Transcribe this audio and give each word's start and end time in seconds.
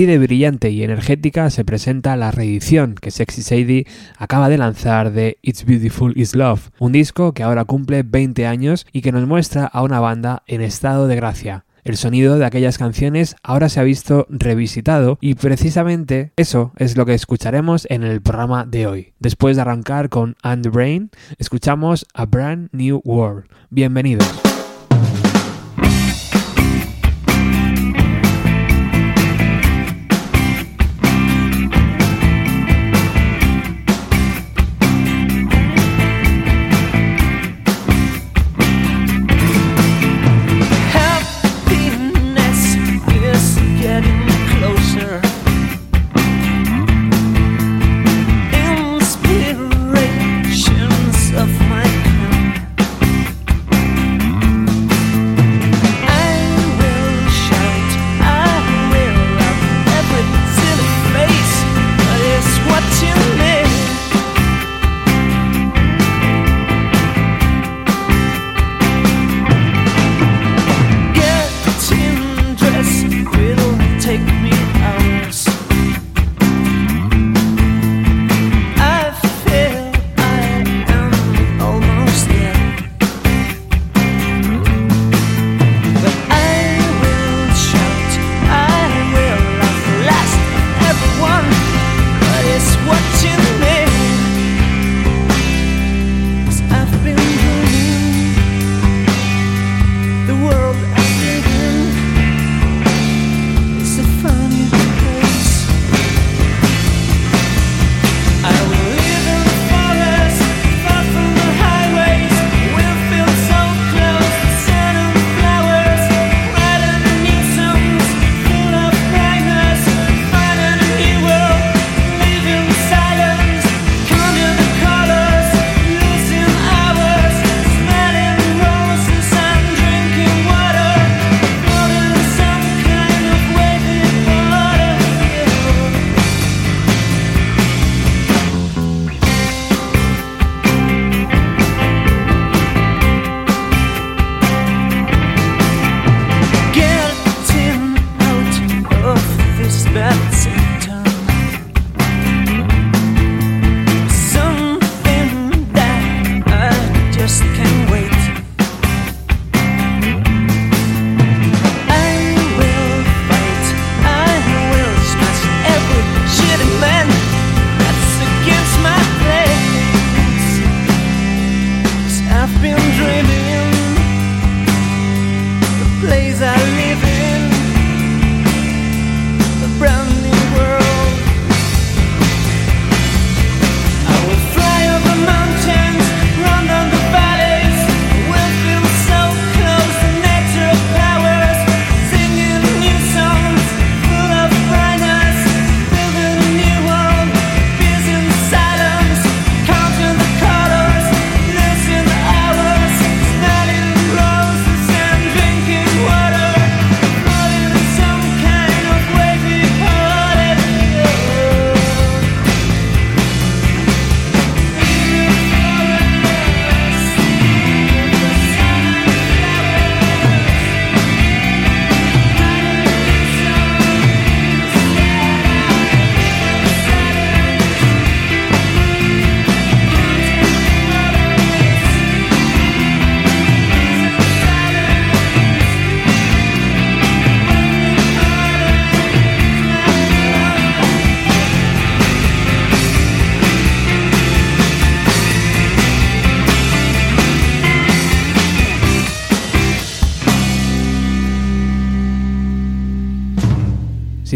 Así 0.00 0.06
de 0.06 0.16
brillante 0.16 0.70
y 0.70 0.82
energética 0.82 1.50
se 1.50 1.62
presenta 1.62 2.16
la 2.16 2.30
reedición 2.30 2.94
que 2.94 3.10
Sexy 3.10 3.42
Sadie 3.42 3.86
acaba 4.16 4.48
de 4.48 4.56
lanzar 4.56 5.12
de 5.12 5.36
It's 5.42 5.66
Beautiful 5.66 6.14
Is 6.16 6.34
Love, 6.34 6.70
un 6.78 6.92
disco 6.92 7.34
que 7.34 7.42
ahora 7.42 7.66
cumple 7.66 8.02
20 8.02 8.46
años 8.46 8.86
y 8.94 9.02
que 9.02 9.12
nos 9.12 9.26
muestra 9.26 9.66
a 9.66 9.82
una 9.82 10.00
banda 10.00 10.42
en 10.46 10.62
estado 10.62 11.06
de 11.06 11.16
gracia, 11.16 11.66
el 11.84 11.98
sonido 11.98 12.38
de 12.38 12.46
aquellas 12.46 12.78
canciones 12.78 13.36
ahora 13.42 13.68
se 13.68 13.78
ha 13.78 13.82
visto 13.82 14.26
revisitado 14.30 15.18
y 15.20 15.34
precisamente 15.34 16.32
eso 16.38 16.72
es 16.78 16.96
lo 16.96 17.04
que 17.04 17.12
escucharemos 17.12 17.86
en 17.90 18.02
el 18.02 18.22
programa 18.22 18.64
de 18.64 18.86
hoy. 18.86 19.12
Después 19.18 19.56
de 19.56 19.62
arrancar 19.62 20.08
con 20.08 20.34
And 20.42 20.66
Brain, 20.68 21.10
escuchamos 21.36 22.06
A 22.14 22.24
Brand 22.24 22.70
New 22.72 23.02
World. 23.04 23.50
Bienvenidos. 23.68 24.49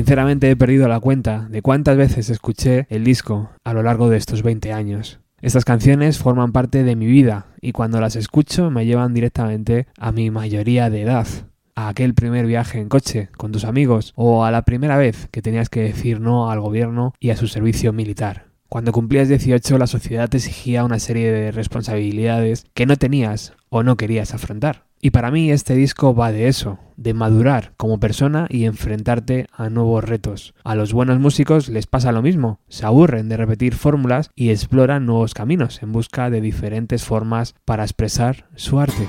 Sinceramente 0.04 0.50
he 0.50 0.54
perdido 0.54 0.86
la 0.86 1.00
cuenta 1.00 1.48
de 1.48 1.62
cuántas 1.62 1.96
veces 1.96 2.28
escuché 2.28 2.86
el 2.90 3.04
disco 3.04 3.52
a 3.64 3.72
lo 3.72 3.82
largo 3.82 4.10
de 4.10 4.18
estos 4.18 4.42
20 4.42 4.70
años. 4.70 5.18
Estas 5.40 5.64
canciones 5.64 6.18
forman 6.18 6.52
parte 6.52 6.82
de 6.82 6.94
mi 6.94 7.06
vida 7.06 7.46
y 7.62 7.72
cuando 7.72 8.02
las 8.02 8.14
escucho 8.14 8.70
me 8.70 8.84
llevan 8.84 9.14
directamente 9.14 9.86
a 9.98 10.12
mi 10.12 10.30
mayoría 10.30 10.90
de 10.90 11.00
edad, 11.00 11.26
a 11.74 11.88
aquel 11.88 12.12
primer 12.12 12.44
viaje 12.44 12.80
en 12.80 12.90
coche 12.90 13.30
con 13.38 13.50
tus 13.50 13.64
amigos 13.64 14.12
o 14.14 14.44
a 14.44 14.50
la 14.50 14.66
primera 14.66 14.98
vez 14.98 15.30
que 15.32 15.40
tenías 15.40 15.70
que 15.70 15.80
decir 15.80 16.20
no 16.20 16.50
al 16.50 16.60
gobierno 16.60 17.14
y 17.18 17.30
a 17.30 17.36
su 17.38 17.48
servicio 17.48 17.94
militar. 17.94 18.48
Cuando 18.68 18.92
cumplías 18.92 19.30
18 19.30 19.78
la 19.78 19.86
sociedad 19.86 20.28
te 20.28 20.36
exigía 20.36 20.84
una 20.84 20.98
serie 20.98 21.32
de 21.32 21.50
responsabilidades 21.50 22.66
que 22.74 22.84
no 22.84 22.96
tenías 22.96 23.54
o 23.70 23.82
no 23.82 23.96
querías 23.96 24.34
afrontar. 24.34 24.84
Y 25.04 25.10
para 25.10 25.30
mí 25.30 25.50
este 25.50 25.74
disco 25.74 26.14
va 26.14 26.32
de 26.32 26.48
eso, 26.48 26.78
de 26.96 27.12
madurar 27.12 27.74
como 27.76 28.00
persona 28.00 28.46
y 28.48 28.64
enfrentarte 28.64 29.48
a 29.52 29.68
nuevos 29.68 30.02
retos. 30.02 30.54
A 30.64 30.74
los 30.74 30.94
buenos 30.94 31.20
músicos 31.20 31.68
les 31.68 31.86
pasa 31.86 32.10
lo 32.10 32.22
mismo, 32.22 32.58
se 32.68 32.86
aburren 32.86 33.28
de 33.28 33.36
repetir 33.36 33.74
fórmulas 33.74 34.30
y 34.34 34.48
exploran 34.48 35.04
nuevos 35.04 35.34
caminos 35.34 35.82
en 35.82 35.92
busca 35.92 36.30
de 36.30 36.40
diferentes 36.40 37.04
formas 37.04 37.54
para 37.66 37.82
expresar 37.82 38.48
su 38.54 38.80
arte. 38.80 39.06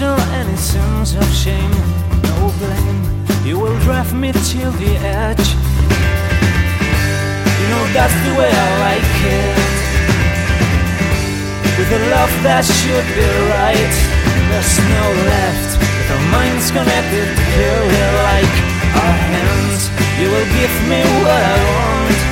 No 0.00 0.16
any 0.32 0.56
sense 0.56 1.14
of 1.14 1.28
shame, 1.34 1.70
no 2.22 2.50
blame. 2.58 3.00
You 3.44 3.58
will 3.58 3.78
drive 3.80 4.14
me 4.14 4.32
till 4.32 4.72
the 4.80 4.96
edge. 5.04 5.48
You 7.60 7.66
know 7.68 7.84
that's 7.92 8.16
the 8.24 8.32
way 8.40 8.48
I 8.48 8.68
like 8.88 9.12
it. 9.28 9.80
With 11.76 11.92
a 11.92 12.02
love 12.16 12.32
that 12.48 12.64
should 12.64 13.08
be 13.12 13.28
right, 13.52 13.94
there's 14.48 14.76
no 14.96 15.04
left. 15.28 15.70
With 15.76 16.10
our 16.16 16.24
minds 16.32 16.70
connected, 16.70 17.28
purely 17.52 18.04
like 18.24 18.56
our 19.04 19.16
hands. 19.28 19.82
You 20.16 20.32
will 20.32 20.48
give 20.56 20.74
me 20.88 21.00
what 21.24 21.42
I 21.44 21.58
want. 21.76 22.29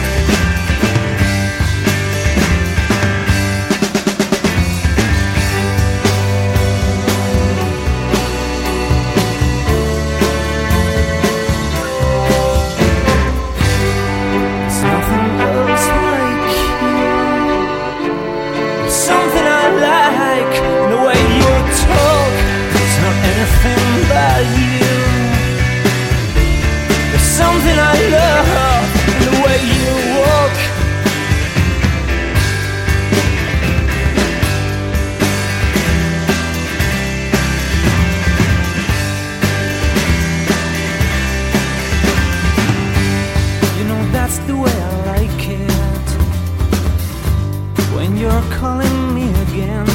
are 48.39 48.55
calling 48.55 49.15
me 49.15 49.27
again 49.47 49.89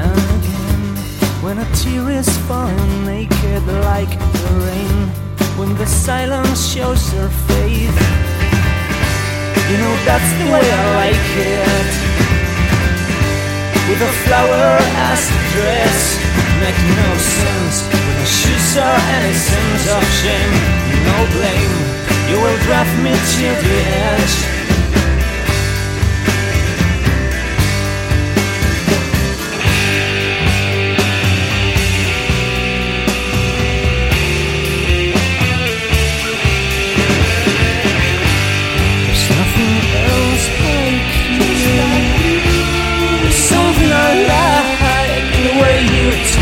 and 0.00 0.20
again. 0.36 0.84
When 1.44 1.56
a 1.58 1.66
tear 1.72 2.10
is 2.10 2.28
falling 2.46 3.06
naked 3.06 3.64
like 3.88 4.12
the 4.34 4.50
rain. 4.66 4.98
When 5.58 5.70
the 5.80 5.86
silence 5.86 6.60
shows 6.72 7.02
her 7.16 7.28
faith. 7.48 7.96
You 9.68 9.76
know, 9.82 9.94
that's 10.08 10.30
the 10.40 10.46
way 10.52 10.66
I 10.80 10.84
like 11.02 11.28
it. 11.40 11.88
With 13.88 14.00
a 14.10 14.12
flower 14.24 14.68
as 15.08 15.20
the 15.32 15.42
dress. 15.54 15.98
Make 16.60 16.80
no 17.00 17.10
sense. 17.38 17.76
When 18.04 18.16
the 18.20 18.28
shoes 18.38 18.76
are 18.76 19.00
any 19.16 19.34
sense 19.48 19.84
of 19.96 20.02
shame. 20.20 20.54
No 21.08 21.16
blame. 21.36 21.74
You 22.28 22.36
will 22.44 22.58
drive 22.66 22.92
me 23.04 23.12
to 23.34 23.46
the 23.64 23.76
edge. 24.12 24.63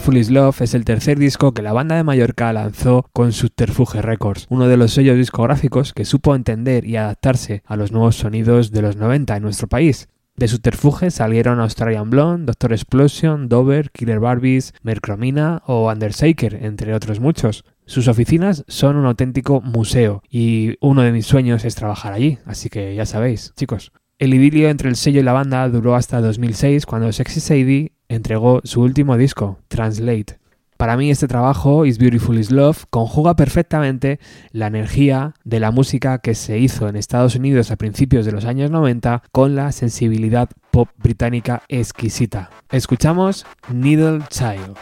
Beautiful 0.00 0.16
Is 0.16 0.30
Love 0.30 0.62
es 0.62 0.72
el 0.72 0.86
tercer 0.86 1.18
disco 1.18 1.52
que 1.52 1.60
la 1.60 1.74
banda 1.74 1.94
de 1.94 2.04
Mallorca 2.04 2.50
lanzó 2.54 3.10
con 3.12 3.32
Subterfuge 3.32 4.00
Records, 4.00 4.46
uno 4.48 4.66
de 4.66 4.78
los 4.78 4.94
sellos 4.94 5.18
discográficos 5.18 5.92
que 5.92 6.06
supo 6.06 6.34
entender 6.34 6.86
y 6.86 6.96
adaptarse 6.96 7.62
a 7.66 7.76
los 7.76 7.92
nuevos 7.92 8.16
sonidos 8.16 8.70
de 8.70 8.80
los 8.80 8.96
90 8.96 9.36
en 9.36 9.42
nuestro 9.42 9.68
país. 9.68 10.08
De 10.36 10.48
Subterfuge 10.48 11.10
salieron 11.10 11.60
Australian 11.60 12.08
Blonde, 12.08 12.46
Doctor 12.46 12.72
Explosion, 12.72 13.50
Dover, 13.50 13.90
Killer 13.90 14.20
Barbies, 14.20 14.72
Mercromina 14.82 15.62
o 15.66 15.92
Undersaker, 15.92 16.54
entre 16.64 16.94
otros 16.94 17.20
muchos. 17.20 17.66
Sus 17.84 18.08
oficinas 18.08 18.64
son 18.68 18.96
un 18.96 19.04
auténtico 19.04 19.60
museo 19.60 20.22
y 20.30 20.78
uno 20.80 21.02
de 21.02 21.12
mis 21.12 21.26
sueños 21.26 21.66
es 21.66 21.74
trabajar 21.74 22.14
allí, 22.14 22.38
así 22.46 22.70
que 22.70 22.94
ya 22.94 23.04
sabéis, 23.04 23.52
chicos. 23.54 23.92
El 24.18 24.32
idilio 24.32 24.70
entre 24.70 24.88
el 24.88 24.96
sello 24.96 25.20
y 25.20 25.24
la 25.24 25.34
banda 25.34 25.68
duró 25.68 25.94
hasta 25.94 26.22
2006 26.22 26.86
cuando 26.86 27.12
Sexy 27.12 27.40
Sadie 27.40 27.92
entregó 28.10 28.60
su 28.64 28.82
último 28.82 29.16
disco, 29.16 29.58
Translate. 29.68 30.38
Para 30.76 30.96
mí 30.96 31.10
este 31.10 31.28
trabajo, 31.28 31.84
Is 31.84 31.98
Beautiful 31.98 32.38
Is 32.38 32.50
Love, 32.50 32.86
conjuga 32.88 33.36
perfectamente 33.36 34.18
la 34.50 34.66
energía 34.66 35.34
de 35.44 35.60
la 35.60 35.70
música 35.70 36.18
que 36.18 36.34
se 36.34 36.58
hizo 36.58 36.88
en 36.88 36.96
Estados 36.96 37.36
Unidos 37.36 37.70
a 37.70 37.76
principios 37.76 38.24
de 38.24 38.32
los 38.32 38.46
años 38.46 38.70
90 38.70 39.22
con 39.30 39.54
la 39.54 39.72
sensibilidad 39.72 40.48
pop 40.70 40.88
británica 40.96 41.62
exquisita. 41.68 42.50
Escuchamos 42.70 43.44
Needle 43.70 44.22
Child. 44.30 44.76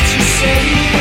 En 0.00 0.97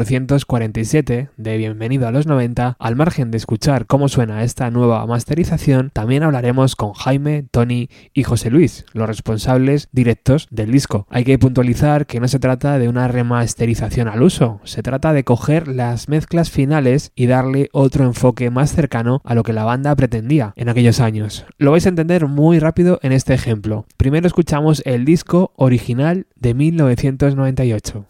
447 0.00 1.28
de 1.36 1.56
Bienvenido 1.58 2.08
a 2.08 2.10
los 2.10 2.26
90, 2.26 2.76
al 2.78 2.96
margen 2.96 3.30
de 3.30 3.36
escuchar 3.36 3.84
cómo 3.86 4.08
suena 4.08 4.42
esta 4.44 4.70
nueva 4.70 5.04
masterización, 5.06 5.90
también 5.92 6.22
hablaremos 6.22 6.74
con 6.74 6.94
Jaime, 6.94 7.44
Tony 7.50 7.90
y 8.14 8.22
José 8.22 8.50
Luis, 8.50 8.86
los 8.94 9.06
responsables 9.06 9.88
directos 9.92 10.48
del 10.50 10.72
disco. 10.72 11.06
Hay 11.10 11.24
que 11.24 11.38
puntualizar 11.38 12.06
que 12.06 12.18
no 12.18 12.28
se 12.28 12.38
trata 12.38 12.78
de 12.78 12.88
una 12.88 13.08
remasterización 13.08 14.08
al 14.08 14.22
uso, 14.22 14.60
se 14.64 14.82
trata 14.82 15.12
de 15.12 15.24
coger 15.24 15.68
las 15.68 16.08
mezclas 16.08 16.50
finales 16.50 17.12
y 17.14 17.26
darle 17.26 17.68
otro 17.72 18.04
enfoque 18.04 18.48
más 18.50 18.72
cercano 18.72 19.20
a 19.24 19.34
lo 19.34 19.42
que 19.42 19.52
la 19.52 19.64
banda 19.64 19.94
pretendía 19.96 20.54
en 20.56 20.70
aquellos 20.70 21.00
años. 21.00 21.44
Lo 21.58 21.72
vais 21.72 21.84
a 21.84 21.90
entender 21.90 22.26
muy 22.26 22.58
rápido 22.58 23.00
en 23.02 23.12
este 23.12 23.34
ejemplo. 23.34 23.84
Primero 23.98 24.26
escuchamos 24.26 24.82
el 24.86 25.04
disco 25.04 25.52
original 25.56 26.26
de 26.36 26.54
1998. 26.54 28.06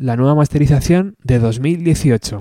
La 0.00 0.16
nueva 0.16 0.34
masterización 0.34 1.16
de 1.24 1.38
2018. 1.38 2.38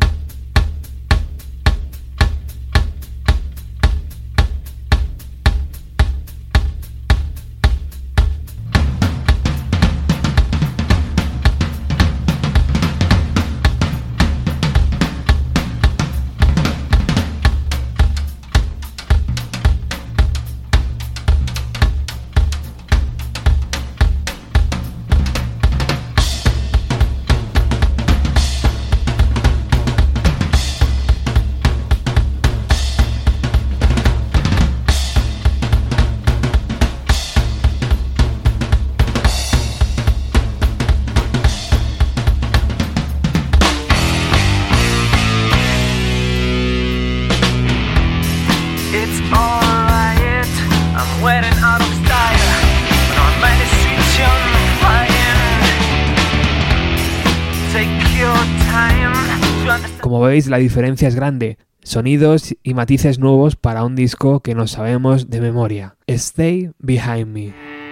La 60.50 60.58
diferencia 60.58 61.08
es 61.08 61.16
grande. 61.16 61.58
Sonidos 61.84 62.56
y 62.64 62.74
matices 62.74 63.20
nuevos 63.20 63.56
para 63.56 63.84
un 63.86 63.96
disco 63.96 64.42
que 64.42 64.56
no 64.56 64.68
sabemos 64.68 65.30
de 65.30 65.42
memoria. 65.42 65.96
Stay 66.08 66.72
Behind 66.80 67.28
Me. 67.28 67.87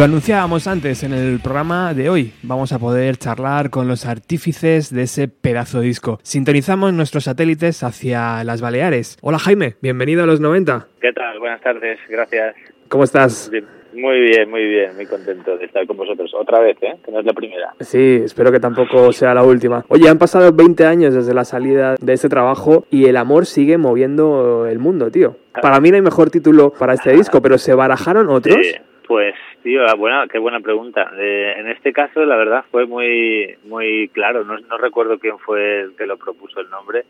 Lo 0.00 0.04
anunciábamos 0.04 0.66
antes 0.66 1.02
en 1.02 1.12
el 1.12 1.40
programa 1.40 1.92
de 1.92 2.08
hoy. 2.08 2.32
Vamos 2.42 2.72
a 2.72 2.78
poder 2.78 3.18
charlar 3.18 3.68
con 3.68 3.86
los 3.86 4.06
artífices 4.06 4.90
de 4.94 5.02
ese 5.02 5.28
pedazo 5.28 5.80
de 5.80 5.88
disco. 5.88 6.18
Sintonizamos 6.22 6.94
nuestros 6.94 7.24
satélites 7.24 7.82
hacia 7.82 8.42
las 8.44 8.62
Baleares. 8.62 9.18
Hola 9.20 9.38
Jaime, 9.38 9.74
bienvenido 9.82 10.22
a 10.22 10.26
los 10.26 10.40
90. 10.40 10.86
¿Qué 11.02 11.12
tal? 11.12 11.38
Buenas 11.38 11.60
tardes, 11.60 11.98
gracias. 12.08 12.56
¿Cómo 12.88 13.04
estás? 13.04 13.50
Bien. 13.50 13.66
Muy 13.92 14.20
bien, 14.20 14.48
muy 14.48 14.64
bien, 14.64 14.96
muy 14.96 15.04
contento 15.04 15.58
de 15.58 15.66
estar 15.66 15.86
con 15.86 15.98
vosotros. 15.98 16.32
Otra 16.34 16.60
vez, 16.60 16.78
¿eh? 16.80 16.96
Que 17.04 17.12
no 17.12 17.20
es 17.20 17.26
la 17.26 17.34
primera. 17.34 17.74
Sí, 17.80 18.22
espero 18.24 18.50
que 18.50 18.60
tampoco 18.60 19.12
sea 19.12 19.34
la 19.34 19.42
última. 19.42 19.84
Oye, 19.88 20.08
han 20.08 20.16
pasado 20.16 20.50
20 20.50 20.86
años 20.86 21.12
desde 21.12 21.34
la 21.34 21.44
salida 21.44 21.96
de 22.00 22.12
este 22.14 22.30
trabajo 22.30 22.86
y 22.90 23.04
el 23.04 23.18
amor 23.18 23.44
sigue 23.44 23.76
moviendo 23.76 24.66
el 24.66 24.78
mundo, 24.78 25.10
tío. 25.10 25.36
Para 25.60 25.78
mí 25.78 25.90
no 25.90 25.96
hay 25.96 26.02
mejor 26.02 26.30
título 26.30 26.72
para 26.72 26.94
este 26.94 27.12
disco, 27.12 27.42
pero 27.42 27.58
¿se 27.58 27.74
barajaron 27.74 28.30
otros? 28.30 28.56
Sí, 28.62 28.76
pues, 29.10 29.34
tío, 29.64 29.82
ah, 29.88 29.94
buena, 29.96 30.28
qué 30.30 30.38
buena 30.38 30.60
pregunta. 30.60 31.10
Eh, 31.18 31.54
en 31.56 31.66
este 31.66 31.92
caso, 31.92 32.24
la 32.24 32.36
verdad, 32.36 32.64
fue 32.70 32.86
muy, 32.86 33.56
muy 33.64 34.08
claro. 34.10 34.44
No, 34.44 34.56
no 34.56 34.78
recuerdo 34.78 35.18
quién 35.18 35.36
fue 35.40 35.80
el 35.80 35.96
que 35.96 36.06
lo 36.06 36.16
propuso 36.16 36.60
el 36.60 36.70
nombre, 36.70 37.04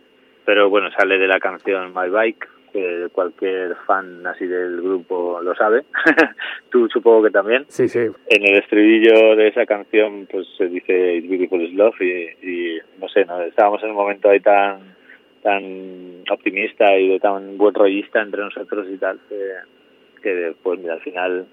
pero 0.46 0.70
bueno, 0.70 0.90
sale 0.92 1.18
de 1.18 1.28
la 1.28 1.38
canción 1.38 1.92
My 1.94 2.08
Bike, 2.08 2.48
que 2.72 3.08
cualquier 3.12 3.76
fan 3.86 4.26
así 4.26 4.46
del 4.46 4.80
grupo 4.80 5.42
lo 5.42 5.54
sabe. 5.54 5.82
Tú 6.70 6.88
supongo 6.88 7.24
que 7.24 7.32
también. 7.32 7.66
Sí, 7.68 7.86
sí. 7.86 7.98
En 7.98 8.46
el 8.46 8.56
estribillo 8.60 9.36
de 9.36 9.48
esa 9.48 9.66
canción, 9.66 10.26
pues 10.32 10.46
se 10.56 10.68
dice 10.68 11.16
It's 11.16 11.28
Beautiful 11.28 11.60
is 11.60 11.74
Love 11.74 12.00
y, 12.00 12.28
y 12.40 12.78
no 12.98 13.10
sé, 13.10 13.26
¿no? 13.26 13.42
estábamos 13.42 13.82
en 13.82 13.90
un 13.90 13.96
momento 13.96 14.30
ahí 14.30 14.40
tan 14.40 14.96
tan 15.42 16.22
optimista 16.30 16.96
y 16.96 17.08
de 17.08 17.20
tan 17.20 17.58
buen 17.58 17.74
rollista 17.74 18.22
entre 18.22 18.40
nosotros 18.40 18.86
y 18.90 18.96
tal 18.96 19.18
que, 19.28 19.52
que 20.22 20.54
pues 20.62 20.80
mira, 20.80 20.94
al 20.94 21.00
final 21.00 21.46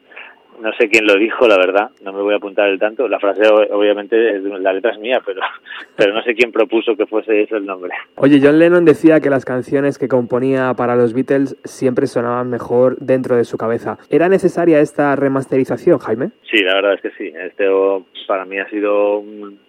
no 0.61 0.71
sé 0.73 0.89
quién 0.89 1.05
lo 1.05 1.15
dijo, 1.17 1.47
la 1.47 1.57
verdad, 1.57 1.91
no 2.03 2.11
me 2.13 2.21
voy 2.21 2.33
a 2.33 2.37
apuntar 2.37 2.67
el 2.69 2.79
tanto. 2.79 3.07
La 3.07 3.19
frase 3.19 3.41
obviamente 3.71 4.37
es 4.37 4.43
de- 4.43 4.59
la 4.59 4.73
letra 4.73 4.91
es 4.91 4.99
mía, 4.99 5.21
pero 5.25 5.41
pero 5.95 6.13
no 6.13 6.21
sé 6.23 6.33
quién 6.33 6.51
propuso 6.51 6.95
que 6.95 7.05
fuese 7.05 7.43
eso 7.43 7.57
el 7.57 7.65
nombre. 7.65 7.91
Oye, 8.15 8.39
John 8.41 8.57
Lennon 8.59 8.85
decía 8.85 9.19
que 9.19 9.29
las 9.29 9.45
canciones 9.45 9.97
que 9.99 10.07
componía 10.07 10.73
para 10.75 10.95
los 10.95 11.13
Beatles 11.13 11.55
siempre 11.63 12.07
sonaban 12.07 12.49
mejor 12.49 12.97
dentro 12.97 13.35
de 13.35 13.45
su 13.45 13.57
cabeza. 13.57 13.97
¿Era 14.09 14.29
necesaria 14.29 14.79
esta 14.79 15.15
remasterización, 15.15 15.99
Jaime? 15.99 16.31
Sí, 16.51 16.63
la 16.63 16.75
verdad 16.75 16.93
es 16.95 17.01
que 17.01 17.11
sí. 17.11 17.31
Este 17.39 17.67
o, 17.69 18.05
para 18.27 18.45
mí 18.45 18.57
ha 18.59 18.69
sido 18.69 19.19
un- 19.19 19.59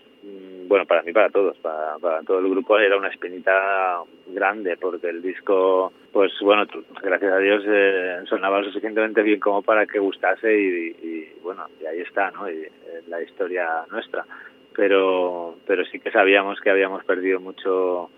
bueno, 0.68 0.87
para 0.87 1.02
mí, 1.02 1.12
para 1.12 1.31
todos, 1.31 1.57
para, 1.59 1.98
para 1.98 2.22
todo 2.22 2.38
el 2.38 2.48
grupo 2.50 2.78
era 2.78 2.96
una 2.96 3.09
espinita 3.09 4.02
grande 4.28 4.76
porque 4.76 5.09
el 5.09 5.22
disco, 5.22 5.92
pues 6.12 6.33
bueno, 6.42 6.66
gracias 7.02 7.33
a 7.33 7.38
Dios 7.38 7.64
eh, 7.66 8.20
sonaba 8.28 8.61
lo 8.61 8.66
suficientemente 8.66 9.22
bien 9.22 9.40
como 9.40 9.62
para 9.62 9.87
que 9.87 9.98
gustase 9.98 10.54
y, 10.57 11.33
bueno, 11.42 11.64
y 11.81 11.87
ahí 11.87 12.00
está, 12.00 12.31
¿no? 12.31 12.48
Y, 12.50 12.62
eh, 12.62 12.70
la 13.09 13.22
historia 13.22 13.66
nuestra. 13.90 14.24
Pero, 14.76 15.57
pero 15.66 15.85
sí 15.87 15.98
que 15.98 16.12
sabíamos 16.12 16.61
que 16.61 16.70
habíamos 16.70 17.04
perdido 17.04 17.40
mucho 17.40 18.11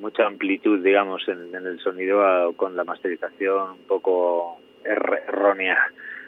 mucha 0.00 0.26
amplitud, 0.26 0.82
digamos, 0.82 1.28
en, 1.28 1.54
el 1.54 1.78
sonido 1.80 2.54
con 2.56 2.74
la 2.74 2.84
masterización 2.84 3.72
un 3.72 3.86
poco 3.86 4.58
err- 4.82 5.20
errónea 5.28 5.78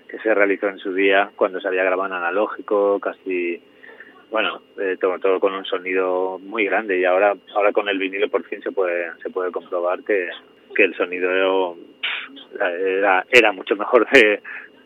que 0.08 0.18
se 0.18 0.34
realizó 0.34 0.68
en 0.68 0.78
su 0.78 0.92
día 0.92 1.30
cuando 1.36 1.58
se 1.58 1.68
había 1.68 1.82
grabado 1.84 2.08
en 2.10 2.18
analógico, 2.22 3.00
casi, 3.00 3.62
bueno, 4.32 4.60
eh, 4.80 4.96
todo, 5.00 5.18
todo 5.20 5.38
con 5.38 5.52
un 5.54 5.64
sonido 5.64 6.38
muy 6.40 6.64
grande 6.64 6.98
y 6.98 7.04
ahora 7.04 7.34
ahora 7.54 7.70
con 7.72 7.88
el 7.88 7.98
vinilo 7.98 8.28
por 8.28 8.42
fin 8.44 8.60
se 8.62 8.72
puede 8.72 9.12
se 9.22 9.30
puede 9.30 9.52
comprobar 9.52 10.02
que, 10.02 10.28
que 10.74 10.84
el 10.84 10.94
sonido 10.96 11.76
era, 12.60 13.24
era 13.30 13.52
mucho 13.52 13.76
mejor 13.76 14.08
de- 14.10 14.40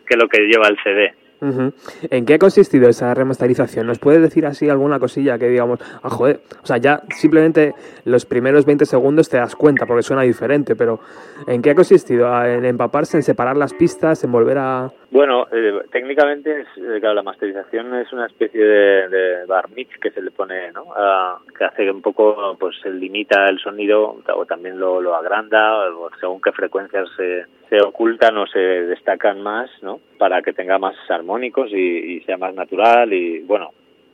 que 0.06 0.16
lo 0.16 0.28
que 0.28 0.42
lleva 0.46 0.68
el 0.68 0.78
CD. 0.82 1.14
¿En 1.40 2.24
qué 2.26 2.34
ha 2.34 2.38
consistido 2.38 2.88
esa 2.88 3.12
remasterización? 3.14 3.86
¿Nos 3.86 3.98
puedes 3.98 4.22
decir 4.22 4.46
así 4.46 4.68
alguna 4.68 4.98
cosilla 4.98 5.38
que 5.38 5.48
digamos, 5.48 5.80
ah, 6.02 6.08
joder, 6.10 6.40
o 6.62 6.66
sea, 6.66 6.78
ya 6.78 7.02
simplemente 7.10 7.74
los 8.04 8.24
primeros 8.26 8.64
20 8.64 8.86
segundos 8.86 9.28
te 9.28 9.36
das 9.36 9.54
cuenta 9.54 9.86
porque 9.86 10.02
suena 10.02 10.22
diferente, 10.22 10.74
pero 10.76 11.00
¿en 11.46 11.60
qué 11.62 11.70
ha 11.70 11.74
consistido? 11.74 12.28
¿A- 12.32 12.50
¿En 12.50 12.64
empaparse, 12.64 13.16
en 13.18 13.22
separar 13.22 13.56
las 13.56 13.74
pistas, 13.74 14.22
en 14.24 14.32
volver 14.32 14.58
a...? 14.58 14.90
Bueno, 15.10 15.46
eh, 15.52 15.72
técnicamente, 15.92 16.62
es, 16.62 16.66
eh, 16.76 17.00
la 17.00 17.22
masterización 17.22 17.94
es 17.94 18.12
una 18.12 18.26
especie 18.26 18.62
de, 18.64 19.08
de 19.08 19.44
bar 19.46 19.68
mix 19.74 19.96
que 19.98 20.10
se 20.10 20.20
le 20.20 20.30
pone, 20.30 20.72
¿no? 20.72 20.84
A- 20.96 21.38
que 21.56 21.64
hace 21.64 21.90
un 21.90 22.02
poco, 22.02 22.56
pues, 22.58 22.76
limita 22.86 23.46
el 23.46 23.58
sonido 23.58 24.16
o 24.34 24.46
también 24.46 24.78
lo, 24.80 25.00
lo 25.00 25.14
agranda, 25.14 25.88
o 25.90 26.10
según 26.20 26.40
qué 26.40 26.52
frecuencias 26.52 27.08
se, 27.16 27.46
se 27.68 27.80
ocultan 27.80 28.36
o 28.38 28.46
se 28.46 28.58
destacan 28.58 29.42
más, 29.42 29.70
¿no? 29.82 30.00
Para 30.18 30.42
que 30.42 30.52
tenga 30.52 30.78
más 30.78 30.94
armónicos 31.08 31.70
y, 31.72 32.16
y 32.16 32.20
sea 32.20 32.36
más 32.36 32.54
natural 32.54 33.12
y, 33.12 33.40
bueno, 33.40 33.70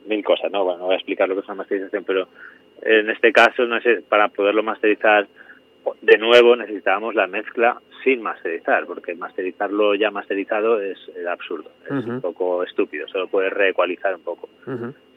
mil 0.07 0.23
cosas, 0.23 0.51
¿no? 0.51 0.63
Bueno, 0.63 0.79
no 0.79 0.85
voy 0.85 0.93
a 0.95 0.97
explicar 0.97 1.29
lo 1.29 1.35
que 1.35 1.41
es 1.41 1.47
una 1.47 1.55
masterización, 1.55 2.03
pero 2.03 2.27
en 2.81 3.09
este 3.09 3.31
caso, 3.31 3.65
no 3.65 3.79
sé, 3.81 4.03
para 4.07 4.27
poderlo 4.29 4.63
masterizar 4.63 5.27
de 6.01 6.17
nuevo 6.17 6.55
necesitábamos 6.55 7.13
la 7.13 7.27
mezcla 7.27 7.81
sin 8.03 8.21
masterizar, 8.21 8.85
porque 8.85 9.15
masterizarlo 9.15 9.95
ya 9.95 10.11
masterizado 10.11 10.81
es, 10.81 10.97
es 11.15 11.25
absurdo, 11.25 11.71
es 11.85 12.05
un 12.05 12.21
poco 12.21 12.63
estúpido, 12.63 13.07
solo 13.07 13.27
puedes 13.27 13.51
reecualizar 13.51 14.15
un 14.15 14.21
poco, 14.21 14.49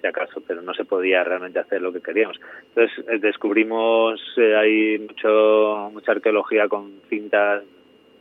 si 0.01 0.07
acaso, 0.07 0.42
pero 0.46 0.62
no 0.62 0.75
se 0.75 0.85
podía 0.85 1.25
realmente 1.25 1.59
hacer 1.59 1.83
lo 1.83 1.92
que 1.92 2.01
queríamos. 2.01 2.38
Entonces 2.68 3.05
eh, 3.09 3.18
descubrimos, 3.18 4.20
eh, 4.37 4.57
hay 4.57 4.99
mucho, 4.99 5.90
mucha 5.92 6.12
arqueología 6.12 6.68
con 6.68 7.01
cintas 7.09 7.64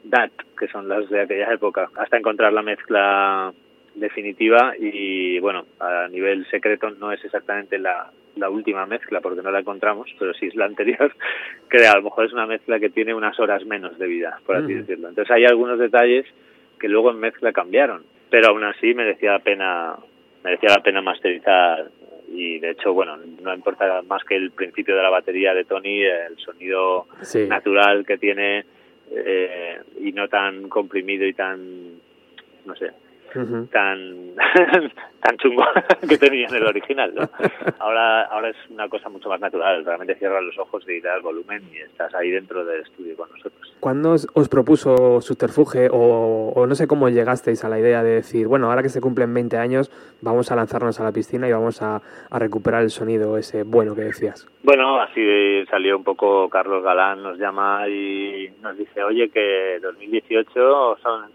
DAT, 0.10 0.32
que 0.60 0.68
son 0.68 0.88
las 0.88 1.10
de 1.10 1.22
aquella 1.22 1.52
época, 1.54 1.90
hasta 1.96 2.18
encontrar 2.18 2.54
la 2.54 2.62
mezcla 2.62 3.54
definitiva 3.96 4.74
y 4.78 5.40
bueno, 5.40 5.66
a 5.80 6.08
nivel 6.10 6.46
secreto 6.48 6.90
no 6.92 7.12
es 7.14 7.24
exactamente 7.24 7.78
la, 7.78 8.12
la 8.36 8.50
última 8.50 8.86
mezcla 8.86 9.22
porque 9.22 9.42
no 9.42 9.52
la 9.52 9.60
encontramos, 9.60 10.14
pero 10.20 10.34
sí 10.34 10.48
es 10.48 10.56
la 10.56 10.66
anterior, 10.66 11.14
que 11.70 11.86
a 11.88 11.96
lo 11.96 12.04
mejor 12.04 12.26
es 12.26 12.34
una 12.34 12.46
mezcla 12.46 12.80
que 12.80 12.90
tiene 12.90 13.14
unas 13.14 13.40
horas 13.40 13.66
menos 13.66 13.98
de 13.98 14.08
vida, 14.08 14.40
por 14.46 14.58
así 14.58 14.74
decirlo. 14.74 15.10
Entonces 15.10 15.32
hay 15.34 15.46
algunos 15.46 15.80
detalles 15.80 16.26
que 16.80 16.90
luego 16.90 17.12
en 17.12 17.20
mezcla 17.20 17.54
cambiaron, 17.54 18.04
pero 18.30 18.50
aún 18.50 18.64
así 18.66 18.94
merecía 18.94 19.32
la 19.32 19.40
pena 19.40 19.96
merecía 20.44 20.70
la 20.70 20.84
pena 20.84 21.02
masterizar 21.02 21.86
y 22.32 22.60
de 22.60 22.72
hecho 22.72 22.94
bueno 22.94 23.18
no 23.42 23.54
importa 23.54 24.02
más 24.04 24.24
que 24.26 24.36
el 24.36 24.52
principio 24.52 24.96
de 24.96 25.02
la 25.04 25.10
batería 25.10 25.54
de 25.54 25.64
Tony 25.64 26.04
el 26.04 26.38
sonido 26.38 27.08
Sí. 27.22 27.48
natural 27.48 28.06
que 28.06 28.18
tiene 28.18 28.66
eh, 29.12 29.80
y 30.00 30.12
no 30.12 30.28
tan 30.28 30.70
comprimido 30.70 31.26
y 31.26 31.34
tan 31.34 32.00
no 32.66 32.76
sé 32.76 32.92
Ujú. 33.36 33.68
tan 33.68 34.36
tan 35.22 35.38
chungo 35.38 35.64
que 36.10 36.18
tenía 36.18 36.48
en 36.48 36.56
el 36.56 36.66
original 36.66 37.14
¿no? 37.16 37.30
ahora 37.80 38.24
ahora 38.26 38.50
es 38.50 38.58
una 38.70 38.88
cosa 38.90 39.10
mucho 39.10 39.30
más 39.30 39.40
natural 39.40 39.84
realmente 39.86 40.16
cierras 40.16 40.44
los 40.44 40.58
ojos 40.58 40.88
y 40.88 41.02
das 41.02 41.22
volumen 41.22 41.64
y 41.74 41.78
estás 41.78 42.14
ahí 42.16 42.32
dentro 42.32 42.64
del 42.66 42.82
estudio 42.82 43.16
con 43.16 43.30
nosotros 43.32 43.76
¿Cuándo 43.80 44.12
os, 44.12 44.28
os 44.34 44.50
propuso 44.50 45.22
Subterfuge 45.22 45.90
o, 45.92 46.54
o 46.56 46.68
no 46.68 46.76
sé 46.76 46.88
cómo 46.88 47.10
llegasteis 47.10 47.64
a 47.64 47.70
la 47.70 47.80
idea 47.80 48.04
de 48.04 48.16
decir, 48.16 48.48
bueno, 48.48 48.70
ahora 48.70 48.82
que 48.82 48.90
se 48.90 49.02
cumplen 49.02 49.34
20 49.34 49.58
años, 49.58 49.92
vamos 50.22 50.52
a 50.52 50.56
lanzarnos 50.56 51.00
a 51.00 51.04
la 51.04 51.12
piscina 51.12 51.48
y 51.48 51.52
vamos 51.52 51.82
a, 51.82 52.02
a 52.30 52.40
recuperar 52.40 52.82
el 52.82 52.90
sonido 52.90 53.38
ese 53.38 53.64
bueno 53.64 53.96
que 53.96 54.02
decías? 54.02 54.48
Bueno, 54.64 55.00
así 55.00 55.64
salió 55.70 55.98
un 55.98 56.04
poco 56.04 56.50
Carlos 56.50 56.84
Galán, 56.84 57.22
nos 57.22 57.38
llama 57.38 57.88
y 57.88 58.50
nos 58.62 58.76
dice, 58.76 59.04
oye, 59.04 59.30
que 59.30 59.80
2018 59.82 60.98
son, 61.04 61.32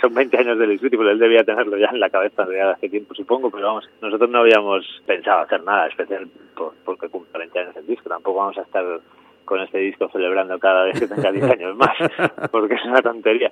son 0.00 0.14
20 0.14 0.38
años 0.38 0.58
del 0.58 0.70
él 0.70 1.18
debía 1.24 1.44
tenerlo 1.44 1.76
ya 1.76 1.88
en 1.92 2.00
la 2.00 2.10
cabeza 2.10 2.44
de 2.44 2.60
hace 2.62 2.88
tiempo, 2.88 3.14
supongo, 3.14 3.50
pero 3.50 3.66
vamos, 3.66 3.88
nosotros 4.00 4.30
no 4.30 4.38
habíamos 4.38 4.84
pensado 5.06 5.40
hacer 5.40 5.62
nada 5.64 5.86
especial 5.88 6.28
por- 6.56 6.74
porque 6.84 7.08
cumple 7.08 7.38
20 7.40 7.58
años 7.58 7.76
el 7.76 7.86
disco, 7.86 8.08
tampoco 8.08 8.38
vamos 8.40 8.58
a 8.58 8.62
estar 8.62 8.84
con 9.44 9.60
este 9.60 9.78
disco 9.78 10.08
celebrando 10.10 10.58
cada 10.58 10.84
vez 10.84 10.98
que 10.98 11.06
tenga 11.08 11.30
10 11.32 11.44
años 11.50 11.76
más, 11.76 11.96
porque 12.52 12.74
es 12.74 12.84
una 12.84 13.02
tontería, 13.02 13.50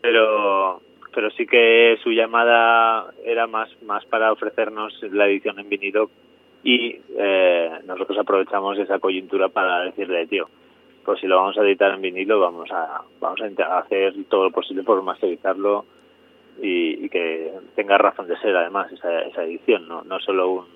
pero 0.00 0.80
pero 1.14 1.30
sí 1.32 1.46
que 1.46 1.98
su 2.02 2.10
llamada 2.10 3.06
era 3.24 3.46
más 3.46 3.68
más 3.82 4.04
para 4.06 4.32
ofrecernos 4.32 4.94
la 5.12 5.26
edición 5.26 5.58
en 5.58 5.68
vinilo 5.68 6.10
y 6.64 7.00
eh, 7.18 7.70
nosotros 7.84 8.18
aprovechamos 8.18 8.78
esa 8.78 8.98
coyuntura 8.98 9.48
para 9.48 9.80
decirle, 9.82 10.26
tío, 10.26 10.48
pues 11.04 11.20
si 11.20 11.26
lo 11.26 11.36
vamos 11.36 11.58
a 11.58 11.62
editar 11.62 11.92
en 11.92 12.00
vinilo, 12.00 12.40
vamos 12.40 12.70
a 12.70 13.02
vamos 13.20 13.40
a 13.42 13.78
hacer 13.78 14.14
todo 14.30 14.44
lo 14.44 14.50
posible 14.52 14.84
por 14.84 15.02
masterizarlo 15.02 15.84
y, 16.60 17.04
y 17.04 17.08
que 17.08 17.52
tenga 17.74 17.98
razón 17.98 18.28
de 18.28 18.36
ser 18.38 18.56
además 18.56 18.90
esa, 18.92 19.22
esa 19.22 19.44
edición, 19.44 19.88
no, 19.88 20.02
no 20.02 20.18
solo 20.20 20.66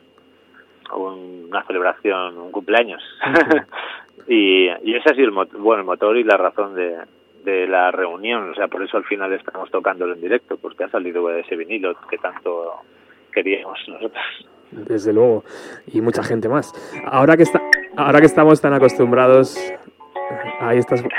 un, 0.95 1.49
una 1.49 1.65
celebración, 1.67 2.39
un 2.39 2.51
cumpleaños. 2.51 3.03
y, 4.29 4.69
y 4.69 4.95
ese 4.95 5.11
ha 5.11 5.15
sido 5.15 5.29
el, 5.29 5.59
bueno, 5.59 5.81
el 5.81 5.87
motor 5.87 6.17
y 6.17 6.25
la 6.25 6.37
razón 6.37 6.75
de, 6.75 6.97
de 7.45 7.67
la 7.67 7.91
reunión, 7.91 8.51
o 8.51 8.55
sea, 8.55 8.69
por 8.69 8.83
eso 8.83 8.97
al 8.97 9.05
final 9.05 9.33
estamos 9.33 9.71
tocándolo 9.71 10.15
en 10.15 10.21
directo, 10.21 10.57
porque 10.57 10.85
ha 10.85 10.89
salido 10.89 11.31
ese 11.31 11.57
vinilo 11.57 11.95
que 12.09 12.19
tanto 12.19 12.81
queríamos 13.33 13.79
nosotros. 13.89 14.25
Desde 14.71 15.13
luego, 15.13 15.45
y 15.87 16.01
mucha 16.01 16.25
gente 16.25 16.49
más. 16.49 16.73
Ahora 17.07 17.37
que 17.37 17.45
está, 17.45 17.63
ahora 17.97 18.19
que 18.19 18.27
estamos 18.27 18.61
tan 18.61 18.73
acostumbrados 18.73 19.57
Ahí 20.61 20.79
estás. 20.79 21.03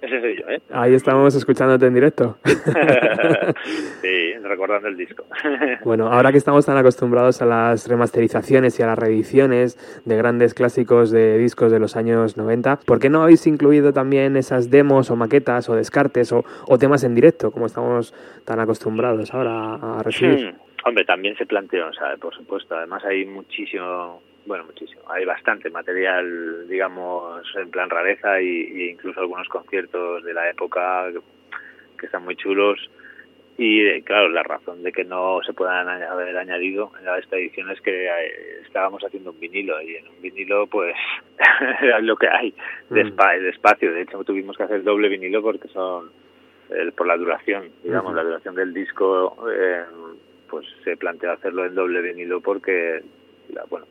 Ese 0.00 0.20
soy 0.20 0.36
yo, 0.38 0.48
¿eh? 0.48 0.60
Ahí 0.70 0.94
estamos 0.94 1.34
escuchándote 1.34 1.86
en 1.86 1.94
directo. 1.94 2.38
sí, 2.44 4.34
recordando 4.42 4.88
el 4.88 4.96
disco. 4.96 5.24
bueno, 5.84 6.08
ahora 6.08 6.30
que 6.32 6.38
estamos 6.38 6.66
tan 6.66 6.76
acostumbrados 6.76 7.42
a 7.42 7.46
las 7.46 7.88
remasterizaciones 7.88 8.78
y 8.78 8.82
a 8.82 8.86
las 8.86 8.98
reediciones 8.98 10.02
de 10.04 10.16
grandes 10.16 10.54
clásicos 10.54 11.10
de 11.10 11.38
discos 11.38 11.72
de 11.72 11.80
los 11.80 11.96
años 11.96 12.36
90, 12.36 12.80
¿por 12.86 13.00
qué 13.00 13.10
no 13.10 13.22
habéis 13.22 13.46
incluido 13.46 13.92
también 13.92 14.36
esas 14.36 14.70
demos 14.70 15.10
o 15.10 15.16
maquetas 15.16 15.68
o 15.68 15.74
descartes 15.74 16.32
o, 16.32 16.44
temas 16.78 17.04
en 17.04 17.14
directo, 17.14 17.50
como 17.50 17.66
estamos 17.66 18.14
tan 18.44 18.60
acostumbrados 18.60 19.34
ahora 19.34 19.74
a 19.74 20.02
recibir? 20.02 20.52
Hmm. 20.52 20.70
Hombre, 20.82 21.04
también 21.04 21.36
se 21.36 21.44
planteó, 21.44 21.92
¿sabes? 21.92 22.18
Por 22.18 22.34
supuesto. 22.34 22.74
Además 22.74 23.04
hay 23.04 23.26
muchísimo 23.26 24.22
bueno, 24.46 24.64
muchísimo. 24.64 25.02
Hay 25.08 25.24
bastante 25.24 25.70
material, 25.70 26.68
digamos, 26.68 27.42
en 27.56 27.70
plan 27.70 27.90
rareza 27.90 28.40
y, 28.40 28.90
incluso 28.90 29.20
algunos 29.20 29.48
conciertos 29.48 30.24
de 30.24 30.34
la 30.34 30.50
época 30.50 31.08
que, 31.98 32.06
están 32.06 32.24
muy 32.24 32.36
chulos. 32.36 32.78
Y 33.58 34.00
claro, 34.02 34.30
la 34.30 34.42
razón 34.42 34.82
de 34.82 34.90
que 34.90 35.04
no 35.04 35.40
se 35.44 35.52
puedan 35.52 35.86
haber 35.86 36.36
añadido 36.38 36.92
en 36.98 37.08
esta 37.18 37.36
edición 37.36 37.70
es 37.70 37.80
que 37.82 38.06
eh, 38.06 38.60
estábamos 38.64 39.02
haciendo 39.04 39.32
un 39.32 39.40
vinilo 39.40 39.82
y 39.82 39.96
en 39.96 40.08
un 40.08 40.22
vinilo 40.22 40.66
pues 40.66 40.94
es 41.82 42.02
lo 42.02 42.16
que 42.16 42.28
hay 42.28 42.54
de, 42.88 43.04
mm. 43.04 43.46
espacio. 43.48 43.92
De 43.92 44.02
hecho, 44.02 44.24
tuvimos 44.24 44.56
que 44.56 44.62
hacer 44.62 44.82
doble 44.82 45.10
vinilo 45.10 45.42
porque 45.42 45.68
son 45.68 46.10
por 46.96 47.06
la 47.06 47.16
duración, 47.16 47.70
digamos, 47.82 48.14
la 48.14 48.22
duración 48.22 48.54
del 48.54 48.72
disco, 48.72 49.36
eh, 49.52 49.82
pues 50.48 50.66
se 50.84 50.96
planteó 50.96 51.32
hacerlo 51.32 51.64
en 51.64 51.74
doble 51.74 52.00
vinilo 52.00 52.40
porque, 52.40 53.02
la, 53.52 53.64
bueno, 53.64 53.86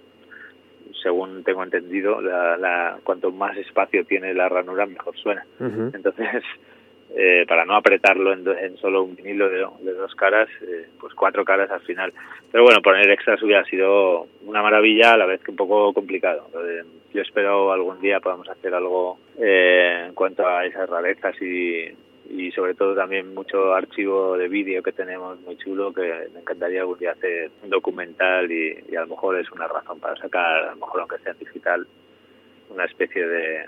según 1.02 1.44
tengo 1.44 1.64
entendido, 1.64 2.22
la, 2.22 2.58
la, 2.58 2.98
cuanto 3.04 3.32
más 3.32 3.58
espacio 3.58 4.06
tiene 4.06 4.34
la 4.34 4.50
ranura, 4.50 4.86
mejor 4.86 5.18
suena. 5.18 5.46
Entonces, 5.60 6.44
eh, 7.16 7.46
para 7.48 7.66
no 7.66 7.76
apretarlo 7.76 8.34
en, 8.34 8.48
en, 8.48 8.78
solo 8.78 9.04
un 9.04 9.16
vinilo 9.16 9.50
de, 9.50 9.94
dos 9.94 10.16
caras, 10.16 10.50
eh, 10.62 10.88
pues 11.00 11.14
cuatro 11.14 11.46
caras 11.46 11.70
al 11.72 11.82
final. 11.82 12.14
Pero 12.52 12.64
bueno, 12.64 12.82
poner 12.82 13.10
extras 13.10 13.42
hubiera 13.44 13.64
sido 13.66 14.28
una 14.46 14.62
maravilla, 14.62 15.14
a 15.14 15.18
la 15.18 15.26
vez 15.26 15.42
que 15.42 15.52
un 15.52 15.58
poco 15.58 15.94
complicado. 15.94 16.48
Eh, 16.66 16.84
yo 17.14 17.22
espero 17.22 17.72
algún 17.72 18.00
día 18.02 18.20
podamos 18.20 18.50
hacer 18.50 18.74
algo 18.74 19.18
en 19.38 20.14
cuanto 20.14 20.48
a 20.48 20.66
esas 20.66 20.90
rarezas 20.90 21.42
y, 21.42 21.88
y 22.30 22.52
sobre 22.52 22.76
todo 22.76 22.96
también 22.96 23.34
mucho 23.34 23.74
archivo 23.74 24.38
de 24.38 24.48
vídeo 24.48 24.84
que 24.84 24.92
tenemos 24.92 25.40
muy 25.42 25.58
chulo 25.58 25.92
que 25.92 26.30
me 26.34 26.42
encantaría 26.42 26.82
algún 26.82 27.00
día 27.00 27.12
hacer 27.12 27.50
un 27.64 27.70
documental 27.70 28.52
y, 28.52 28.96
a 28.96 29.02
lo 29.02 29.08
mejor 29.08 29.40
es 29.40 29.52
una 29.52 29.68
razón 29.68 30.00
para 30.00 30.16
sacar, 30.16 30.64
a 30.64 30.72
lo 30.72 30.78
mejor 30.78 31.02
aunque 31.02 31.18
sea 31.20 31.34
digital, 31.34 31.88
una 32.70 32.86
especie 32.86 33.28
de, 33.28 33.66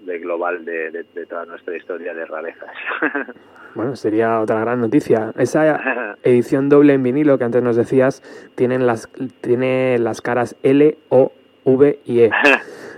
de 0.00 0.18
global 0.18 0.64
de, 0.64 0.90
de, 0.90 1.26
toda 1.26 1.44
nuestra 1.44 1.76
historia 1.76 2.14
de 2.14 2.24
rarezas. 2.26 2.70
Bueno, 3.72 3.94
sería 3.94 4.40
otra 4.40 4.58
gran 4.58 4.80
noticia. 4.80 5.32
Esa 5.38 6.16
edición 6.24 6.68
doble 6.68 6.94
en 6.94 7.04
vinilo 7.04 7.38
que 7.38 7.44
antes 7.44 7.62
nos 7.62 7.76
decías 7.76 8.20
tienen 8.56 8.84
las, 8.84 9.08
tiene 9.42 9.96
las 10.00 10.20
caras 10.20 10.56
L, 10.64 10.98
O, 11.08 11.30
V 11.64 11.98
y 12.06 12.20
E. 12.20 12.30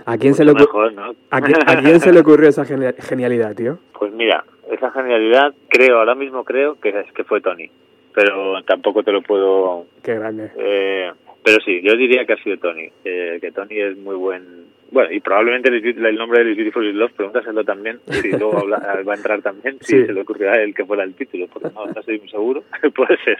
¿A 0.05 0.17
quién, 0.17 0.33
se 0.33 0.43
le, 0.43 0.51
¿A, 0.51 1.41
quién, 1.81 1.99
se 2.01 2.11
le 2.11 2.19
ocurrió 2.19 2.49
esa 2.49 2.65
genialidad, 2.65 3.55
tío? 3.55 3.77
Pues 3.97 4.11
mira, 4.11 4.43
esa 4.69 4.91
genialidad 4.91 5.53
creo, 5.69 5.99
ahora 5.99 6.13
mismo 6.13 6.43
creo 6.43 6.77
que 6.79 6.89
es 6.89 7.11
que 7.13 7.23
fue 7.23 7.39
Tony, 7.39 7.69
pero 8.13 8.61
tampoco 8.63 9.03
te 9.03 9.13
lo 9.13 9.21
puedo... 9.21 9.85
Qué 10.03 10.15
grande. 10.15 10.51
Eh, 10.57 11.09
pero 11.41 11.59
sí, 11.63 11.81
yo 11.81 11.95
diría 11.95 12.25
que 12.25 12.33
ha 12.33 12.43
sido 12.43 12.57
Tony, 12.57 12.89
eh, 13.05 13.37
que 13.39 13.51
Tony 13.51 13.79
es 13.79 13.97
muy 13.97 14.15
buen... 14.15 14.65
Bueno, 14.91 15.09
y 15.09 15.21
probablemente 15.21 15.69
el, 15.69 16.15
nombre 16.15 16.43
de 16.43 16.53
Beautiful 16.53 16.85
is 16.85 16.95
Love, 16.95 17.13
pregúntaselo 17.13 17.63
también, 17.63 17.99
si 18.05 18.29
luego 18.37 18.67
va 18.69 19.13
a 19.13 19.15
entrar 19.15 19.41
también, 19.41 19.77
si 19.79 20.05
se 20.05 20.11
le 20.11 20.21
ocurrió 20.21 20.51
a 20.51 20.55
él 20.55 20.75
que 20.75 20.85
fuera 20.85 21.03
el 21.03 21.15
título, 21.15 21.47
porque 21.47 21.69
no, 21.73 21.85
no 21.85 21.99
estoy 21.99 22.19
muy 22.19 22.29
seguro, 22.29 22.63
puede 22.95 23.17
ser. 23.23 23.39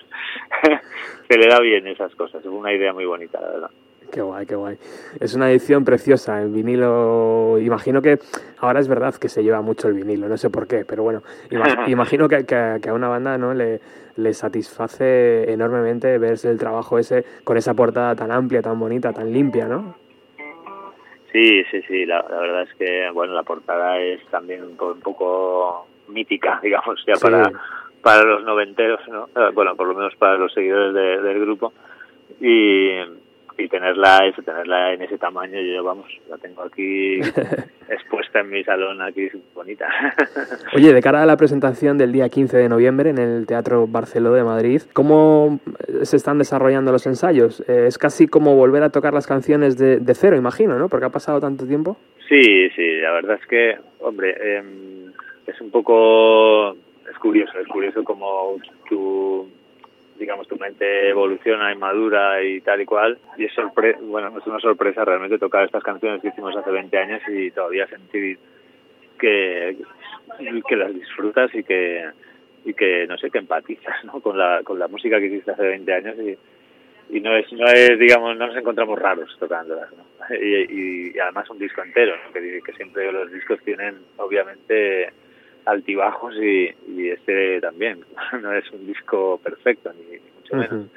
que 1.29 1.37
le 1.37 1.47
da 1.47 1.59
bien 1.59 1.85
esas 1.87 2.15
cosas, 2.15 2.43
es 2.43 2.49
una 2.49 2.73
idea 2.73 2.93
muy 2.93 3.05
bonita, 3.05 3.41
la 3.41 3.49
verdad. 3.49 3.69
Qué 4.13 4.21
guay, 4.21 4.45
qué 4.45 4.53
guay. 4.53 4.77
Es 5.19 5.33
una 5.33 5.49
edición 5.49 5.83
preciosa 5.83 6.39
en 6.39 6.53
vinilo. 6.53 7.57
Imagino 7.59 7.99
que 7.99 8.19
ahora 8.59 8.79
es 8.79 8.87
verdad 8.87 9.15
que 9.15 9.27
se 9.27 9.41
lleva 9.41 9.61
mucho 9.61 9.87
el 9.87 9.95
vinilo, 9.95 10.29
no 10.29 10.37
sé 10.37 10.51
por 10.51 10.67
qué, 10.67 10.85
pero 10.85 11.01
bueno, 11.01 11.23
imagino 11.87 12.29
que, 12.29 12.45
a 12.87 12.93
una 12.93 13.07
banda 13.07 13.39
no 13.39 13.55
le, 13.55 13.79
le 14.17 14.33
satisface 14.35 15.51
enormemente 15.51 16.19
verse 16.19 16.47
el 16.51 16.59
trabajo 16.59 16.99
ese 16.99 17.25
con 17.43 17.57
esa 17.57 17.73
portada 17.73 18.15
tan 18.15 18.31
amplia, 18.31 18.61
tan 18.61 18.79
bonita, 18.79 19.11
tan 19.13 19.33
limpia, 19.33 19.65
¿no? 19.65 19.95
Sí, 21.31 21.63
sí, 21.71 21.81
sí. 21.87 22.05
La, 22.05 22.21
verdad 22.21 22.61
es 22.69 22.73
que 22.75 23.09
bueno, 23.11 23.33
la 23.33 23.41
portada 23.41 23.97
es 23.97 24.23
también 24.27 24.63
un, 24.63 24.77
poco, 24.77 25.87
mítica, 26.09 26.59
digamos, 26.63 27.03
ya 27.07 27.15
para 27.15 27.51
para 28.03 28.23
los 28.25 28.43
noventeros, 28.43 28.99
¿no? 29.07 29.29
Eh, 29.35 29.49
bueno, 29.55 29.75
por 29.75 29.87
lo 29.87 29.95
menos 29.95 30.13
para 30.17 30.37
los 30.37 30.53
seguidores 30.53 30.93
del 30.93 31.39
grupo. 31.39 31.73
Y, 32.41 32.89
y 33.57 33.67
tenerla 33.67 34.25
eso, 34.25 34.41
tenerla 34.41 34.93
en 34.93 35.01
ese 35.01 35.17
tamaño, 35.17 35.59
yo 35.61 35.83
vamos, 35.83 36.05
la 36.29 36.37
tengo 36.37 36.63
aquí 36.63 37.19
expuesta 37.89 38.39
en 38.39 38.49
mi 38.49 38.63
salón, 38.63 39.01
aquí 39.01 39.29
bonita. 39.53 39.87
Oye, 40.75 40.93
de 40.93 41.01
cara 41.01 41.23
a 41.23 41.25
la 41.25 41.37
presentación 41.37 41.97
del 41.97 42.11
día 42.11 42.29
15 42.29 42.57
de 42.57 42.69
noviembre 42.69 43.09
en 43.09 43.17
el 43.17 43.45
Teatro 43.45 43.87
Barceló 43.87 44.33
de 44.33 44.43
Madrid, 44.43 44.81
¿cómo 44.93 45.59
se 46.01 46.17
están 46.17 46.37
desarrollando 46.37 46.91
los 46.91 47.05
ensayos? 47.05 47.61
Eh, 47.67 47.85
es 47.87 47.97
casi 47.97 48.27
como 48.27 48.55
volver 48.55 48.83
a 48.83 48.89
tocar 48.89 49.13
las 49.13 49.27
canciones 49.27 49.77
de, 49.77 49.97
de 49.97 50.15
cero, 50.15 50.35
imagino, 50.35 50.77
¿no? 50.77 50.89
Porque 50.89 51.05
ha 51.05 51.09
pasado 51.09 51.39
tanto 51.39 51.67
tiempo. 51.67 51.97
Sí, 52.27 52.69
sí, 52.75 52.97
la 53.01 53.11
verdad 53.11 53.37
es 53.41 53.47
que, 53.47 53.77
hombre, 53.99 54.57
em, 54.57 55.11
es 55.45 55.59
un 55.61 55.69
poco, 55.69 56.71
es 56.71 57.17
curioso, 57.19 57.59
es 57.59 57.67
curioso 57.67 58.03
como 58.03 58.57
tú 58.89 59.47
digamos, 60.17 60.47
tu 60.47 60.57
mente 60.57 61.09
evoluciona 61.09 61.71
y 61.71 61.75
madura 61.75 62.43
y 62.43 62.61
tal 62.61 62.81
y 62.81 62.85
cual. 62.85 63.17
Y 63.37 63.45
es 63.45 63.53
sorpresa, 63.53 63.99
bueno, 64.01 64.31
es 64.37 64.47
una 64.47 64.59
sorpresa 64.59 65.05
realmente 65.05 65.37
tocar 65.37 65.65
estas 65.65 65.83
canciones 65.83 66.21
que 66.21 66.29
hicimos 66.29 66.55
hace 66.55 66.71
20 66.71 66.97
años 66.97 67.21
y 67.27 67.51
todavía 67.51 67.87
sentir 67.87 68.37
que, 69.19 69.77
que 70.67 70.75
las 70.75 70.93
disfrutas 70.93 71.53
y 71.55 71.63
que, 71.63 72.05
y 72.65 72.73
que, 72.73 73.07
no 73.07 73.17
sé, 73.17 73.29
que 73.29 73.39
empatizas, 73.39 74.03
¿no? 74.05 74.21
Con 74.21 74.37
la, 74.37 74.61
con 74.63 74.79
la 74.79 74.87
música 74.87 75.19
que 75.19 75.27
hiciste 75.27 75.51
hace 75.51 75.63
20 75.63 75.93
años 75.93 76.15
y, 76.19 76.37
y 77.17 77.19
no 77.19 77.35
es, 77.35 77.51
no 77.53 77.65
es, 77.67 77.99
digamos, 77.99 78.37
no 78.37 78.47
nos 78.47 78.55
encontramos 78.55 78.99
raros 78.99 79.35
tocándolas, 79.39 79.89
¿no? 79.91 80.03
Y, 80.35 81.11
y, 81.15 81.19
además 81.19 81.49
un 81.49 81.59
disco 81.59 81.83
entero, 81.83 82.15
que, 82.33 82.61
que 82.65 82.73
siempre 82.73 83.11
los 83.11 83.31
discos 83.31 83.59
tienen, 83.63 83.97
obviamente, 84.17 85.11
altibajos 85.65 86.35
y, 86.35 86.73
y 86.87 87.09
este 87.09 87.61
también. 87.61 87.99
No 88.41 88.53
es 88.53 88.69
un 88.71 88.85
disco 88.87 89.39
perfecto, 89.43 89.91
ni, 89.93 90.19
mucho 90.35 90.55
menos. 90.55 90.87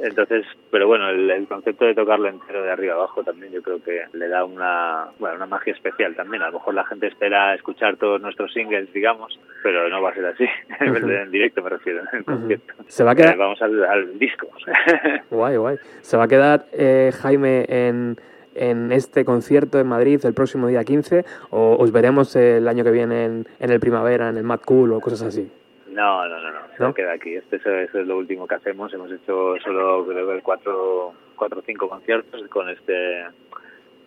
Entonces, 0.00 0.46
pero 0.70 0.86
bueno, 0.86 1.08
el, 1.08 1.46
concepto 1.48 1.84
de 1.84 1.94
tocarlo 1.94 2.28
entero 2.28 2.62
de 2.62 2.70
arriba 2.70 2.94
abajo 2.94 3.24
también 3.24 3.52
yo 3.52 3.62
creo 3.62 3.82
que 3.82 4.02
le 4.12 4.28
da 4.28 4.44
una, 4.44 5.06
bueno, 5.18 5.36
una 5.36 5.46
magia 5.46 5.72
especial 5.72 6.14
también. 6.14 6.42
A 6.42 6.46
lo 6.46 6.58
mejor 6.58 6.74
la 6.74 6.84
gente 6.84 7.08
espera 7.08 7.54
escuchar 7.54 7.96
todos 7.96 8.20
nuestros 8.20 8.52
singles, 8.52 8.92
digamos, 8.92 9.38
pero 9.62 9.88
no 9.88 10.00
va 10.00 10.10
a 10.10 10.14
ser 10.14 10.26
así. 10.26 10.44
en 10.80 11.30
directo 11.30 11.62
me 11.62 11.70
refiero, 11.70 12.00
en 12.00 12.18
el 12.18 12.24
concierto. 12.24 12.74
Se 12.86 13.02
va 13.02 13.12
a 13.12 13.14
quedar... 13.16 13.36
Vamos 13.36 13.60
al, 13.60 13.84
al 13.84 14.18
disco. 14.18 14.48
guay, 15.30 15.56
guay. 15.56 15.76
Se 16.02 16.16
va 16.16 16.24
a 16.24 16.28
quedar 16.28 16.66
eh, 16.72 17.10
Jaime 17.20 17.64
en 17.68 18.16
en 18.58 18.92
este 18.92 19.24
concierto 19.24 19.78
en 19.78 19.86
Madrid 19.86 20.20
el 20.24 20.34
próximo 20.34 20.66
día 20.66 20.84
15 20.84 21.24
o 21.50 21.76
os 21.78 21.92
veremos 21.92 22.34
el 22.36 22.66
año 22.68 22.84
que 22.84 22.90
viene 22.90 23.24
en, 23.24 23.46
el 23.60 23.80
primavera, 23.80 24.28
en 24.28 24.36
el 24.36 24.44
Mad 24.44 24.60
Cool 24.64 24.92
o 24.92 25.00
cosas 25.00 25.22
así? 25.22 25.50
No, 25.90 26.28
no, 26.28 26.40
no, 26.40 26.50
no, 26.52 26.60
no 26.78 26.94
queda 26.94 27.12
aquí. 27.12 27.34
Este 27.34 27.56
es, 27.56 27.66
es, 27.66 28.06
lo 28.06 28.18
último 28.18 28.46
que 28.46 28.54
hacemos. 28.54 28.92
Hemos 28.92 29.10
hecho 29.10 29.56
solo 29.64 30.06
creo 30.06 30.28
que 30.28 30.42
cuatro, 30.42 31.12
cuatro 31.34 31.60
o 31.60 31.62
cinco 31.62 31.88
conciertos 31.88 32.46
con 32.48 32.68
este, 32.68 33.24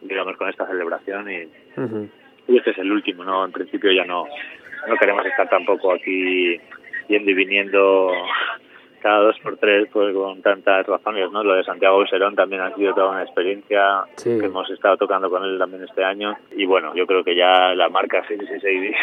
digamos, 0.02 0.38
con 0.38 0.50
esta 0.50 0.68
celebración 0.68 1.30
y, 1.30 1.50
y 2.48 2.58
este 2.58 2.72
es 2.72 2.78
el 2.78 2.92
último, 2.92 3.24
¿no? 3.24 3.46
En 3.46 3.52
principio 3.52 3.92
ya 3.92 4.06
no, 4.06 4.26
no 4.88 4.96
queremos 4.98 5.26
estar 5.26 5.50
tampoco 5.50 5.94
aquí 5.94 6.60
yendo 7.08 7.32
y 7.32 7.34
viniendo 7.34 8.12
cada 9.02 9.20
dos 9.20 9.40
por 9.40 9.58
tres 9.58 9.90
pues 9.92 10.14
con 10.16 10.42
tantas 10.42 10.86
razones, 10.86 11.32
¿no? 11.32 11.44
Lo 11.44 11.56
de 11.56 11.64
Santiago 11.64 12.06
Serón 12.08 12.36
también 12.36 12.62
ha 12.62 12.74
sido 12.76 12.94
toda 12.94 13.12
una 13.12 13.24
experiencia 13.24 14.04
que 14.24 14.46
hemos 14.46 14.70
estado 14.70 14.98
tocando 14.98 15.30
con 15.30 15.44
él 15.44 15.58
también 15.58 15.84
este 15.84 16.04
año 16.04 16.36
y 16.52 16.66
bueno, 16.66 16.94
yo 16.96 17.06
creo 17.08 17.24
que 17.24 17.36
ya 17.36 17.74
la 17.76 17.90
marca 17.90 18.26
666 18.28 18.96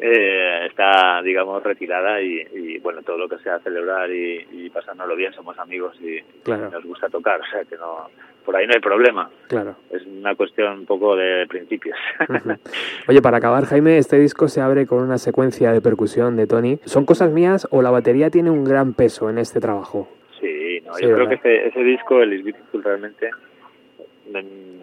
eh, 0.00 0.66
está, 0.66 1.20
digamos, 1.22 1.62
retirada 1.62 2.20
y, 2.20 2.78
bueno, 2.78 3.02
todo 3.02 3.18
lo 3.18 3.28
que 3.28 3.38
sea 3.38 3.58
celebrar 3.60 4.10
y, 4.10 4.46
y 4.52 4.70
pasárnoslo 4.70 5.16
bien, 5.16 5.32
somos 5.32 5.58
amigos 5.58 5.96
y, 6.00 6.20
nos 6.48 6.84
gusta 6.84 7.08
tocar, 7.08 7.40
o 7.40 7.46
sea 7.50 7.64
que 7.64 7.76
no, 7.76 8.08
por 8.44 8.56
ahí 8.56 8.66
no 8.66 8.74
hay 8.74 8.80
problema. 8.80 9.28
Claro. 9.48 9.76
Es 9.90 10.06
una 10.06 10.34
cuestión 10.34 10.78
un 10.80 10.86
poco 10.86 11.16
de 11.16 11.46
principios. 11.48 11.98
Oye, 13.08 13.20
para 13.20 13.38
acabar, 13.38 13.66
Jaime, 13.66 13.98
este 13.98 14.18
disco 14.18 14.48
se 14.48 14.60
abre 14.60 14.86
con 14.86 15.02
una 15.02 15.18
secuencia 15.18 15.72
de 15.72 15.80
percusión 15.80 16.36
de 16.36 16.46
Tony. 16.46 16.78
¿Son 16.84 17.04
cosas 17.04 17.30
mías 17.30 17.68
o 17.70 17.82
la 17.82 17.90
batería 17.90 18.30
tiene 18.30 18.50
un 18.50 18.64
gran 18.64 18.94
peso 18.94 19.28
en 19.28 19.38
este 19.38 19.60
trabajo? 19.60 20.08
Sí, 20.40 20.80
no, 20.86 20.98
yo 20.98 21.14
creo 21.14 21.28
que 21.28 21.34
ese, 21.34 21.66
ese 21.66 21.80
disco, 21.82 22.22
el 22.22 22.48
Is 22.48 22.54
realmente, 22.72 23.30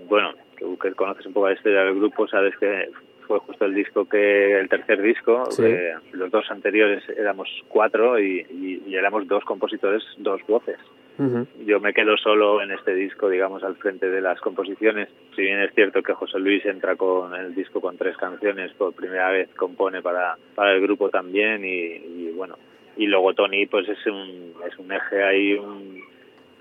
bueno, 0.07 0.33
que, 0.55 0.91
conoces 0.93 1.25
un 1.25 1.33
poco 1.33 1.47
la 1.47 1.55
historia 1.55 1.85
del 1.85 1.95
grupo, 1.95 2.27
sabes 2.27 2.55
que 2.57 2.89
fue 3.25 3.39
justo 3.39 3.65
el 3.65 3.73
disco 3.73 4.07
que 4.07 4.59
el 4.59 4.69
tercer 4.69 5.01
disco 5.01 5.43
los 6.13 6.31
dos 6.31 6.49
anteriores 6.49 7.03
éramos 7.09 7.49
cuatro 7.67 8.19
y, 8.19 8.83
éramos 8.87 9.27
dos 9.27 9.43
compositores 9.43 10.03
dos 10.17 10.41
voces. 10.47 10.77
Yo 11.65 11.79
me 11.79 11.93
quedo 11.93 12.17
solo 12.17 12.61
en 12.61 12.71
este 12.71 12.93
disco 12.93 13.29
digamos 13.29 13.63
al 13.63 13.75
frente 13.77 14.09
de 14.09 14.21
las 14.21 14.39
composiciones. 14.41 15.09
Si 15.35 15.41
bien 15.41 15.59
es 15.61 15.73
cierto 15.73 16.03
que 16.03 16.13
José 16.13 16.39
Luis 16.39 16.65
entra 16.65 16.95
con 16.95 17.33
el 17.35 17.55
disco 17.55 17.79
con 17.79 17.97
tres 17.97 18.17
canciones 18.17 18.73
por 18.73 18.93
primera 18.93 19.29
vez 19.29 19.49
compone 19.55 20.01
para 20.01 20.37
para 20.55 20.73
el 20.73 20.81
grupo 20.81 21.09
también 21.09 21.63
y, 21.63 22.31
bueno 22.31 22.57
y 22.97 23.07
luego 23.07 23.33
Tony 23.33 23.65
pues 23.65 23.87
es 23.87 24.05
un 24.07 24.53
es 24.67 24.77
un 24.77 24.91
eje 24.91 25.23
ahí 25.23 25.53
un 25.53 26.03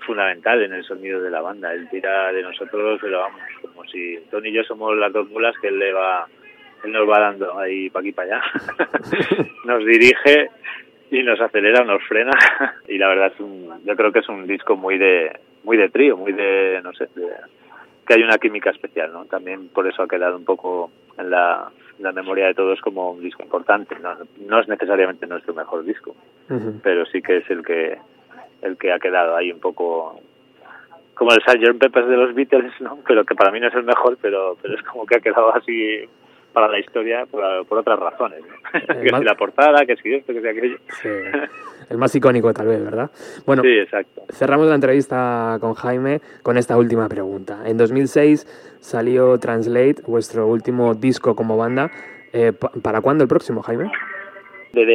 fundamental 0.05 0.61
en 0.61 0.73
el 0.73 0.83
sonido 0.83 1.21
de 1.21 1.29
la 1.29 1.41
banda. 1.41 1.73
Él 1.73 1.89
tira 1.89 2.31
de 2.31 2.43
nosotros, 2.43 2.99
pero 3.01 3.19
vamos, 3.19 3.41
como 3.61 3.83
si 3.85 4.19
Tony 4.31 4.49
y 4.49 4.53
yo 4.53 4.63
somos 4.63 4.95
las 4.95 5.11
dos 5.11 5.29
mulas 5.29 5.55
que 5.61 5.67
él 5.67 5.79
le 5.79 5.91
va 5.91 6.27
nos 6.87 7.09
va 7.09 7.19
dando 7.19 7.57
ahí 7.59 7.89
para 7.89 8.01
aquí 8.01 8.11
para 8.11 8.37
allá. 8.37 8.43
nos 9.65 9.85
dirige 9.85 10.49
y 11.11 11.23
nos 11.23 11.39
acelera, 11.39 11.83
nos 11.83 12.03
frena 12.03 12.31
y 12.87 12.97
la 12.97 13.07
verdad 13.07 13.31
es 13.33 13.39
un, 13.39 13.83
yo 13.85 13.95
creo 13.95 14.11
que 14.11 14.19
es 14.19 14.29
un 14.29 14.47
disco 14.47 14.75
muy 14.75 14.97
de 14.97 15.31
muy 15.63 15.77
de 15.77 15.89
trío, 15.89 16.17
muy 16.17 16.31
de 16.31 16.79
no 16.83 16.93
sé, 16.93 17.07
que 18.05 18.13
hay 18.13 18.23
una 18.23 18.37
química 18.37 18.69
especial, 18.69 19.11
¿no? 19.11 19.25
También 19.25 19.69
por 19.69 19.87
eso 19.87 20.03
ha 20.03 20.07
quedado 20.07 20.37
un 20.37 20.45
poco 20.45 20.91
en 21.17 21.29
la, 21.31 21.71
memoria 22.13 22.47
de 22.47 22.53
todos 22.53 22.79
como 22.81 23.11
un 23.11 23.21
disco 23.21 23.41
importante. 23.41 23.95
No, 23.99 24.15
no 24.47 24.59
es 24.59 24.67
necesariamente 24.67 25.25
nuestro 25.25 25.53
mejor 25.53 25.83
disco, 25.83 26.15
pero 26.83 27.05
sí 27.07 27.21
que 27.21 27.37
es 27.37 27.49
el 27.49 27.63
que 27.63 27.97
el 28.61 28.77
que 28.77 28.91
ha 28.91 28.99
quedado 28.99 29.35
ahí 29.35 29.51
un 29.51 29.59
poco 29.59 30.19
como 31.13 31.31
el 31.31 31.41
Sgt. 31.41 31.79
Peppers 31.79 32.07
de 32.07 32.17
los 32.17 32.35
Beatles, 32.35 32.73
¿no? 32.81 32.99
Pero 33.07 33.23
que 33.23 33.35
para 33.35 33.51
mí 33.51 33.59
no 33.59 33.67
es 33.67 33.75
el 33.75 33.83
mejor, 33.83 34.17
pero 34.21 34.57
pero 34.61 34.75
es 34.75 34.83
como 34.83 35.05
que 35.05 35.17
ha 35.17 35.19
quedado 35.19 35.55
así 35.55 36.07
para 36.55 36.69
la 36.69 36.79
historia 36.79 37.25
por, 37.25 37.43
otras 37.77 37.99
razones. 37.99 38.39
que 38.71 39.09
si 39.09 39.23
la 39.23 39.35
portada, 39.35 39.85
que 39.85 39.97
si 39.97 40.13
esto, 40.13 40.33
que 40.33 40.41
si 40.41 40.47
aquello. 40.47 40.77
El 41.89 41.97
más 41.97 42.15
icónico 42.15 42.53
tal 42.53 42.67
vez, 42.67 42.83
¿verdad? 42.83 43.11
Bueno, 43.45 43.61
sí, 43.61 43.77
exacto. 43.77 44.23
cerramos 44.29 44.65
la 44.67 44.75
entrevista 44.75 45.57
con 45.59 45.73
Jaime 45.73 46.21
con 46.41 46.57
esta 46.57 46.77
última 46.77 47.09
pregunta. 47.09 47.59
En 47.65 47.77
2006 47.77 48.77
salió 48.79 49.37
Translate, 49.37 49.97
vuestro 50.07 50.47
último 50.47 50.95
disco 50.95 51.35
como 51.35 51.57
banda. 51.57 51.91
Eh, 52.31 52.53
¿Para 52.81 53.01
cuándo 53.01 53.23
el 53.23 53.27
próximo, 53.27 53.61
Jaime? 53.61 53.91
De, 54.71 54.85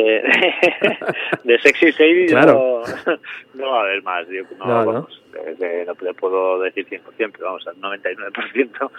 de, 1.44 1.58
Sexy 1.62 1.92
Sadie 1.92 2.26
claro. 2.26 2.82
no, 3.54 3.70
va 3.70 3.78
a 3.78 3.82
haber 3.82 4.02
más. 4.02 4.26
Yo, 4.28 4.42
no, 4.58 4.66
no, 4.66 4.86
vamos, 4.86 5.22
no. 5.32 5.94
no 6.04 6.14
puedo 6.14 6.60
decir 6.60 6.86
100%, 6.86 7.02
pero 7.16 7.44
vamos, 7.44 7.66
al 7.66 7.76
99% 7.76 8.90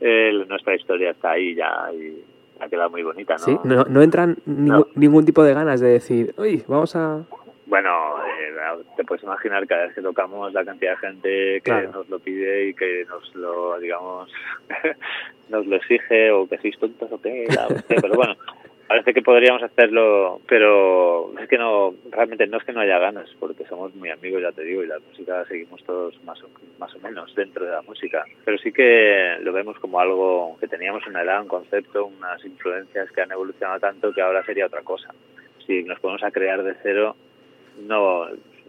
nuestra 0.00 0.74
historia 0.74 1.10
está 1.10 1.32
ahí 1.32 1.54
ya 1.54 1.90
y 1.92 2.24
ha 2.60 2.68
quedado 2.68 2.90
muy 2.90 3.02
bonita, 3.02 3.34
¿no? 3.34 3.44
Sí, 3.44 3.58
no, 3.64 3.84
no 3.84 4.02
entran 4.02 4.36
ningún, 4.46 5.24
tipo 5.24 5.42
de 5.42 5.54
ganas 5.54 5.80
de 5.80 5.88
decir, 5.88 6.34
uy, 6.36 6.62
vamos 6.66 6.94
a... 6.96 7.22
Bueno, 7.66 7.90
eh, 8.24 8.82
te 8.96 9.04
puedes 9.04 9.24
imaginar 9.24 9.66
cada 9.66 9.86
vez 9.86 9.94
que 9.94 10.02
tocamos 10.02 10.52
la 10.52 10.64
cantidad 10.64 10.92
de 10.92 10.96
gente 10.98 11.60
que 11.62 11.88
nos 11.92 12.08
lo 12.08 12.18
pide 12.18 12.68
y 12.68 12.74
que 12.74 13.04
nos 13.08 13.34
lo, 13.34 13.78
digamos, 13.80 14.30
nos 15.48 15.66
lo 15.66 15.76
exige 15.76 16.30
o 16.30 16.46
que 16.46 16.58
sois 16.58 16.78
tontos 16.78 17.10
o 17.10 17.20
qué, 17.20 17.46
pero 17.88 18.14
bueno, 18.14 18.34
parece 18.94 19.12
que 19.12 19.22
podríamos 19.22 19.60
hacerlo, 19.60 20.40
pero 20.46 21.36
es 21.40 21.48
que 21.48 21.58
no, 21.58 21.94
realmente 22.12 22.46
no 22.46 22.58
es 22.58 22.64
que 22.64 22.72
no 22.72 22.78
haya 22.78 23.00
ganas, 23.00 23.28
porque 23.40 23.64
somos 23.64 23.92
muy 23.96 24.08
amigos, 24.08 24.40
ya 24.40 24.52
te 24.52 24.62
digo, 24.62 24.84
y 24.84 24.86
la 24.86 25.00
música 25.00 25.44
seguimos 25.46 25.82
todos 25.82 26.22
más 26.22 26.40
o, 26.44 26.48
más 26.78 26.94
o 26.94 27.00
menos 27.00 27.34
dentro 27.34 27.64
de 27.64 27.72
la 27.72 27.82
música. 27.82 28.24
Pero 28.44 28.56
sí 28.58 28.70
que 28.70 29.36
lo 29.40 29.52
vemos 29.52 29.80
como 29.80 29.98
algo 29.98 30.56
que 30.60 30.68
teníamos 30.68 31.04
una 31.08 31.22
edad, 31.22 31.42
un 31.42 31.48
concepto, 31.48 32.06
unas 32.06 32.44
influencias 32.44 33.10
que 33.10 33.20
han 33.20 33.32
evolucionado 33.32 33.80
tanto 33.80 34.12
que 34.12 34.22
ahora 34.22 34.44
sería 34.44 34.66
otra 34.66 34.82
cosa. 34.82 35.12
Si 35.66 35.82
nos 35.82 35.98
ponemos 35.98 36.22
a 36.22 36.30
crear 36.30 36.62
de 36.62 36.76
cero, 36.80 37.16
no 37.88 38.28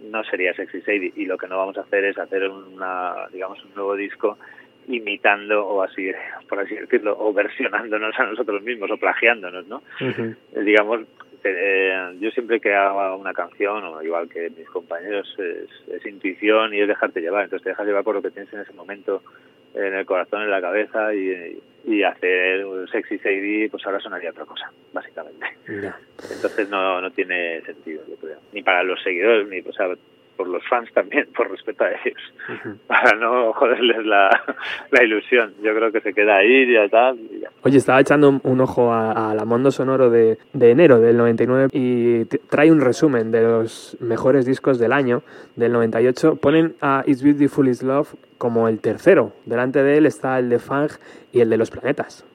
no 0.10 0.24
sería 0.26 0.54
Sexy 0.56 0.82
Sadie 0.82 1.14
y 1.16 1.26
lo 1.26 1.38
que 1.38 1.48
no 1.48 1.58
vamos 1.58 1.78
a 1.78 1.82
hacer 1.82 2.04
es 2.04 2.18
hacer 2.18 2.50
una 2.50 3.28
digamos 3.32 3.64
un 3.64 3.74
nuevo 3.76 3.96
disco 3.96 4.38
imitando 4.88 5.66
o 5.66 5.82
así 5.82 6.12
por 6.48 6.60
así 6.60 6.76
decirlo 6.76 7.16
o 7.18 7.34
versionándonos 7.34 8.18
a 8.20 8.26
nosotros 8.26 8.62
mismos 8.64 8.92
o 8.92 8.98
plagiándonos 8.98 9.68
no 9.68 9.82
eh, 10.00 10.36
digamos 10.64 11.02
eh, 11.48 12.16
yo 12.20 12.32
siempre 12.32 12.60
que 12.60 12.74
hago 12.74 13.18
una 13.18 13.34
canción 13.34 13.84
o 13.84 14.02
igual 14.02 14.28
que 14.28 14.50
mis 14.50 14.68
compañeros 14.68 15.28
es, 15.38 16.06
intuición 16.06 16.74
y 16.74 16.82
es 16.82 16.88
dejarte 16.88 17.22
llevar. 17.22 17.44
Entonces 17.44 17.64
te 17.64 17.70
dejas 17.70 17.86
llevar 17.86 18.04
por 18.04 18.16
lo 18.16 18.22
que 18.22 18.32
tienes 18.32 18.52
en 18.54 18.62
ese 18.62 18.74
momento 18.74 19.22
en 19.76 19.94
el 19.94 20.06
corazón 20.06 20.42
en 20.42 20.50
la 20.50 20.62
cabeza 20.62 21.14
y, 21.14 21.62
y 21.86 22.02
hacer 22.02 22.66
un 22.66 22.88
sexy 22.88 23.20
CD 23.20 23.68
pues 23.70 23.86
ahora 23.86 24.00
sonaría 24.00 24.32
otra 24.32 24.46
cosa 24.46 24.72
básicamente. 24.92 25.46
Entonces 25.68 26.68
no 26.70 27.00
no 27.00 27.12
tiene 27.12 27.62
sentido 27.62 28.04
yo 28.10 28.16
creo. 28.16 28.40
Ni 28.52 28.64
para 28.64 28.82
los 28.84 29.02
seguidores 29.04 29.48
ni 29.48 29.60
o 29.60 29.74
sea 29.74 29.90
por 30.36 30.48
los 30.48 30.64
fans 30.68 30.92
también, 30.94 31.28
por 31.36 31.50
respeto 31.50 31.84
a 31.84 31.90
ellos, 31.90 32.34
para 32.88 33.18
no 33.18 33.54
joderles 33.54 34.06
la, 34.06 34.30
la, 34.92 35.04
ilusión. 35.04 35.54
Yo 35.62 35.76
creo 35.76 35.92
que 35.92 36.02
se 36.02 36.14
queda 36.14 36.38
ahí 36.38 36.76
y 36.76 36.90
tal. 36.90 37.18
Y 37.20 37.40
ya. 37.40 37.50
Oye, 37.64 37.78
estaba 37.78 38.00
echando 38.00 38.40
un, 38.44 38.62
ojo 38.62 38.94
a, 38.94 39.34
la 39.36 39.46
Mondo 39.46 39.72
Sonoro 39.72 40.10
de, 40.10 40.38
de, 40.54 40.72
enero 40.72 41.00
del 41.00 41.18
99 41.18 41.70
y 41.72 42.26
trae 42.26 42.72
un 42.72 42.82
resumen 42.82 43.32
de 43.32 43.42
los 43.42 43.98
mejores 44.00 44.46
discos 44.46 44.80
del 44.80 44.94
año, 44.94 45.24
del 45.56 45.72
98. 45.72 46.36
Ponen 46.38 46.76
a 46.82 47.04
It's 47.06 47.24
Beautiful 47.24 47.68
Is 47.68 47.84
Love 47.84 48.14
como 48.38 48.68
el 48.68 48.80
tercero. 48.80 49.34
Delante 49.46 49.84
de 49.84 49.98
él 49.98 50.06
está 50.06 50.40
el 50.40 50.50
de 50.50 50.60
Fang 50.60 50.92
y 51.32 51.42
el 51.42 51.50
de 51.50 51.58
los 51.58 51.72
planetas. 51.72 52.26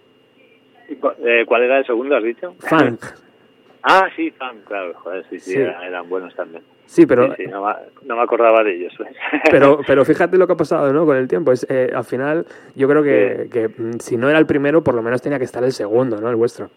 Eh, 0.88 1.44
¿Cuál 1.46 1.62
era 1.62 1.78
el 1.78 1.86
segundo, 1.86 2.16
has 2.16 2.24
dicho? 2.24 2.54
Fang. 2.58 2.98
ah, 3.82 4.08
sí, 4.16 4.30
Fang, 4.32 4.60
claro, 4.66 4.94
joder, 4.94 5.24
sí, 5.30 5.38
sí, 5.38 5.54
eran 5.56 6.08
buenos 6.08 6.34
también. 6.34 6.62
Sí, 6.90 7.06
pero... 7.06 7.28
no, 7.28 8.16
me, 8.16 8.20
acordaba 8.20 8.64
de 8.64 8.74
ellos. 8.74 8.92
pero, 9.52 9.78
pero 9.86 10.04
fíjate 10.04 10.36
lo 10.36 10.48
que 10.48 10.54
ha 10.54 10.56
pasado 10.56 10.92
¿no? 10.92 11.06
con 11.06 11.16
el 11.16 11.28
tiempo. 11.28 11.52
Es, 11.52 11.64
eh, 11.70 11.88
al 11.94 12.02
final, 12.02 12.44
yo 12.74 12.88
creo 12.88 13.04
que, 13.04 13.48
que 13.48 13.68
mm, 13.68 14.00
si 14.00 14.16
no 14.16 14.28
era 14.28 14.40
el 14.40 14.46
primero, 14.46 14.82
por 14.82 14.96
lo 14.96 15.00
menos 15.00 15.22
tenía 15.22 15.38
que 15.38 15.44
estar 15.44 15.62
el 15.62 15.70
segundo, 15.70 16.20
¿no? 16.20 16.28
El 16.28 16.34
vuestro. 16.34 16.68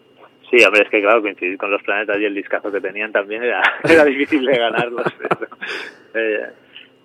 Sí, 0.48 0.64
hombre, 0.64 0.82
es 0.84 0.88
que 0.88 1.00
claro, 1.00 1.20
coincidir 1.20 1.58
con 1.58 1.68
los 1.68 1.82
planetas 1.82 2.16
y 2.20 2.26
el 2.26 2.34
discazo 2.34 2.70
que 2.70 2.80
tenían 2.80 3.10
también 3.10 3.42
era, 3.42 3.60
era 3.82 4.04
difícil 4.04 4.46
de 4.46 4.56
ganarlos. 4.56 5.06
eh, 6.14 6.46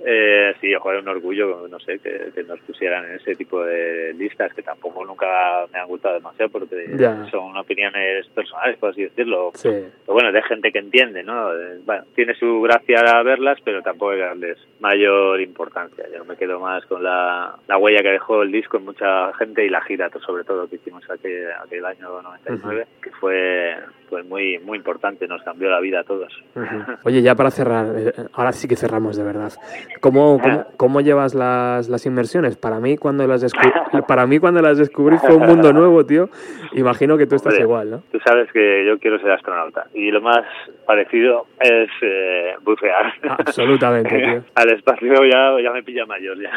eh, 0.06 0.54
sí, 0.62 0.72
es 0.72 0.80
un 0.84 1.08
orgullo, 1.08 1.68
no 1.68 1.80
sé, 1.80 2.00
que, 2.00 2.44
nos 2.44 2.60
pusieran 2.62 3.06
en 3.06 3.16
ese 3.16 3.36
tipo 3.36 3.64
de 3.64 4.14
listas 4.14 4.54
que 4.54 4.62
tampoco 4.62 5.06
nunca 5.06 5.66
me 5.72 5.80
han 5.80 5.88
gustado 5.88 6.16
demasiado 6.16 6.50
porque 6.50 6.88
son 7.30 7.56
opiniones 7.58 8.28
personales, 8.28 8.78
por 8.78 8.92
así 8.92 9.04
decirlo. 9.04 9.52
Pero 9.62 9.92
bueno, 10.08 10.32
de 10.32 10.42
gente 10.44 10.72
que 10.72 10.80
entiende, 10.80 11.22
¿no? 11.24 11.54
Eh, 11.54 11.80
bueno, 11.86 12.06
tiene 12.16 12.34
su 12.36 12.62
gracia 12.62 13.22
verlas, 13.24 13.60
pero 13.64 13.82
tampoco 13.82 14.12
hay 14.12 14.20
que 14.20 14.26
darles 14.26 14.58
mayor 14.80 15.42
importancia. 15.42 16.06
Yo 16.16 16.24
me 16.26 16.38
quedo 16.38 16.60
más 16.60 16.86
con 16.86 17.04
la, 17.04 17.56
la 17.68 17.78
huella 17.78 18.02
que 18.02 18.12
dejó 18.12 18.42
el 18.42 18.52
disco 18.52 18.78
en 18.78 18.86
mucha 18.86 19.34
gente 19.34 19.66
y 19.66 19.70
la 19.70 19.82
gira, 19.82 20.10
sobre 20.26 20.44
todo, 20.44 20.68
que 20.68 20.78
hicimos 20.78 21.04
aquel, 21.10 21.52
aquel 21.52 21.86
año 21.86 22.22
99, 22.22 22.88
que 23.02 23.12
fue 23.12 23.76
pues 24.10 24.26
muy 24.26 24.58
muy 24.60 24.78
importante, 24.78 25.28
nos 25.28 25.44
cambió 25.44 25.70
la 25.70 25.80
vida 25.80 26.02
a 26.02 26.04
todos. 26.04 26.34
Oye, 27.04 27.22
ya 27.22 27.36
para 27.36 27.52
cerrar, 27.52 27.88
eh, 27.98 28.14
ahora 28.34 28.52
sí 28.52 28.68
que 28.68 28.76
cerramos 28.76 29.18
de 29.18 29.24
verdad. 29.24 29.54
¿Cómo, 30.02 30.40
cómo, 30.40 30.66
cómo 30.78 31.02
llevas 31.02 31.36
las, 31.36 31.90
las 31.90 32.06
inmersiones? 32.06 32.58
Para 32.58 32.80
mí 32.80 32.98
cuando 32.98 33.28
las 33.28 33.46
para 34.08 34.28
mí 34.28 34.40
cuando 34.40 34.62
las 34.62 34.78
descubrí 34.78 35.18
fue 35.18 35.36
un 35.36 35.46
mundo 35.46 35.74
nuevo, 35.74 36.06
tío. 36.06 36.30
Imagino 36.74 37.18
que 37.18 37.26
tú 37.26 37.36
estás 37.36 37.60
igual, 37.60 37.92
¿no? 37.92 38.04
Tú 38.12 38.20
sabes 38.26 38.52
que 38.52 38.86
yo 38.86 39.00
quiero 39.00 39.20
ser 39.20 39.32
astronauta 39.32 39.88
y 39.94 40.12
lo 40.12 40.22
más 40.22 40.46
parecido 40.86 41.48
es 41.60 41.90
eh, 42.02 42.56
bucear. 42.62 43.14
Absolutamente, 43.24 44.18
tío. 44.24 44.44
Al 44.56 44.70
espacio 44.72 45.26
ya, 45.26 45.62
ya 45.62 45.72
me 45.72 45.84
pilla 45.84 46.06
mayor, 46.06 46.38
ya, 46.42 46.52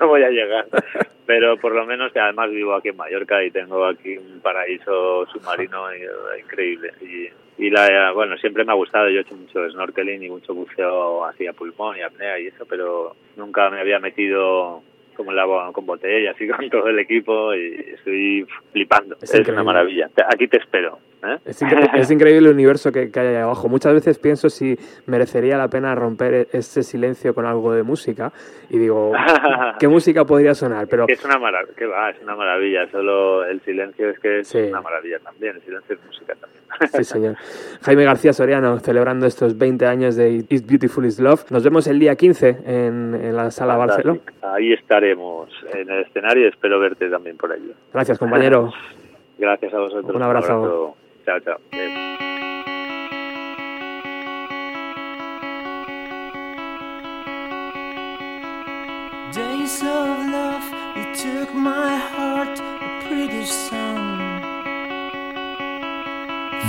no 0.00 0.08
voy 0.08 0.22
a 0.22 0.30
llegar. 0.30 0.66
Pero 1.26 1.56
por 1.58 1.74
lo 1.74 1.84
menos 1.86 2.12
que 2.12 2.20
además 2.20 2.50
vivo 2.50 2.74
aquí 2.74 2.88
en 2.88 2.96
Mallorca 2.96 3.42
y 3.44 3.50
tengo 3.50 3.84
aquí 3.84 4.16
un 4.16 4.40
paraíso 4.40 5.26
submarino 5.26 5.84
increíble. 6.38 6.92
Y, 7.02 7.28
y 7.58 7.70
la, 7.70 8.12
bueno, 8.12 8.36
siempre 8.38 8.64
me 8.64 8.72
ha 8.72 8.76
gustado, 8.76 9.10
yo 9.10 9.18
he 9.18 9.22
hecho 9.22 9.34
mucho 9.34 9.68
snorkeling 9.68 10.22
y 10.22 10.30
mucho 10.30 10.54
buceo 10.54 11.24
así 11.24 11.44
pulmón 11.56 11.96
y 11.96 12.02
apnea 12.02 12.38
y 12.38 12.46
eso, 12.46 12.64
pero 12.66 13.16
nunca 13.36 13.68
me 13.68 13.80
había 13.80 13.98
metido 13.98 14.82
como 15.18 15.32
el 15.32 15.38
agua 15.38 15.70
con 15.72 15.84
botella, 15.84 16.30
así 16.30 16.48
con 16.48 16.70
todo 16.70 16.88
el 16.88 16.98
equipo 17.00 17.54
y 17.54 17.92
estoy 17.94 18.46
flipando. 18.72 19.16
Es, 19.20 19.48
una 19.48 19.64
maravilla. 19.64 20.08
Aquí 20.32 20.46
te 20.48 20.58
espero. 20.58 20.98
¿eh? 21.24 21.38
Es, 21.44 21.60
increíble 22.10 22.48
el 22.48 22.54
universo 22.54 22.92
que, 22.92 23.10
hay 23.12 23.26
ahí 23.26 23.36
abajo. 23.36 23.68
Muchas 23.68 23.92
veces 23.92 24.18
pienso 24.18 24.48
si 24.48 24.78
merecería 25.06 25.58
la 25.58 25.68
pena 25.68 25.94
romper 25.94 26.34
e-, 26.34 26.48
ese 26.52 26.82
silencio 26.82 27.34
con 27.34 27.46
algo 27.46 27.72
de 27.74 27.82
música 27.82 28.32
y 28.70 28.78
digo, 28.78 29.12
¿qué 29.80 29.88
música 29.88 30.24
podría 30.24 30.54
sonar? 30.54 30.86
Pero 30.88 31.06
es 31.08 31.24
una 31.24 31.38
maravilla, 31.38 31.86
va, 31.88 32.10
es 32.10 32.22
una 32.22 32.36
maravilla. 32.36 32.88
Solo 32.90 33.44
el 33.44 33.60
silencio 33.62 34.10
es 34.10 34.18
que 34.20 34.40
es 34.40 34.54
una 34.54 34.80
maravilla 34.80 35.18
también. 35.18 35.56
El 35.56 35.62
silencio 35.62 35.96
es 35.96 36.06
música 36.06 36.34
también. 36.34 36.58
Sí, 36.92 37.02
señor. 37.02 37.36
Jaime 37.82 38.04
García 38.04 38.32
Soriano, 38.32 38.78
celebrando 38.78 39.26
estos 39.26 39.58
20 39.58 39.84
años 39.86 40.14
de 40.14 40.44
It's 40.48 40.64
Beautiful 40.64 41.06
Is 41.06 41.18
Love. 41.18 41.50
Nos 41.50 41.64
vemos 41.64 41.88
el 41.88 41.98
día 41.98 42.14
15 42.14 42.48
en, 42.66 43.14
en 43.20 43.34
la 43.34 43.50
sala 43.50 43.76
Barcelona. 43.76 44.20
Ahí 44.42 44.72
estaremos 45.08 45.48
en 45.72 45.90
el 45.90 46.04
escenario 46.04 46.44
y 46.44 46.48
espero 46.48 46.78
verte 46.78 47.08
también 47.08 47.36
por 47.36 47.52
allí. 47.52 47.72
Gracias, 47.92 48.18
compañero. 48.18 48.72
Gracias 49.38 49.72
a 49.72 49.78
vosotros. 49.78 50.14
Un 50.14 50.22
abrazo. 50.22 50.96
Chao, 51.24 51.40
chao. 51.40 51.58
Days 59.32 59.82
of 59.82 60.26
love, 60.32 60.64
you 60.96 61.14
took 61.14 61.54
my 61.54 61.96
heart, 61.96 62.58
a 62.58 63.06
pretty 63.06 63.44
song. 63.44 64.18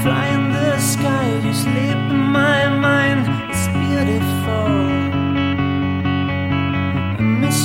Fly 0.03 0.27
in 0.27 0.53
the 0.53 0.77
sky, 0.79 1.41
you 1.43 1.53
sleep 1.53 1.95
in 2.11 2.17
my 2.31 2.67
mind, 2.67 3.25
it's 3.49 3.67
beautiful. 3.67 4.88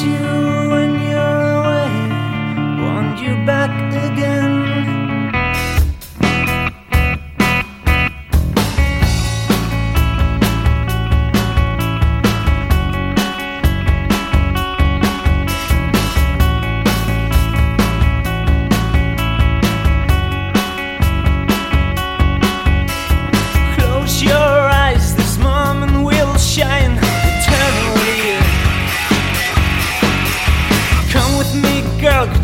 You 0.05 0.69
when 0.69 1.01
you're 1.01 1.43
away, 1.59 1.91
want 2.85 3.21
you 3.21 3.35
back 3.47 3.73
again. 4.07 4.64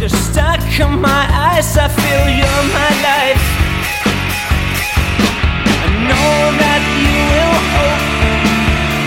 In 0.03 0.99
my 0.99 1.27
eyes, 1.29 1.77
I 1.77 1.89
feel 1.89 2.25
you're 2.41 2.65
my 2.73 2.91
life. 3.05 3.45
I 5.69 5.89
know 6.09 6.33
that 6.57 6.83
you 7.05 7.17
will 7.29 7.59
open 7.85 8.41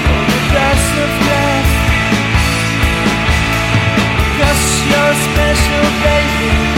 all 0.05 0.23
the 0.29 0.39
doors 0.53 0.85
of 1.03 1.11
love. 1.29 1.69
Cause 4.37 4.65
you're 4.85 5.15
special, 5.25 5.85
baby, 6.05 6.72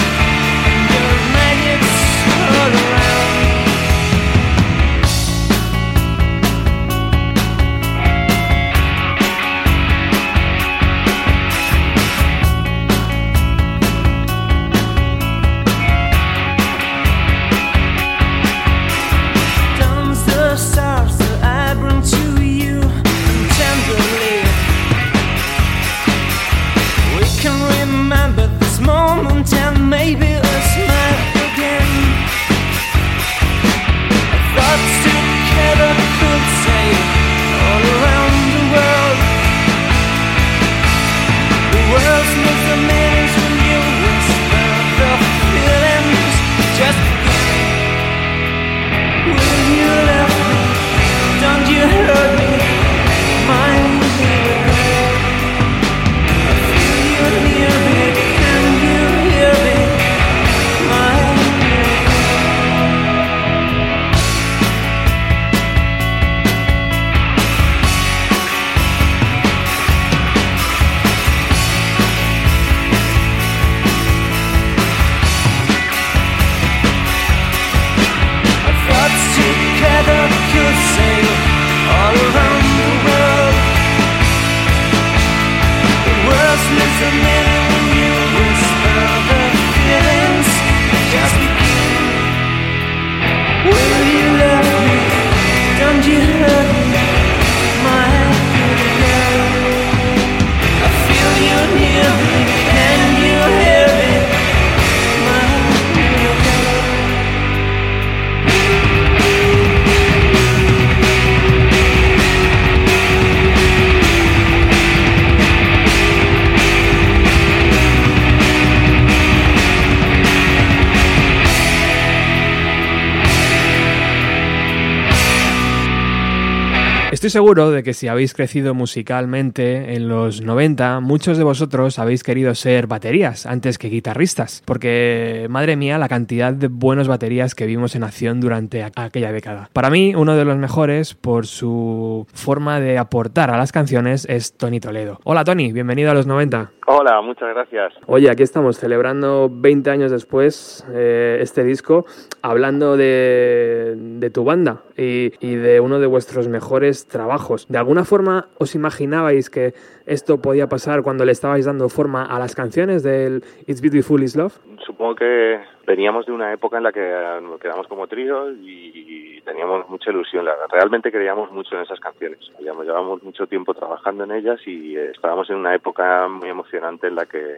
seguro 127.35 127.69
de 127.69 127.83
que 127.83 127.93
si 127.93 128.07
habéis 128.07 128.33
crecido 128.33 128.73
musicalmente 128.73 129.95
en 129.95 130.07
los 130.07 130.41
90, 130.41 131.01
muchos 131.01 131.37
de 131.37 131.43
vosotros 131.43 131.99
habéis 131.99 132.23
querido 132.23 132.55
ser 132.55 132.87
baterías 132.87 133.45
antes 133.45 133.77
que 133.77 133.89
guitarristas, 133.89 134.63
porque 134.65 135.47
madre 135.49 135.75
mía 135.75 135.97
la 135.97 136.07
cantidad 136.07 136.53
de 136.53 136.69
buenos 136.69 137.09
baterías 137.09 137.53
que 137.53 137.65
vimos 137.65 137.93
en 137.97 138.05
acción 138.05 138.39
durante 138.39 138.85
aquella 138.95 139.33
década. 139.33 139.69
Para 139.73 139.89
mí, 139.89 140.15
uno 140.15 140.37
de 140.37 140.45
los 140.45 140.55
mejores 140.55 141.13
por 141.13 141.45
su 141.45 142.25
forma 142.33 142.79
de 142.79 142.97
aportar 142.97 143.51
a 143.51 143.57
las 143.57 143.73
canciones 143.73 144.25
es 144.29 144.55
Tony 144.55 144.79
Toledo. 144.79 145.19
Hola 145.25 145.43
Tony, 145.43 145.73
bienvenido 145.73 146.11
a 146.11 146.13
los 146.13 146.27
90. 146.27 146.71
Hola, 146.87 147.19
muchas 147.21 147.49
gracias. 147.49 147.95
Oye, 148.05 148.29
aquí 148.29 148.43
estamos 148.43 148.77
celebrando 148.77 149.49
20 149.51 149.89
años 149.89 150.11
después 150.11 150.85
eh, 150.93 151.39
este 151.41 151.65
disco, 151.65 152.05
hablando 152.41 152.95
de, 152.95 154.31
tu 154.33 154.45
banda 154.45 154.83
y, 154.95 155.33
y 155.45 155.55
de 155.55 155.81
uno 155.81 155.99
de 155.99 156.07
vuestros 156.07 156.47
mejores 156.47 157.07
trabajos. 157.07 157.24
¿De 157.67 157.77
alguna 157.77 158.05
forma 158.05 158.47
os 158.59 158.75
imaginabais 158.75 159.49
que 159.49 159.73
esto 160.05 160.41
podía 160.41 160.67
pasar 160.67 161.01
cuando 161.01 161.25
le 161.25 161.31
estabais 161.31 161.65
dando 161.65 161.89
forma 161.89 162.25
a 162.25 162.39
las 162.39 162.55
canciones 162.55 163.03
del 163.03 163.43
It's 163.67 163.81
Beautiful 163.81 164.23
Is 164.23 164.35
Love? 164.35 164.57
Supongo 164.85 165.15
que 165.15 165.59
veníamos 165.87 166.25
de 166.25 166.31
una 166.31 166.53
época 166.53 166.77
en 166.77 166.83
la 166.83 166.91
que 166.91 167.01
nos 167.41 167.59
quedamos 167.59 167.87
como 167.87 168.07
trío 168.07 168.51
y 168.51 169.41
teníamos 169.45 169.87
mucha 169.87 170.09
ilusión. 170.09 170.45
Realmente 170.69 171.11
creíamos 171.11 171.51
mucho 171.51 171.75
en 171.75 171.83
esas 171.83 171.99
canciones. 171.99 172.39
Llevamos 172.59 173.23
mucho 173.23 173.47
tiempo 173.47 173.73
trabajando 173.73 174.25
en 174.25 174.31
ellas 174.31 174.59
y 174.65 174.97
estábamos 174.97 175.49
en 175.49 175.57
una 175.57 175.73
época 175.73 176.27
muy 176.27 176.49
emocionante 176.49 177.07
en 177.07 177.15
la 177.15 177.25
que, 177.25 177.57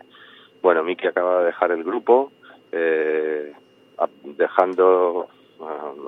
bueno, 0.61 0.83
Miki 0.83 1.07
acaba 1.07 1.39
de 1.39 1.45
dejar 1.47 1.71
el 1.71 1.83
grupo, 1.83 2.31
eh, 2.71 3.53
dejando 4.23 5.27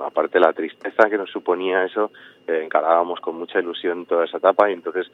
aparte 0.04 0.38
de 0.38 0.44
la 0.46 0.52
tristeza 0.52 1.08
que 1.08 1.18
nos 1.18 1.30
suponía 1.30 1.84
eso, 1.84 2.10
eh, 2.46 2.62
encarábamos 2.64 3.20
con 3.20 3.36
mucha 3.36 3.58
ilusión 3.58 4.06
toda 4.06 4.24
esa 4.24 4.38
etapa 4.38 4.70
y 4.70 4.74
entonces 4.74 5.10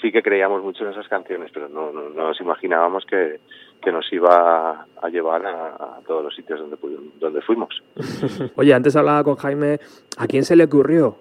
sí 0.00 0.12
que 0.12 0.22
creíamos 0.22 0.62
mucho 0.62 0.84
en 0.84 0.92
esas 0.92 1.08
canciones, 1.08 1.50
pero 1.52 1.68
no, 1.68 1.90
no, 1.92 2.08
nos 2.10 2.40
imaginábamos 2.40 3.04
que, 3.06 3.40
que 3.82 3.92
nos 3.92 4.10
iba 4.12 4.86
a 5.00 5.08
llevar 5.08 5.46
a, 5.46 5.98
todos 6.06 6.24
los 6.24 6.34
sitios 6.34 6.60
donde, 6.60 6.76
donde 7.18 7.40
fuimos. 7.42 7.82
Oye, 8.56 8.74
antes 8.74 8.96
hablaba 8.96 9.22
con 9.24 9.36
Jaime, 9.36 9.78
¿a 10.18 10.26
quién 10.26 10.44
se 10.44 10.56
le 10.56 10.64
ocurrió 10.64 11.16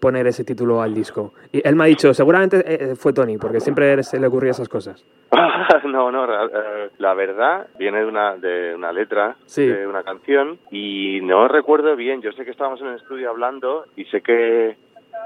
poner 0.00 0.26
ese 0.26 0.44
título 0.44 0.82
al 0.82 0.94
disco? 0.94 1.34
Y 1.52 1.66
él 1.66 1.76
me 1.76 1.84
ha 1.84 1.86
dicho, 1.86 2.12
seguramente 2.14 2.62
eh, 2.66 2.96
fue 2.96 3.12
Tony, 3.12 3.38
porque 3.38 3.60
siempre 3.60 4.02
se 4.02 4.20
le 4.20 4.26
ocurría 4.26 4.52
esas 4.52 4.68
cosas. 4.68 5.04
no, 5.84 6.10
no, 6.10 6.24
eh, 6.24 6.90
la 6.98 7.14
verdad 7.14 7.66
viene 7.78 7.98
de 7.98 8.06
una, 8.06 8.36
de 8.36 8.74
una 8.74 8.92
letra 8.92 9.36
de 9.54 9.86
una 9.86 10.02
canción 10.02 10.58
y 10.70 11.20
no 11.22 11.48
recuerdo 11.48 11.96
bien, 11.96 12.22
yo 12.22 12.32
sé 12.32 12.44
que 12.44 12.50
estábamos 12.50 12.80
en 12.80 12.88
el 12.88 12.96
estudio 12.96 13.30
hablando 13.30 13.86
y 13.96 14.04
sé 14.06 14.20
que 14.20 14.76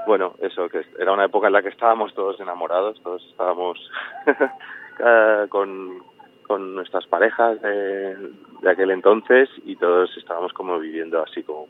bueno, 0.05 0.33
eso, 0.41 0.67
que 0.69 0.81
era 0.97 1.11
una 1.11 1.25
época 1.25 1.47
en 1.47 1.53
la 1.53 1.61
que 1.61 1.69
estábamos 1.69 2.13
todos 2.13 2.39
enamorados, 2.39 2.99
todos 3.03 3.23
estábamos 3.29 3.77
eh, 4.99 5.45
con, 5.49 6.01
con 6.51 6.75
nuestras 6.75 7.07
parejas 7.07 7.61
de, 7.61 8.33
aquel 8.69 8.91
entonces 8.91 9.47
y 9.65 9.77
todos 9.77 10.09
estábamos 10.17 10.51
como 10.51 10.77
viviendo 10.79 11.23
así 11.23 11.43
como 11.43 11.67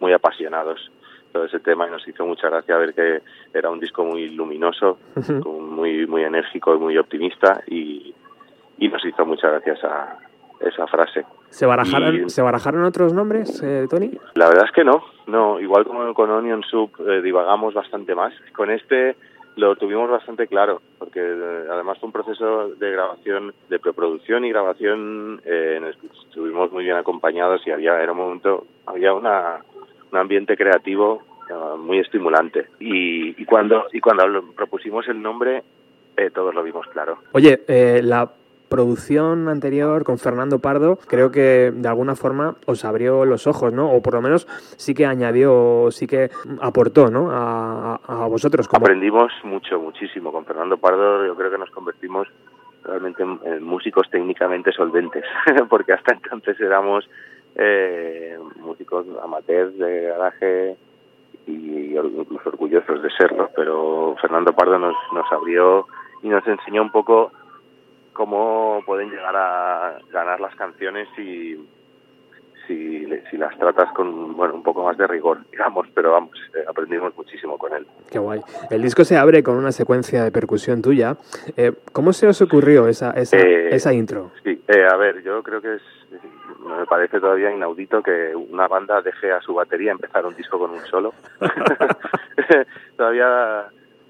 muy 0.00 0.12
apasionados 0.12 0.90
todo 1.32 1.46
ese 1.46 1.60
tema 1.60 1.88
y 1.88 1.90
nos 1.90 2.06
hizo 2.06 2.26
mucha 2.26 2.50
gracia 2.50 2.76
ver 2.76 2.92
que 2.92 3.22
era 3.54 3.70
un 3.70 3.80
disco 3.80 4.04
muy 4.04 4.28
luminoso, 4.28 4.98
muy 5.46 6.06
muy 6.06 6.24
enérgico 6.24 6.74
y 6.74 6.78
muy 6.78 6.98
optimista 6.98 7.62
y, 7.66 8.14
y 8.76 8.88
nos 8.88 9.02
hizo 9.02 9.24
mucha 9.24 9.48
gracia 9.48 9.72
esa, 9.72 10.18
esa 10.60 10.86
frase. 10.88 11.24
¿Se 11.48 11.64
barajaron, 11.64 12.28
¿se 12.28 12.42
barajaron 12.42 12.84
otros 12.84 13.14
nombres, 13.14 13.62
eh, 13.62 13.86
Tony? 13.88 14.10
La 14.34 14.48
verdad 14.48 14.66
es 14.66 14.72
que 14.72 14.84
no, 14.84 15.02
no. 15.26 15.58
Igual 15.58 15.86
como 15.86 16.12
con 16.12 16.30
Onion 16.30 16.62
Soup 16.64 16.90
eh, 17.00 17.22
divagamos 17.22 17.72
bastante 17.72 18.14
más. 18.14 18.34
Con 18.54 18.70
este 18.70 19.16
lo 19.56 19.76
tuvimos 19.76 20.10
bastante 20.10 20.46
claro, 20.46 20.80
porque 20.98 21.20
eh, 21.20 21.64
además 21.70 21.98
fue 21.98 22.08
un 22.08 22.12
proceso 22.12 22.68
de 22.68 22.90
grabación, 22.90 23.54
de 23.68 23.78
preproducción 23.78 24.44
y 24.44 24.50
grabación 24.50 25.40
en 25.44 25.84
el 25.84 25.96
estuvimos 26.26 26.72
muy 26.72 26.84
bien 26.84 26.96
acompañados 26.96 27.66
y 27.66 27.70
había, 27.70 28.00
era 28.00 28.12
un 28.12 28.18
momento, 28.18 28.66
había 28.86 29.12
una, 29.12 29.58
un 30.10 30.18
ambiente 30.18 30.56
creativo 30.56 31.22
muy 31.78 31.98
estimulante. 31.98 32.68
Y, 32.80 33.40
y, 33.40 33.44
cuando, 33.44 33.84
y 33.92 34.00
cuando 34.00 34.24
propusimos 34.56 35.06
el 35.08 35.20
nombre, 35.20 35.62
todos 36.32 36.54
lo 36.54 36.62
vimos 36.62 36.86
claro. 36.86 37.18
Oye, 37.32 37.60
la 38.02 38.30
producción 38.72 39.50
anterior 39.50 40.02
con 40.02 40.16
Fernando 40.16 40.58
Pardo 40.58 40.96
creo 41.06 41.30
que 41.30 41.70
de 41.74 41.88
alguna 41.88 42.16
forma 42.16 42.56
os 42.64 42.86
abrió 42.86 43.26
los 43.26 43.46
ojos, 43.46 43.70
¿no? 43.70 43.92
O 43.92 44.00
por 44.00 44.14
lo 44.14 44.22
menos 44.22 44.46
sí 44.78 44.94
que 44.94 45.04
añadió, 45.04 45.90
sí 45.90 46.06
que 46.06 46.30
aportó, 46.58 47.08
¿no? 47.10 47.28
A, 47.30 48.26
vosotros. 48.30 48.66
Aprendimos 48.72 49.30
mucho, 49.44 49.78
muchísimo. 49.78 50.32
Con 50.32 50.46
Fernando 50.46 50.78
Pardo 50.78 51.26
yo 51.26 51.36
creo 51.36 51.50
que 51.50 51.58
nos 51.58 51.70
convertimos 51.70 52.28
realmente 52.82 53.22
en, 53.22 53.62
músicos 53.62 54.08
técnicamente 54.10 54.72
solventes, 54.72 55.24
porque 55.68 55.92
hasta 55.92 56.14
entonces 56.14 56.58
éramos 56.58 57.06
eh, 57.54 58.38
músicos 58.58 59.04
amateurs 59.22 59.76
de 59.76 60.02
garaje 60.04 60.76
y 61.46 61.94
incluso 61.94 62.48
orgullosos 62.48 63.02
de 63.02 63.10
serlo, 63.10 63.50
pero 63.54 64.16
Fernando 64.18 64.54
Pardo 64.54 64.78
nos, 64.78 64.96
nos 65.12 65.30
abrió 65.30 65.86
y 66.22 66.28
nos 66.28 66.46
enseñó 66.46 66.80
un 66.80 66.90
poco 66.90 67.32
cómo 68.12 68.82
pueden 68.86 69.10
llegar 69.10 69.34
a 69.36 69.98
ganar 70.12 70.40
las 70.40 70.54
canciones 70.56 71.08
si, 71.16 71.56
si, 72.66 73.06
si, 73.30 73.36
las 73.36 73.56
tratas 73.58 73.92
con 73.94 74.36
bueno 74.36 74.54
un 74.54 74.62
poco 74.62 74.84
más 74.84 74.96
de 74.96 75.06
rigor, 75.06 75.38
digamos, 75.50 75.88
pero 75.94 76.12
vamos, 76.12 76.38
eh, 76.54 76.64
aprendimos 76.68 77.16
muchísimo 77.16 77.58
con 77.58 77.72
él. 77.74 77.86
Qué 78.10 78.18
guay. 78.18 78.40
El 78.70 78.82
disco 78.82 79.04
se 79.04 79.16
abre 79.16 79.42
con 79.42 79.56
una 79.56 79.72
secuencia 79.72 80.24
de 80.24 80.30
percusión 80.30 80.82
tuya. 80.82 81.16
Eh, 81.56 81.72
¿Cómo 81.92 82.12
se 82.12 82.26
os 82.26 82.40
ocurrió 82.42 82.88
esa, 82.88 83.10
esa, 83.12 83.38
eh, 83.38 83.74
esa 83.74 83.92
intro? 83.92 84.30
Sí, 84.42 84.60
a 84.68 84.96
ver, 84.96 85.22
yo 85.22 85.42
creo 85.42 85.60
que 85.60 85.74
es, 85.74 85.82
me 86.60 86.86
parece 86.86 87.20
todavía 87.20 87.50
inaudito 87.50 88.02
que 88.02 88.34
una 88.34 88.68
banda 88.68 89.02
deje 89.02 89.32
a 89.32 89.40
su 89.40 89.54
batería 89.54 89.92
empezar 89.92 90.24
un 90.26 90.34
disco 90.34 90.58
con 90.58 90.70
un 90.70 90.80
solo. 90.86 91.14
todavía 92.96 93.66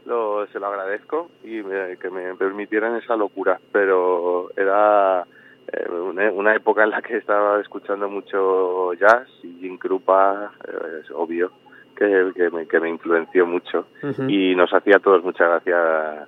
lo, 0.07 0.47
se 0.49 0.59
lo 0.59 0.67
agradezco 0.67 1.31
y 1.45 1.63
que 1.97 2.11
me 2.11 2.35
permitieran 2.35 2.97
esa 2.97 3.17
locura, 3.17 3.61
pero 3.73 4.51
era 4.57 5.25
eh, 5.73 5.89
una, 5.91 6.55
época 6.55 6.85
en 6.85 6.91
la 6.91 7.03
que 7.03 7.17
estaba 7.17 7.61
escuchando 7.61 8.09
mucho 8.09 8.93
jazz 8.95 9.29
y 9.43 9.55
Jim 9.61 9.79
Krupa, 9.79 10.53
eh, 10.67 11.01
es 11.03 11.11
obvio, 11.13 11.53
que, 11.97 12.33
que, 12.35 12.51
me, 12.51 12.67
que 12.67 12.81
me 12.81 12.89
influenció 12.89 13.47
mucho 13.47 13.87
y 14.29 14.55
nos 14.57 14.73
hacía 14.73 14.97
a 14.97 15.01
todos 15.01 15.23
mucha 15.23 15.47
gracia. 15.47 16.27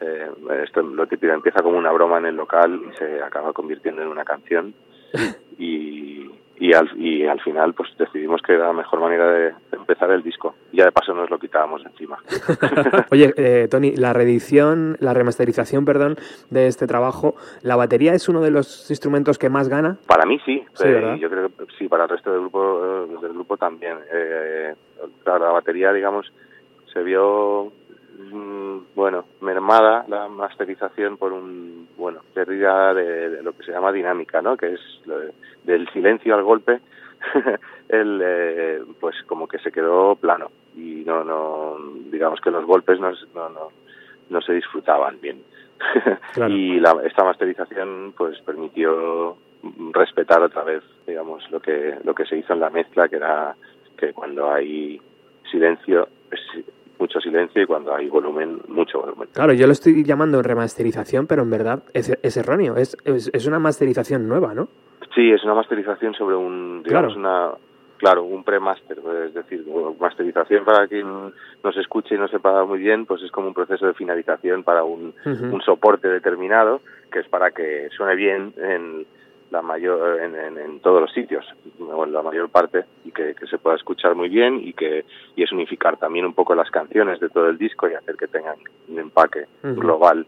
Eh, 0.00 0.30
esto 0.64 0.82
lo 0.82 1.06
que 1.06 1.18
empieza 1.20 1.62
como 1.62 1.78
una 1.78 1.92
broma 1.92 2.18
en 2.18 2.26
el 2.26 2.36
local 2.36 2.80
y 2.90 2.96
se 2.96 3.22
acaba 3.22 3.52
convirtiendo 3.52 4.02
en 4.02 4.08
una 4.08 4.24
canción 4.24 4.74
y, 5.58 6.30
y 6.62 6.74
al, 6.74 6.88
y 6.96 7.26
al 7.26 7.40
final 7.40 7.74
pues 7.74 7.90
decidimos 7.98 8.40
que 8.40 8.52
era 8.52 8.68
la 8.68 8.72
mejor 8.72 9.00
manera 9.00 9.32
de 9.32 9.52
empezar 9.72 10.12
el 10.12 10.22
disco. 10.22 10.54
Y 10.70 10.76
ya 10.76 10.84
de 10.84 10.92
paso 10.92 11.12
nos 11.12 11.28
lo 11.28 11.36
quitábamos 11.36 11.84
encima. 11.84 12.18
Oye, 13.10 13.34
eh, 13.36 13.66
Tony, 13.68 13.96
la 13.96 14.12
reedición, 14.12 14.96
la 15.00 15.12
remasterización, 15.12 15.84
perdón, 15.84 16.14
de 16.50 16.68
este 16.68 16.86
trabajo, 16.86 17.34
¿la 17.62 17.74
batería 17.74 18.14
es 18.14 18.28
uno 18.28 18.40
de 18.40 18.52
los 18.52 18.88
instrumentos 18.90 19.38
que 19.38 19.50
más 19.50 19.68
gana? 19.68 19.98
Para 20.06 20.24
mí 20.24 20.38
sí, 20.44 20.62
eh, 20.84 21.16
yo 21.18 21.28
creo 21.28 21.48
que 21.48 21.64
sí, 21.76 21.88
para 21.88 22.04
el 22.04 22.10
resto 22.10 22.30
del 22.30 22.42
grupo, 22.42 22.80
eh, 22.84 23.16
del 23.20 23.32
grupo 23.32 23.56
también. 23.56 23.98
Eh, 24.14 24.72
la 25.26 25.38
batería, 25.38 25.92
digamos, 25.92 26.32
se 26.92 27.02
vio 27.02 27.72
bueno, 28.94 29.24
mermada 29.40 30.04
la 30.08 30.28
masterización 30.28 31.16
por 31.16 31.32
un, 31.32 31.88
bueno, 31.96 32.20
pérdida 32.34 32.94
de, 32.94 33.42
lo 33.42 33.52
que 33.52 33.64
se 33.64 33.72
llama 33.72 33.92
dinámica, 33.92 34.42
¿no? 34.42 34.56
Que 34.56 34.74
es 34.74 34.80
del 35.64 35.88
silencio 35.90 36.34
al 36.34 36.42
golpe, 36.42 36.80
el, 37.88 38.20
eh, 38.22 38.82
pues 39.00 39.16
como 39.26 39.46
que 39.46 39.58
se 39.58 39.72
quedó 39.72 40.16
plano 40.16 40.50
y 40.74 41.04
no, 41.04 41.24
no, 41.24 41.76
digamos 42.10 42.40
que 42.40 42.50
los 42.50 42.64
golpes 42.64 42.98
no, 42.98 43.10
no, 43.34 43.48
no, 43.48 43.68
no 44.30 44.40
se 44.40 44.54
disfrutaban 44.54 45.20
bien. 45.20 45.42
y 46.48 46.78
la, 46.78 46.96
esta 47.04 47.24
masterización 47.24 48.14
pues 48.16 48.40
permitió 48.42 49.36
respetar 49.92 50.42
otra 50.42 50.64
vez, 50.64 50.82
digamos, 51.06 51.48
lo 51.50 51.60
que, 51.60 51.96
lo 52.04 52.14
que 52.14 52.24
se 52.26 52.36
hizo 52.36 52.52
en 52.52 52.60
la 52.60 52.70
mezcla, 52.70 53.08
que 53.08 53.16
era 53.16 53.54
que 53.96 54.12
cuando 54.12 54.50
hay 54.50 55.00
silencio, 55.50 56.08
mucho 57.02 57.20
silencio 57.20 57.60
y 57.60 57.66
cuando 57.66 57.92
hay 57.94 58.08
volumen, 58.08 58.60
mucho 58.68 59.00
volumen. 59.00 59.28
Claro, 59.32 59.52
yo 59.52 59.66
lo 59.66 59.72
estoy 59.72 60.04
llamando 60.04 60.40
remasterización, 60.40 61.26
pero 61.26 61.42
en 61.42 61.50
verdad 61.50 61.82
es, 61.92 62.16
es 62.22 62.36
erróneo, 62.36 62.76
es, 62.76 62.96
es, 63.04 63.46
una 63.46 63.58
masterización 63.58 64.28
nueva, 64.28 64.54
¿no? 64.54 64.68
Sí, 65.12 65.32
es 65.32 65.42
una 65.42 65.54
masterización 65.54 66.14
sobre 66.14 66.36
un, 66.36 66.82
digamos, 66.84 67.16
una, 67.16 67.50
claro, 67.98 68.22
un 68.22 68.44
pre-master, 68.44 69.00
es 69.26 69.34
decir, 69.34 69.66
masterización 69.98 70.64
para 70.64 70.86
quien 70.86 71.32
nos 71.64 71.76
escuche 71.76 72.14
y 72.14 72.18
no 72.18 72.28
sepa 72.28 72.64
muy 72.64 72.78
bien, 72.78 73.04
pues 73.04 73.20
es 73.22 73.32
como 73.32 73.48
un 73.48 73.54
proceso 73.54 73.84
de 73.86 73.94
finalización 73.94 74.62
para 74.62 74.84
un, 74.84 75.12
un 75.24 75.60
soporte 75.62 76.06
determinado, 76.08 76.82
que 77.10 77.18
es 77.18 77.28
para 77.28 77.50
que 77.50 77.88
suene 77.96 78.14
bien 78.14 78.54
en 78.56 79.06
la 79.52 79.60
mayor 79.60 80.20
en, 80.22 80.34
en, 80.34 80.80
todos 80.80 81.02
los 81.02 81.12
sitios 81.12 81.44
o 81.78 82.04
en 82.04 82.12
la 82.12 82.22
mayor 82.22 82.48
parte 82.48 82.84
y 83.04 83.12
que, 83.12 83.34
que, 83.34 83.46
se 83.46 83.58
pueda 83.58 83.76
escuchar 83.76 84.14
muy 84.14 84.30
bien 84.30 84.60
y 84.64 84.72
que 84.72 85.04
y 85.36 85.42
es 85.42 85.52
unificar 85.52 85.98
también 85.98 86.24
un 86.24 86.32
poco 86.32 86.54
las 86.54 86.70
canciones 86.70 87.20
de 87.20 87.28
todo 87.28 87.50
el 87.50 87.58
disco 87.58 87.88
y 87.88 87.94
hacer 87.94 88.16
que 88.16 88.28
tengan 88.28 88.56
un 88.88 88.98
empaque 88.98 89.44
global. 89.62 90.26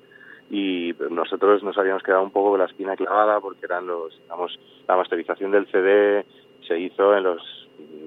Y 0.51 0.95
nosotros 1.11 1.63
nos 1.63 1.77
habíamos 1.79 2.03
quedado 2.03 2.23
un 2.23 2.31
poco 2.31 2.51
con 2.51 2.61
la 2.61 2.67
espina 2.67 2.97
clavada 2.97 3.41
porque 3.41 3.65
eran 3.65 3.87
los 3.87 4.17
digamos 4.21 4.59
la 4.87 4.97
masterización 4.97 5.51
del 5.51 5.67
CD 5.69 6.27
se 6.69 6.79
hizo 6.79 7.17
en 7.17 7.25
los 7.25 7.43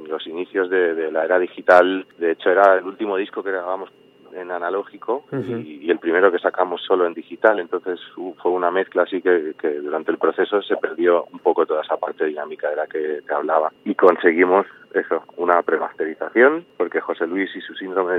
los 0.07 0.25
inicios 0.27 0.69
de, 0.69 0.93
de 0.93 1.11
la 1.11 1.25
era 1.25 1.39
digital. 1.39 2.05
De 2.19 2.31
hecho 2.31 2.51
era 2.51 2.77
el 2.77 2.85
último 2.85 3.17
disco 3.17 3.43
que 3.43 3.51
grabamos 3.51 3.89
en 4.37 4.51
analógico 4.51 5.25
y, 5.31 5.89
el 5.89 5.99
primero 5.99 6.31
que 6.31 6.39
sacamos 6.39 6.81
solo 6.83 7.05
en 7.05 7.13
digital. 7.13 7.59
Entonces 7.59 7.99
fue 8.13 8.51
una 8.51 8.71
mezcla 8.71 9.03
así 9.03 9.21
que, 9.21 9.53
durante 9.81 10.11
el 10.11 10.17
proceso 10.17 10.61
se 10.61 10.77
perdió 10.77 11.25
un 11.31 11.39
poco 11.39 11.65
toda 11.65 11.81
esa 11.81 11.97
parte 11.97 12.25
dinámica 12.25 12.69
de 12.69 12.75
la 12.75 12.87
que 12.87 13.21
te 13.25 13.33
hablaba. 13.33 13.71
Y 13.85 13.95
conseguimos 13.95 14.65
eso, 14.93 15.23
una 15.37 15.61
premasterización, 15.63 16.65
porque 16.77 17.01
José 17.01 17.27
Luis 17.27 17.49
y 17.55 17.61
su 17.61 17.73
síndrome 17.75 18.17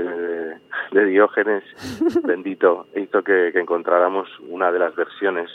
de, 0.91 1.05
Diógenes, 1.05 1.63
bendito, 2.23 2.87
hizo 2.95 3.23
que, 3.23 3.49
encontráramos 3.49 4.27
una 4.47 4.71
de 4.71 4.79
las 4.79 4.95
versiones 4.95 5.49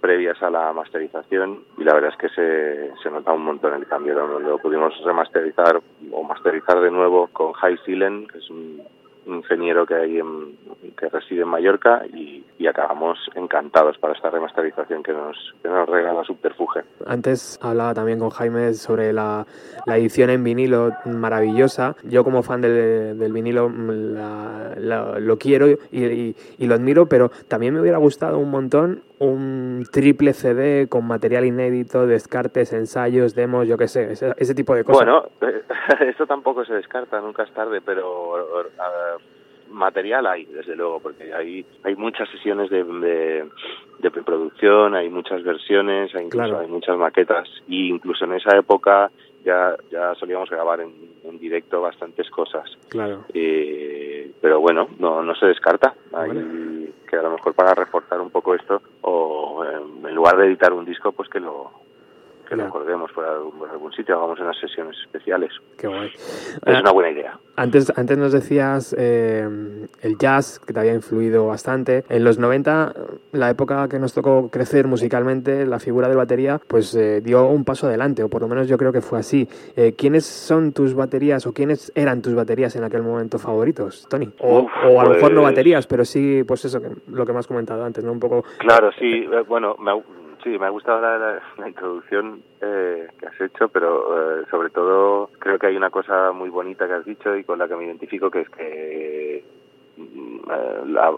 previas 0.00 0.40
a 0.42 0.50
la 0.50 0.72
masterización 0.72 1.64
y 1.78 1.84
la 1.84 1.94
verdad 1.94 2.10
es 2.10 2.16
que 2.16 2.28
se, 2.28 2.92
se 3.02 3.10
nota 3.10 3.32
un 3.32 3.44
montón 3.44 3.74
el 3.74 3.86
cambio. 3.86 4.14
Lo, 4.14 4.58
pudimos 4.58 4.94
remasterizar 5.04 5.80
o 6.12 6.22
masterizar 6.22 6.80
de 6.80 6.90
nuevo 6.90 7.28
con 7.28 7.52
High 7.52 7.78
Seelen, 7.84 8.26
que 8.28 8.38
es 8.38 8.50
un 8.50 8.82
ingeniero 9.26 9.86
que 9.86 9.94
hay 9.94 10.18
en, 10.18 10.56
que 10.96 11.08
reside 11.08 11.42
en 11.42 11.48
Mallorca 11.48 12.02
y, 12.06 12.44
acabamos 12.66 13.16
encantados 13.36 13.96
para 13.98 14.12
esta 14.12 14.28
remasterización 14.28 15.04
que 15.04 15.12
nos, 15.12 15.54
que 15.62 15.68
nos 15.68 15.88
regala 15.88 16.24
Subterfuge. 16.24 16.80
Antes 17.06 17.60
hablaba 17.62 17.94
también 17.94 18.18
con 18.18 18.30
Jaime 18.30 18.74
sobre 18.74 19.12
la, 19.12 19.46
la 19.86 19.96
edición 19.96 20.30
en 20.30 20.42
vinilo 20.42 20.90
maravillosa. 21.04 21.94
Yo 22.02 22.24
como 22.24 22.42
fan 22.42 22.60
del, 22.60 23.16
del 23.16 23.32
vinilo 23.32 23.68
la, 23.68 24.74
lo 25.20 25.38
quiero 25.38 25.68
y, 25.68 26.34
y, 26.58 26.66
lo 26.66 26.74
admiro, 26.74 27.06
pero 27.06 27.30
también 27.46 27.72
me 27.72 27.80
hubiera 27.80 27.98
gustado 27.98 28.40
un 28.40 28.50
montón 28.50 29.04
un 29.18 29.84
triple 29.90 30.32
CD 30.32 30.88
con 30.88 31.06
material 31.06 31.44
inédito, 31.44 32.06
descartes, 32.06 32.72
ensayos, 32.72 33.34
demos, 33.34 33.66
yo 33.66 33.78
qué 33.78 33.88
sé, 33.88 34.12
ese, 34.12 34.34
ese, 34.36 34.54
tipo 34.54 34.74
de 34.74 34.84
cosas. 34.84 35.04
Bueno, 35.04 35.28
esto 36.00 36.26
tampoco 36.26 36.64
se 36.64 36.74
descarta, 36.74 37.20
nunca 37.20 37.44
es 37.44 37.52
tarde, 37.52 37.80
pero... 37.80 38.32
Uh, 38.32 39.36
material 39.68 40.26
hay, 40.26 40.44
desde 40.46 40.76
luego, 40.76 41.00
porque 41.00 41.32
hay, 41.32 41.64
hay 41.84 41.96
muchas 41.96 42.28
sesiones 42.30 42.70
de, 42.70 42.84
de, 42.84 43.48
de 43.98 44.10
preproducción, 44.10 44.94
hay 44.94 45.08
muchas 45.08 45.42
versiones, 45.42 46.14
hay, 46.14 46.24
incluso, 46.26 46.48
claro. 46.48 46.60
hay 46.60 46.68
muchas 46.68 46.96
maquetas, 46.96 47.48
y 47.68 47.88
incluso 47.88 48.24
en 48.24 48.34
esa 48.34 48.56
época 48.56 49.10
ya, 49.46 49.76
ya 49.90 50.14
solíamos 50.16 50.50
grabar 50.50 50.80
en, 50.80 50.92
en 51.24 51.38
directo 51.38 51.80
bastantes 51.80 52.28
cosas. 52.30 52.68
Claro. 52.88 53.24
Eh, 53.32 54.32
pero 54.40 54.60
bueno, 54.60 54.88
no, 54.98 55.22
no 55.22 55.34
se 55.36 55.46
descarta. 55.46 55.94
Hay, 56.12 56.92
que 57.08 57.16
a 57.16 57.22
lo 57.22 57.30
mejor 57.30 57.54
para 57.54 57.72
reforzar 57.72 58.20
un 58.20 58.30
poco 58.30 58.54
esto, 58.56 58.82
o 59.02 59.64
eh, 59.64 60.08
en 60.08 60.14
lugar 60.14 60.36
de 60.36 60.46
editar 60.46 60.72
un 60.72 60.84
disco, 60.84 61.12
pues 61.12 61.28
que 61.28 61.38
lo, 61.38 61.70
que 62.46 62.54
Claro. 62.54 62.62
lo 62.64 62.68
acordemos 62.68 63.12
por 63.12 63.24
algún, 63.24 63.68
algún 63.68 63.92
sitio, 63.92 64.16
hagamos 64.16 64.40
unas 64.40 64.56
sesiones 64.58 64.96
especiales. 65.02 65.50
Qué 65.76 65.86
guay. 65.88 66.08
Es 66.14 66.60
Ah, 66.64 66.80
una 66.80 66.92
buena 66.92 67.10
idea. 67.10 67.38
Antes, 67.56 67.92
antes 67.96 68.16
nos 68.18 68.32
decías 68.32 68.94
eh, 68.98 69.46
el 70.02 70.18
jazz, 70.18 70.58
que 70.58 70.72
te 70.72 70.80
había 70.80 70.94
influido 70.94 71.46
bastante. 71.46 72.04
En 72.08 72.22
los 72.24 72.38
90, 72.38 72.92
la 73.32 73.50
época 73.50 73.88
que 73.88 73.98
nos 73.98 74.12
tocó 74.14 74.50
crecer 74.50 74.86
musicalmente, 74.86 75.66
la 75.66 75.78
figura 75.78 76.08
del 76.08 76.16
batería, 76.18 76.60
pues 76.66 76.94
eh, 76.94 77.20
dio 77.22 77.46
un 77.46 77.64
paso 77.64 77.86
adelante, 77.86 78.22
o 78.22 78.28
por 78.28 78.42
lo 78.42 78.48
menos 78.48 78.68
yo 78.68 78.76
creo 78.76 78.92
que 78.92 79.00
fue 79.00 79.18
así. 79.18 79.48
Eh, 79.74 79.94
¿Quiénes 79.96 80.24
son 80.26 80.72
tus 80.72 80.94
baterías 80.94 81.46
o 81.46 81.52
quiénes 81.52 81.90
eran 81.94 82.20
tus 82.22 82.34
baterías 82.34 82.76
en 82.76 82.84
aquel 82.84 83.02
momento 83.02 83.38
favoritos, 83.38 84.06
Tony? 84.10 84.30
O, 84.40 84.60
Uf, 84.60 84.70
o 84.86 85.00
a 85.00 85.04
lo 85.04 85.10
mejor 85.10 85.32
no 85.32 85.40
pues- 85.40 85.52
baterías, 85.52 85.86
pero 85.86 86.04
sí, 86.04 86.44
pues 86.46 86.64
eso, 86.66 86.80
que, 86.80 86.88
lo 87.08 87.24
que 87.24 87.32
me 87.32 87.38
has 87.38 87.46
comentado 87.46 87.84
antes, 87.84 88.04
¿no? 88.04 88.12
Un 88.12 88.20
poco... 88.20 88.44
Claro, 88.58 88.90
sí, 88.98 89.26
eh, 89.32 89.42
bueno, 89.48 89.76
me, 89.78 89.92
sí, 90.46 90.58
me 90.58 90.66
ha 90.66 90.70
gustado 90.70 91.00
la, 91.00 91.18
la- 91.18 91.42
la 91.58 91.68
introducción 91.68 92.40
eh, 92.60 93.08
que 93.18 93.26
has 93.26 93.40
hecho, 93.40 93.68
pero 93.68 94.40
eh, 94.40 94.44
sobre 94.50 94.70
todo 94.70 95.28
creo 95.40 95.58
que 95.58 95.66
hay 95.66 95.76
una 95.76 95.90
cosa 95.90 96.30
muy 96.32 96.48
bonita 96.50 96.86
que 96.86 96.92
has 96.94 97.04
dicho 97.04 97.34
y 97.36 97.42
con 97.44 97.58
la 97.58 97.66
que 97.68 97.74
me 97.76 97.84
identifico, 97.84 98.30
que 98.30 98.42
es 98.42 98.48
que 98.50 99.44
mm, 99.96 100.36
eh, 100.50 100.80
la, 100.86 101.12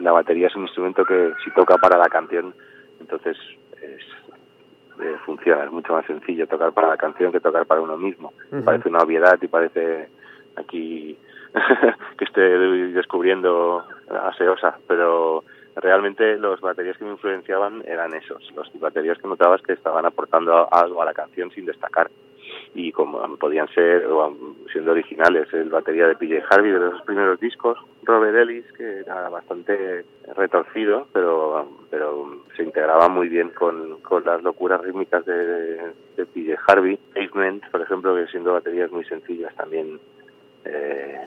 la 0.00 0.12
batería 0.12 0.48
es 0.48 0.56
un 0.56 0.62
instrumento 0.62 1.04
que 1.04 1.32
si 1.42 1.50
toca 1.52 1.76
para 1.78 1.96
la 1.98 2.08
canción, 2.08 2.54
entonces 3.00 3.36
es, 3.80 4.02
eh, 5.00 5.16
funciona, 5.24 5.64
es 5.64 5.70
mucho 5.72 5.92
más 5.94 6.04
sencillo 6.06 6.46
tocar 6.46 6.72
para 6.72 6.88
la 6.88 6.96
canción 6.96 7.32
que 7.32 7.40
tocar 7.40 7.64
para 7.66 7.80
uno 7.80 7.96
mismo. 7.96 8.32
Parece 8.64 8.88
una 8.88 8.98
obviedad 9.00 9.38
y 9.40 9.46
parece 9.48 10.08
aquí 10.56 11.16
que 12.18 12.24
estoy 12.24 12.92
descubriendo 12.92 13.84
aseosa, 14.10 14.76
pero 14.86 15.44
realmente 15.80 16.36
los 16.36 16.60
baterías 16.60 16.96
que 16.96 17.04
me 17.04 17.12
influenciaban 17.12 17.82
eran 17.86 18.14
esos, 18.14 18.50
los 18.54 18.70
baterías 18.80 19.18
que 19.18 19.28
notabas 19.28 19.62
que 19.62 19.72
estaban 19.72 20.06
aportando 20.06 20.72
algo 20.72 21.02
a 21.02 21.04
la 21.04 21.14
canción 21.14 21.50
sin 21.50 21.66
destacar. 21.66 22.10
Y 22.74 22.92
como 22.92 23.36
podían 23.36 23.68
ser 23.68 24.06
siendo 24.72 24.92
originales 24.92 25.52
el 25.52 25.68
batería 25.68 26.06
de 26.06 26.16
PJ 26.16 26.42
Harvey 26.50 26.72
de 26.72 26.78
los 26.78 27.02
primeros 27.02 27.38
discos, 27.40 27.78
Robert 28.04 28.36
Ellis 28.36 28.64
que 28.72 29.00
era 29.00 29.28
bastante 29.28 30.06
retorcido 30.34 31.08
pero 31.12 31.68
pero 31.90 32.42
se 32.56 32.62
integraba 32.62 33.08
muy 33.08 33.28
bien 33.28 33.50
con, 33.50 34.00
con 34.00 34.24
las 34.24 34.42
locuras 34.42 34.80
rítmicas 34.80 35.26
de, 35.26 35.92
de 36.16 36.26
PJ 36.26 36.56
Harvey, 36.66 36.98
Pavement 37.14 37.68
por 37.70 37.82
ejemplo 37.82 38.14
que 38.14 38.26
siendo 38.28 38.54
baterías 38.54 38.90
muy 38.90 39.04
sencillas 39.04 39.54
también 39.56 40.00
eh, 40.64 41.20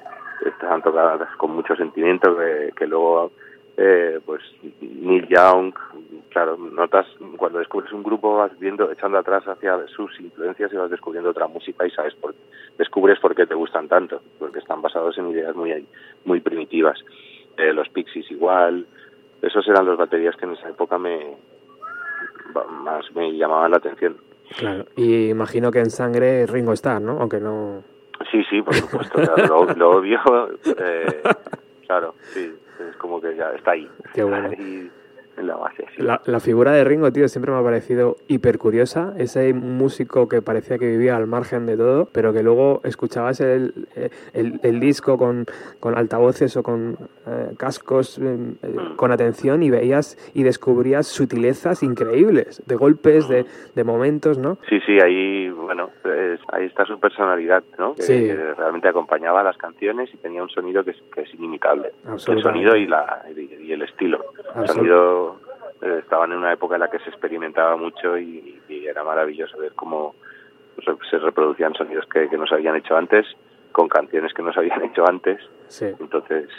estaban 0.43 0.81
tocadas 0.81 1.29
con 1.37 1.51
mucho 1.51 1.75
sentimiento 1.75 2.35
que 2.75 2.87
luego 2.87 3.31
eh, 3.83 4.19
pues 4.23 4.41
Neil 4.79 5.27
Young 5.27 5.73
claro 6.29 6.55
notas 6.55 7.07
cuando 7.37 7.57
descubres 7.57 7.91
un 7.91 8.03
grupo 8.03 8.35
vas 8.35 8.57
viendo 8.59 8.91
echando 8.91 9.17
atrás 9.17 9.43
hacia 9.47 9.87
sus 9.87 10.19
influencias 10.19 10.71
y 10.71 10.75
vas 10.75 10.91
descubriendo 10.91 11.31
otra 11.31 11.47
música 11.47 11.87
y 11.87 11.89
sabes 11.89 12.13
por 12.13 12.35
descubres 12.77 13.19
por 13.19 13.33
qué 13.33 13.47
te 13.47 13.55
gustan 13.55 13.87
tanto 13.87 14.21
porque 14.37 14.59
están 14.59 14.83
basados 14.83 15.17
en 15.17 15.31
ideas 15.31 15.55
muy 15.55 15.87
muy 16.25 16.41
primitivas 16.41 16.99
eh, 17.57 17.73
los 17.73 17.89
Pixies 17.89 18.29
igual 18.29 18.85
esos 19.41 19.67
eran 19.67 19.87
los 19.87 19.97
baterías 19.97 20.35
que 20.35 20.45
en 20.45 20.53
esa 20.53 20.69
época 20.69 20.99
me 20.99 21.35
más 22.83 23.03
me 23.15 23.31
llamaban 23.35 23.71
la 23.71 23.77
atención 23.77 24.15
Claro. 24.57 24.85
Y 24.97 25.29
imagino 25.29 25.71
que 25.71 25.79
en 25.79 25.89
sangre 25.89 26.45
Ringo 26.45 26.73
Starr, 26.73 27.01
¿no? 27.01 27.19
Aunque 27.21 27.39
no... 27.39 27.85
Sí, 28.29 28.43
sí, 28.49 28.61
por 28.61 28.75
supuesto, 28.75 29.15
claro, 29.15 29.47
lo, 29.47 29.73
lo 29.73 29.97
obvio, 29.97 30.19
eh, 30.65 31.21
claro, 31.87 32.15
sí, 32.33 32.53
es 32.89 32.95
como 32.97 33.21
que 33.21 33.35
ya 33.35 33.51
está 33.51 33.71
ahí, 33.71 33.89
Qué 34.13 34.23
bueno. 34.23 34.49
ahí 34.57 34.91
en 35.37 35.47
la 35.47 35.55
base, 35.55 35.85
sí. 35.95 36.01
La, 36.01 36.21
la 36.25 36.39
figura 36.39 36.71
de 36.73 36.83
Ringo, 36.83 37.11
tío, 37.11 37.27
siempre 37.27 37.51
me 37.51 37.59
ha 37.59 37.63
parecido 37.63 38.17
hiper 38.27 38.57
curiosa. 38.57 39.13
Ese 39.17 39.53
músico 39.53 40.27
que 40.27 40.41
parecía 40.41 40.77
que 40.77 40.87
vivía 40.87 41.15
al 41.15 41.27
margen 41.27 41.65
de 41.65 41.77
todo, 41.77 42.07
pero 42.11 42.33
que 42.33 42.43
luego 42.43 42.81
escuchabas 42.83 43.39
el, 43.41 43.87
el, 44.33 44.59
el 44.63 44.79
disco 44.79 45.17
con, 45.17 45.45
con, 45.79 45.97
altavoces 45.97 46.55
o 46.57 46.63
con 46.63 46.97
eh, 47.27 47.51
cascos 47.57 48.17
eh, 48.19 48.37
Mm. 48.61 48.95
con 48.95 49.11
atención 49.11 49.63
y 49.63 49.69
veías 49.69 50.17
y 50.33 50.43
descubrías 50.43 51.07
sutilezas 51.07 51.83
increíbles, 51.83 52.61
de 52.65 52.75
golpes, 52.75 53.27
de, 53.27 53.45
de 53.75 53.83
momentos, 53.83 54.37
¿no? 54.37 54.57
Sí, 54.69 54.79
sí, 54.85 54.99
ahí, 54.99 55.49
bueno, 55.49 55.89
es, 56.05 56.39
ahí 56.53 56.65
está 56.65 56.85
su 56.85 56.99
personalidad, 56.99 57.63
¿no? 57.77 57.95
Que, 57.95 58.01
Sí. 58.03 58.13
que 58.27 58.35
realmente 58.55 58.87
acompañaba 58.87 59.43
las 59.43 59.57
canciones 59.57 60.09
y 60.13 60.17
tenía 60.17 60.41
un 60.43 60.49
sonido 60.49 60.83
que 60.83 60.91
es, 60.91 60.97
que 61.13 61.21
es 61.21 61.33
inimitable. 61.33 61.91
El 62.07 62.19
sonido 62.19 62.75
y, 62.75 62.87
la, 62.87 63.23
y 63.35 63.71
el 63.71 63.81
estilo. 63.83 64.19
Sonido 64.65 65.39
eh, 65.81 65.99
estaban 65.99 66.31
en 66.31 66.39
una 66.39 66.53
época 66.53 66.75
en 66.75 66.81
la 66.81 66.89
que 66.89 66.99
se 66.99 67.09
experimentaba 67.09 67.75
mucho 67.75 68.17
y, 68.17 68.61
y 68.67 68.85
era 68.87 69.03
maravilloso 69.03 69.57
ver 69.57 69.73
cómo 69.73 70.15
se 71.09 71.17
reproducían 71.17 71.73
sonidos 71.73 72.05
que, 72.07 72.29
que 72.29 72.37
no 72.37 72.47
se 72.47 72.55
habían 72.55 72.75
hecho 72.75 72.95
antes 72.95 73.25
con 73.71 73.87
canciones 73.87 74.33
que 74.33 74.41
no 74.41 74.53
se 74.53 74.59
habían 74.59 74.83
hecho 74.85 75.07
antes. 75.07 75.39
Sí. 75.67 75.87
Entonces, 75.99 76.49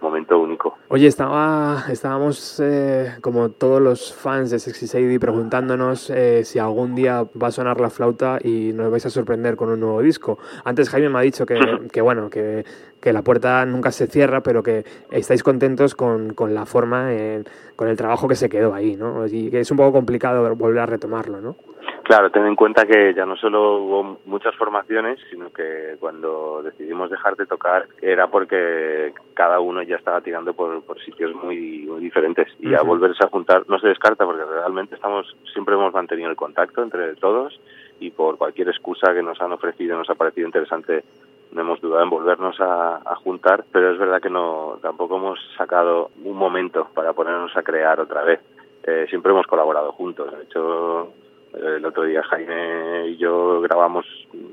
momento 0.00 0.38
único. 0.38 0.76
Oye, 0.88 1.06
estaba, 1.06 1.84
estábamos 1.88 2.60
eh, 2.60 3.14
como 3.20 3.50
todos 3.50 3.80
los 3.80 4.12
fans 4.12 4.50
de 4.50 4.58
Sexy 4.58 4.86
Sadie 4.86 5.20
preguntándonos 5.20 6.10
eh, 6.10 6.44
si 6.44 6.58
algún 6.58 6.94
día 6.94 7.24
va 7.40 7.48
a 7.48 7.52
sonar 7.52 7.80
la 7.80 7.90
flauta 7.90 8.38
y 8.42 8.72
nos 8.72 8.90
vais 8.90 9.06
a 9.06 9.10
sorprender 9.10 9.56
con 9.56 9.68
un 9.68 9.80
nuevo 9.80 10.02
disco. 10.02 10.38
Antes 10.64 10.88
Jaime 10.88 11.08
me 11.08 11.18
ha 11.18 11.22
dicho 11.22 11.46
que, 11.46 11.58
que 11.92 12.00
bueno, 12.00 12.30
que, 12.30 12.64
que 13.00 13.12
la 13.12 13.22
puerta 13.22 13.64
nunca 13.66 13.92
se 13.92 14.06
cierra, 14.06 14.42
pero 14.42 14.62
que 14.62 14.84
estáis 15.10 15.42
contentos 15.42 15.94
con, 15.94 16.34
con 16.34 16.54
la 16.54 16.66
forma, 16.66 17.12
eh, 17.12 17.44
con 17.76 17.88
el 17.88 17.96
trabajo 17.96 18.28
que 18.28 18.34
se 18.36 18.48
quedó 18.48 18.74
ahí, 18.74 18.96
¿no? 18.96 19.26
Y 19.26 19.50
que 19.50 19.60
es 19.60 19.70
un 19.70 19.76
poco 19.76 19.92
complicado 19.92 20.54
volver 20.56 20.80
a 20.80 20.86
retomarlo, 20.86 21.40
¿no? 21.40 21.56
Claro, 22.02 22.30
ten 22.30 22.46
en 22.46 22.56
cuenta 22.56 22.86
que 22.86 23.14
ya 23.14 23.24
no 23.24 23.36
solo 23.36 23.78
hubo 23.78 24.18
muchas 24.24 24.54
formaciones, 24.56 25.18
sino 25.30 25.52
que 25.52 25.96
cuando 26.00 26.62
decidimos 26.62 27.10
dejar 27.10 27.36
de 27.36 27.46
tocar 27.46 27.86
era 28.02 28.26
porque 28.28 29.12
cada 29.34 29.60
uno 29.60 29.82
ya 29.82 29.96
estaba 29.96 30.20
tirando 30.20 30.52
por, 30.54 30.82
por 30.82 31.00
sitios 31.00 31.34
muy, 31.34 31.86
muy 31.86 32.00
diferentes 32.00 32.48
y 32.58 32.74
a 32.74 32.82
volverse 32.82 33.24
a 33.24 33.28
juntar 33.28 33.64
no 33.68 33.78
se 33.78 33.88
descarta 33.88 34.24
porque 34.24 34.44
realmente 34.44 34.96
estamos 34.96 35.36
siempre 35.52 35.74
hemos 35.74 35.94
mantenido 35.94 36.30
el 36.30 36.36
contacto 36.36 36.82
entre 36.82 37.14
todos 37.16 37.60
y 38.00 38.10
por 38.10 38.38
cualquier 38.38 38.68
excusa 38.68 39.14
que 39.14 39.22
nos 39.22 39.40
han 39.40 39.52
ofrecido 39.52 39.96
nos 39.96 40.10
ha 40.10 40.14
parecido 40.14 40.46
interesante 40.46 41.04
no 41.52 41.60
hemos 41.62 41.80
dudado 41.80 42.04
en 42.04 42.10
volvernos 42.10 42.60
a, 42.60 42.96
a 43.04 43.14
juntar, 43.16 43.64
pero 43.72 43.92
es 43.92 43.98
verdad 43.98 44.20
que 44.20 44.30
no 44.30 44.78
tampoco 44.82 45.16
hemos 45.16 45.38
sacado 45.56 46.10
un 46.24 46.36
momento 46.36 46.88
para 46.94 47.12
ponernos 47.12 47.56
a 47.56 47.62
crear 47.62 48.00
otra 48.00 48.22
vez. 48.22 48.40
Eh, 48.84 49.06
siempre 49.08 49.32
hemos 49.32 49.46
colaborado 49.46 49.92
juntos. 49.92 50.30
De 50.30 50.44
hecho, 50.44 51.12
el 51.54 51.84
otro 51.84 52.04
día 52.04 52.22
Jaime 52.22 53.08
y 53.08 53.16
yo 53.16 53.60
grabamos 53.60 54.06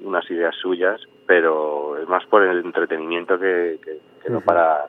unas 0.03 0.29
ideas 0.31 0.55
suyas, 0.55 0.99
pero 1.25 1.97
es 1.97 2.07
más 2.07 2.25
por 2.25 2.43
el 2.43 2.65
entretenimiento 2.65 3.39
que, 3.39 3.79
que, 3.83 3.99
que 4.23 4.31
no 4.31 4.41
para 4.41 4.87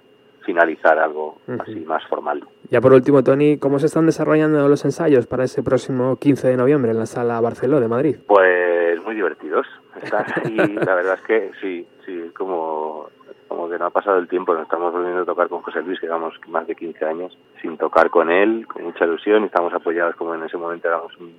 finalizar 0.49 0.99
algo 0.99 1.39
así 1.61 1.81
más 1.81 2.03
formal. 2.07 2.43
Ya 2.71 2.81
por 2.81 2.95
último, 2.95 3.23
Tony, 3.23 3.59
¿cómo 3.59 3.79
se 3.79 3.87
están 3.87 4.07
desarrollando 4.07 4.67
los 4.67 4.83
ensayos 4.85 5.27
para 5.27 5.45
ese 5.45 5.63
próximo 5.63 6.17
15 6.17 6.49
de 6.49 6.57
noviembre 6.57 6.93
en 6.93 6.99
la 6.99 7.05
sala 7.05 7.39
Barceló 7.41 7.81
de 7.81 7.89
Madrid? 7.89 8.17
Pues 8.27 9.03
muy 9.05 9.15
divertidos. 9.15 9.67
Están 10.03 10.25
ahí, 10.43 10.57
la 10.87 10.95
verdad 10.95 11.15
es 11.15 11.21
que 11.23 11.51
sí, 11.61 11.87
sí, 12.07 12.31
como, 12.35 13.11
como 13.47 13.69
que 13.69 13.79
no 13.79 13.87
ha 13.87 13.91
pasado 13.91 14.19
el 14.19 14.29
tiempo, 14.29 14.55
nos 14.55 14.63
estamos 14.63 14.93
volviendo 14.93 15.23
a 15.23 15.27
tocar 15.27 15.49
con 15.49 15.61
José 15.61 15.83
Luis, 15.83 16.01
que 16.01 16.07
llevamos 16.07 16.35
más 16.49 16.67
de 16.67 16.75
15 16.75 17.05
años 17.05 17.39
sin 17.61 17.77
tocar 17.77 18.09
con 18.09 18.31
él, 18.31 18.67
con 18.67 18.85
mucha 18.85 19.05
ilusión, 19.05 19.43
y 19.43 19.47
estamos 19.47 19.75
apoyados 19.75 20.17
como 20.17 20.35
en 20.35 20.45
ese 20.45 20.57
momento 20.57 20.89
éramos 20.89 21.15
un 21.19 21.35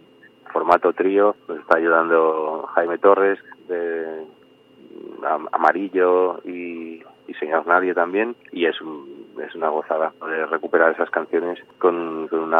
formato 0.50 0.93
trío, 0.93 1.36
nos 1.47 1.60
está 1.60 1.78
ayudando 1.78 2.68
Jaime 2.76 2.97
Torres, 2.97 3.39
de 3.68 4.26
Am- 5.26 5.47
Amarillo 5.52 6.39
y, 6.45 7.04
y 7.28 7.34
Señor 7.39 7.68
Nadie 7.68 7.93
también, 7.93 8.36
y 8.52 8.66
es 8.66 8.80
un, 8.82 9.28
es 9.45 9.54
una 9.56 9.70
gozada 9.70 10.12
poder 10.20 10.50
recuperar 10.50 10.91
esas 10.93 11.10
canciones 11.10 11.60
con, 11.78 12.28
con 12.28 12.39
una 12.39 12.58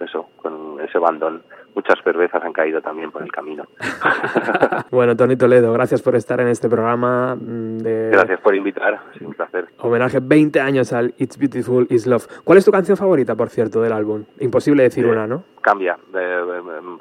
eso, 0.00 0.28
con 0.36 0.80
ese 0.80 0.98
bandón. 0.98 1.42
Muchas 1.74 1.98
cervezas 2.04 2.42
han 2.42 2.52
caído 2.52 2.80
también 2.80 3.10
por 3.10 3.22
el 3.22 3.32
camino. 3.32 3.64
bueno, 4.90 5.16
Tony 5.16 5.36
Toledo, 5.36 5.72
gracias 5.72 6.02
por 6.02 6.14
estar 6.14 6.40
en 6.40 6.48
este 6.48 6.68
programa. 6.68 7.34
Mm, 7.34 7.78
de... 7.78 8.10
Gracias 8.12 8.40
por 8.40 8.54
invitar, 8.54 9.00
es 9.14 9.20
un 9.20 9.34
placer. 9.34 9.66
Homenaje 9.78 10.20
20 10.22 10.60
años 10.60 10.92
al 10.92 11.14
It's 11.18 11.36
Beautiful 11.36 11.86
Is 11.90 12.06
Love. 12.06 12.26
¿Cuál 12.44 12.58
es 12.58 12.64
tu 12.64 12.70
canción 12.70 12.96
favorita, 12.96 13.34
por 13.34 13.48
cierto, 13.48 13.80
del 13.80 13.92
álbum? 13.92 14.24
Imposible 14.38 14.84
decir 14.84 15.06
una, 15.06 15.26
¿no? 15.26 15.44
Cambia. 15.60 15.98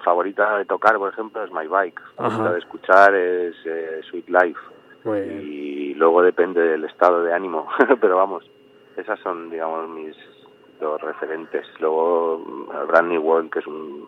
favorita 0.03 0.57
de 0.57 0.65
tocar, 0.65 0.97
por 0.97 1.11
ejemplo, 1.11 1.43
es 1.43 1.51
My 1.51 1.67
Bike. 1.67 2.01
Favorita 2.15 2.53
de 2.53 2.59
escuchar 2.59 3.13
es 3.13 3.55
eh, 3.65 4.01
Sweet 4.09 4.29
Life. 4.29 4.59
Y 5.05 5.93
luego 5.95 6.21
depende 6.21 6.61
del 6.61 6.85
estado 6.85 7.23
de 7.23 7.33
ánimo, 7.33 7.67
pero 8.01 8.15
vamos, 8.15 8.49
esas 8.95 9.19
son, 9.19 9.49
digamos, 9.49 9.89
mis 9.89 10.15
referentes. 11.01 11.67
Luego 11.79 12.39
Brand 12.87 13.09
New 13.09 13.21
World, 13.21 13.51
que 13.51 13.59
es 13.59 13.67
un, 13.67 14.07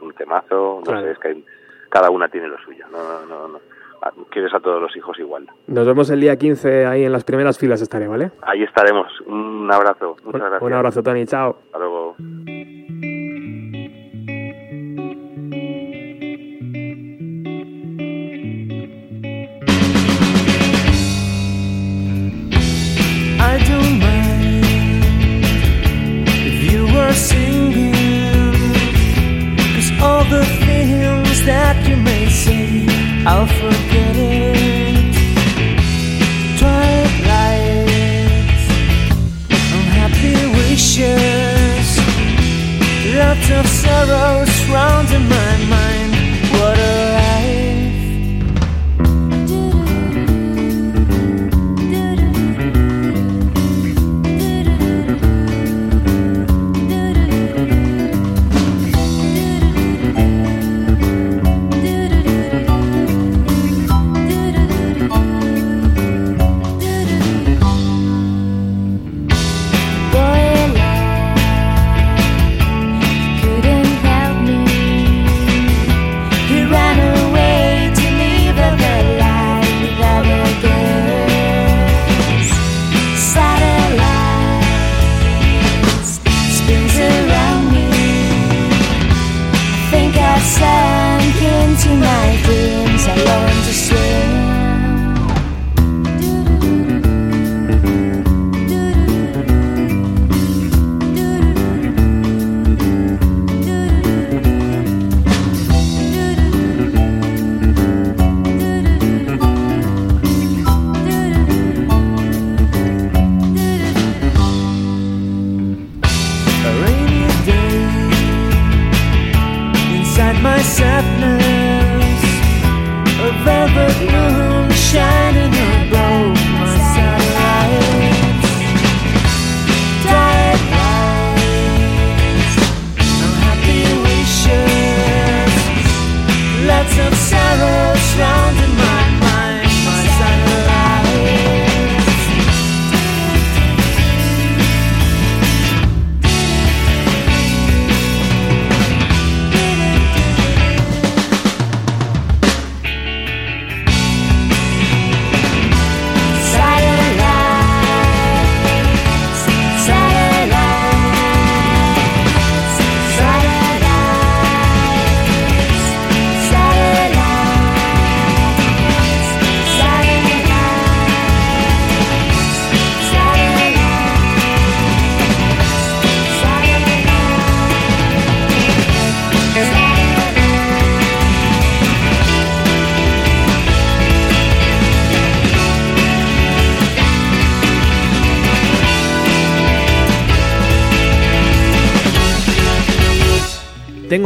un 0.00 0.12
temazo, 0.14 0.82
no 0.86 1.00
sé, 1.00 1.10
es 1.12 1.18
que 1.18 1.42
cada 1.88 2.10
una 2.10 2.28
tiene 2.28 2.48
lo 2.48 2.58
suyo. 2.58 2.86
No, 2.90 3.26
no, 3.26 3.48
no. 3.48 3.60
Ah, 4.02 4.12
quieres 4.30 4.54
a 4.54 4.60
todos 4.60 4.80
los 4.80 4.96
hijos 4.96 5.18
igual. 5.18 5.46
Nos 5.66 5.86
vemos 5.86 6.08
el 6.08 6.20
día 6.20 6.36
15 6.36 6.86
ahí 6.86 7.04
en 7.04 7.12
las 7.12 7.24
primeras 7.24 7.58
filas 7.58 7.82
estaré, 7.82 8.08
¿vale? 8.08 8.30
Ahí 8.42 8.62
estaremos. 8.62 9.08
Un 9.26 9.68
abrazo. 9.70 10.16
Muchas 10.24 10.40
gracias. 10.40 10.62
Un 10.62 10.72
abrazo, 10.72 11.02
Tony. 11.02 11.26
Chao. 11.26 11.58
Hasta 11.66 11.78
luego. 11.78 12.16
All 30.02 30.24
the 30.24 30.44
things 30.64 31.44
that 31.44 31.76
you 31.86 31.96
may 31.96 32.28
say, 32.28 32.86
I'll 33.26 33.46
forget 33.46 34.16
it. 34.16 35.14
Twilight 36.58 37.88
unhappy 39.76 40.36
wishes, 40.58 41.88
lots 43.20 43.48
of 43.58 43.66
sorrows 43.66 44.48
surrounding 44.48 45.28
my 45.28 45.56
mind. 45.68 45.79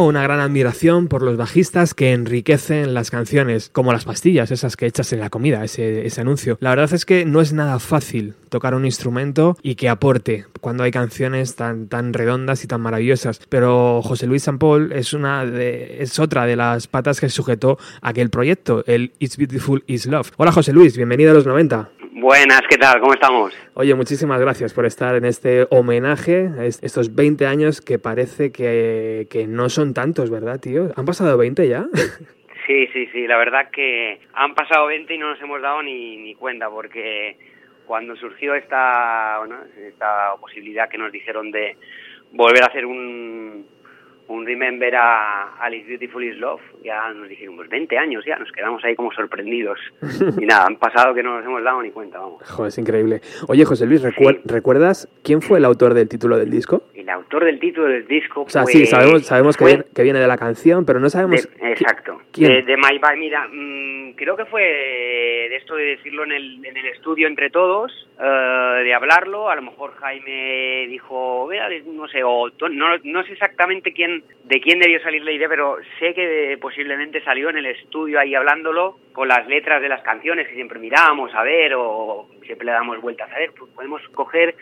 Una 0.04 0.22
gran 0.22 0.38
admiración 0.40 1.08
por 1.08 1.22
los 1.22 1.38
bajistas 1.38 1.94
que 1.94 2.12
enriquecen 2.12 2.92
las 2.92 3.10
canciones, 3.10 3.70
como 3.72 3.90
las 3.90 4.04
pastillas, 4.04 4.50
esas 4.50 4.76
que 4.76 4.84
echas 4.84 5.10
en 5.14 5.20
la 5.20 5.30
comida, 5.30 5.64
ese, 5.64 6.20
anuncio. 6.20 6.58
La 6.60 6.68
verdad 6.68 6.92
es 6.92 7.06
que 7.06 7.24
no 7.24 7.40
es 7.40 7.54
nada 7.54 7.78
fácil 7.78 8.34
tocar 8.50 8.74
un 8.74 8.84
instrumento 8.84 9.56
y 9.62 9.76
que 9.76 9.88
aporte 9.88 10.44
cuando 10.60 10.82
hay 10.82 10.90
canciones 10.90 11.56
tan, 11.56 11.88
tan 11.88 12.12
redondas 12.12 12.64
y 12.64 12.66
tan 12.66 12.82
maravillosas. 12.82 13.40
Pero 13.48 14.02
José 14.02 14.26
Luis 14.26 14.42
San 14.42 14.58
Paul 14.58 14.92
es, 14.92 15.14
una 15.14 15.46
de, 15.46 16.02
es 16.02 16.18
otra 16.18 16.44
de 16.44 16.56
las 16.56 16.86
patas 16.86 17.18
que 17.18 17.30
sujetó 17.30 17.78
aquel 18.02 18.28
proyecto, 18.28 18.84
el 18.86 19.12
It's 19.20 19.38
Beautiful 19.38 19.84
Is 19.86 20.04
Love. 20.04 20.32
Hola 20.36 20.52
José 20.52 20.74
Luis, 20.74 20.98
bienvenido 20.98 21.30
a 21.30 21.34
los 21.34 21.46
90. 21.46 21.88
Buenas, 22.24 22.62
¿qué 22.70 22.78
tal? 22.78 23.00
¿Cómo 23.00 23.12
estamos? 23.12 23.54
Oye, 23.74 23.94
muchísimas 23.94 24.40
gracias 24.40 24.72
por 24.72 24.86
estar 24.86 25.14
en 25.14 25.26
este 25.26 25.66
homenaje 25.68 26.48
a 26.58 26.64
estos 26.64 27.14
20 27.14 27.44
años 27.46 27.82
que 27.82 27.98
parece 27.98 28.50
que, 28.50 29.26
que 29.30 29.46
no 29.46 29.68
son 29.68 29.92
tantos, 29.92 30.30
¿verdad, 30.30 30.58
tío? 30.58 30.88
¿Han 30.96 31.04
pasado 31.04 31.36
20 31.36 31.68
ya? 31.68 31.84
Sí, 32.66 32.86
sí, 32.94 33.06
sí, 33.12 33.26
la 33.26 33.36
verdad 33.36 33.68
que 33.70 34.20
han 34.32 34.54
pasado 34.54 34.86
20 34.86 35.14
y 35.14 35.18
no 35.18 35.28
nos 35.28 35.42
hemos 35.42 35.60
dado 35.60 35.82
ni, 35.82 36.16
ni 36.16 36.34
cuenta 36.34 36.70
porque 36.70 37.36
cuando 37.84 38.16
surgió 38.16 38.54
esta, 38.54 39.36
bueno, 39.40 39.58
esta 39.86 40.34
posibilidad 40.40 40.88
que 40.88 40.96
nos 40.96 41.12
dijeron 41.12 41.50
de 41.50 41.76
volver 42.32 42.62
a 42.62 42.68
hacer 42.68 42.86
un, 42.86 43.66
un 44.28 44.46
remember 44.46 44.94
a 44.94 45.56
Alice 45.60 45.86
Beautiful 45.86 46.24
is 46.24 46.36
Love, 46.38 46.60
ya 46.82 47.12
nos 47.12 47.28
pues 47.56 47.68
20 47.68 47.98
años 47.98 48.24
ya, 48.26 48.38
nos 48.38 48.50
quedamos 48.52 48.82
ahí 48.84 48.94
como 48.94 49.12
sorprendidos. 49.12 49.78
y 50.40 50.46
nada, 50.46 50.66
han 50.66 50.76
pasado 50.76 51.14
que 51.14 51.22
no 51.22 51.36
nos 51.36 51.44
hemos 51.44 51.62
dado 51.62 51.82
ni 51.82 51.90
cuenta, 51.90 52.18
vamos. 52.18 52.42
Joder, 52.50 52.68
es 52.68 52.78
increíble. 52.78 53.20
Oye, 53.48 53.64
José 53.64 53.86
Luis, 53.86 54.02
¿recuerdas 54.44 55.08
quién 55.22 55.42
fue 55.42 55.58
el 55.58 55.64
autor 55.64 55.94
del 55.94 56.08
título 56.08 56.38
del 56.38 56.50
disco? 56.50 56.82
El 57.04 57.10
autor 57.10 57.44
del 57.44 57.58
título 57.60 57.86
del 57.88 58.06
disco. 58.06 58.42
O 58.42 58.48
sea, 58.48 58.64
sí, 58.64 58.78
pues, 58.78 58.90
sabemos, 58.90 59.26
sabemos 59.26 59.56
que, 59.56 59.64
fue 59.64 59.70
viene, 59.72 59.84
que 59.94 60.02
viene 60.02 60.18
de 60.20 60.26
la 60.26 60.38
canción, 60.38 60.84
pero 60.86 60.98
no 61.00 61.10
sabemos. 61.10 61.46
de- 61.60 61.72
exacto. 61.72 62.20
quién. 62.32 62.50
De, 62.50 62.62
de 62.62 62.76
My 62.76 62.98
Bye, 62.98 63.16
mira, 63.18 63.46
mm, 63.52 64.12
creo 64.16 64.36
que 64.36 64.46
fue 64.46 64.62
de 64.62 65.56
esto 65.56 65.76
de 65.76 65.84
decirlo 65.84 66.24
en 66.24 66.32
el, 66.32 66.64
en 66.64 66.76
el 66.76 66.86
estudio 66.86 67.26
entre 67.26 67.50
todos, 67.50 67.92
eh, 68.18 68.82
de 68.84 68.94
hablarlo. 68.94 69.50
A 69.50 69.56
lo 69.56 69.62
mejor 69.62 69.94
Jaime 69.96 70.86
dijo, 70.88 71.46
"Vea, 71.46 71.68
no 71.86 72.08
sé, 72.08 72.22
o 72.24 72.48
no, 72.70 72.98
no 73.02 73.22
sé 73.24 73.32
exactamente 73.32 73.92
quién 73.92 74.24
de 74.44 74.60
quién 74.60 74.78
debió 74.78 75.00
salir 75.02 75.22
la 75.22 75.32
idea, 75.32 75.48
pero 75.48 75.76
sé 75.98 76.14
que 76.14 76.56
posiblemente 76.60 77.22
salió 77.22 77.50
en 77.50 77.58
el 77.58 77.66
estudio 77.66 78.18
ahí 78.18 78.34
hablándolo 78.34 78.98
con 79.12 79.28
las 79.28 79.46
letras 79.46 79.80
de 79.82 79.88
las 79.88 80.02
canciones 80.02 80.48
que 80.48 80.54
siempre 80.54 80.78
mirábamos 80.78 81.34
a 81.34 81.42
ver 81.42 81.74
o 81.76 82.28
siempre 82.44 82.66
le 82.66 82.72
damos 82.72 83.00
vueltas 83.00 83.30
a 83.30 83.38
ver. 83.38 83.50
Pues 83.58 83.70
podemos 83.72 84.00
coger 84.08 84.54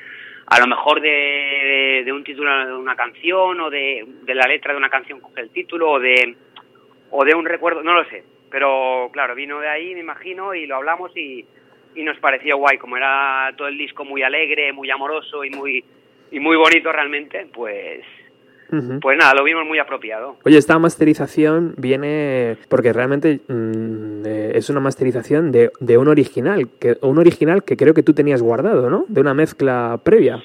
a 0.52 0.60
lo 0.60 0.66
mejor 0.66 1.00
de, 1.00 2.02
de 2.04 2.12
un 2.12 2.22
título 2.22 2.66
de 2.66 2.74
una 2.74 2.94
canción 2.94 3.58
o 3.58 3.70
de, 3.70 4.04
de 4.22 4.34
la 4.34 4.46
letra 4.46 4.72
de 4.72 4.78
una 4.78 4.90
canción 4.90 5.18
coge 5.18 5.40
el 5.40 5.50
título 5.50 5.92
o 5.92 5.98
de 5.98 6.36
o 7.10 7.24
de 7.24 7.34
un 7.34 7.46
recuerdo, 7.46 7.82
no 7.82 7.94
lo 7.94 8.04
sé. 8.10 8.22
Pero 8.50 9.08
claro, 9.12 9.34
vino 9.34 9.60
de 9.60 9.68
ahí, 9.68 9.94
me 9.94 10.00
imagino, 10.00 10.54
y 10.54 10.66
lo 10.66 10.76
hablamos 10.76 11.16
y, 11.16 11.46
y 11.94 12.02
nos 12.02 12.18
pareció 12.18 12.58
guay. 12.58 12.76
Como 12.76 12.98
era 12.98 13.50
todo 13.56 13.68
el 13.68 13.78
disco 13.78 14.04
muy 14.04 14.22
alegre, 14.22 14.74
muy 14.74 14.90
amoroso 14.90 15.42
y 15.42 15.48
muy, 15.48 15.82
y 16.30 16.38
muy 16.38 16.56
bonito 16.56 16.92
realmente, 16.92 17.46
pues, 17.52 18.02
pues 19.00 19.18
nada, 19.18 19.34
lo 19.34 19.44
vimos 19.44 19.66
muy 19.66 19.78
apropiado. 19.78 20.36
Oye, 20.44 20.58
esta 20.58 20.78
masterización 20.78 21.74
viene 21.78 22.56
porque 22.68 22.92
realmente 22.92 23.40
mm, 23.48 24.22
eh, 24.26 24.41
es 24.52 24.70
una 24.70 24.80
masterización 24.80 25.52
de, 25.52 25.70
de 25.80 25.98
un 25.98 26.08
original, 26.08 26.68
que 26.80 26.96
un 27.02 27.18
original 27.18 27.64
que 27.64 27.76
creo 27.76 27.94
que 27.94 28.02
tú 28.02 28.14
tenías 28.14 28.42
guardado, 28.42 28.90
¿no? 28.90 29.04
De 29.08 29.20
una 29.20 29.34
mezcla 29.34 29.98
previa. 30.04 30.42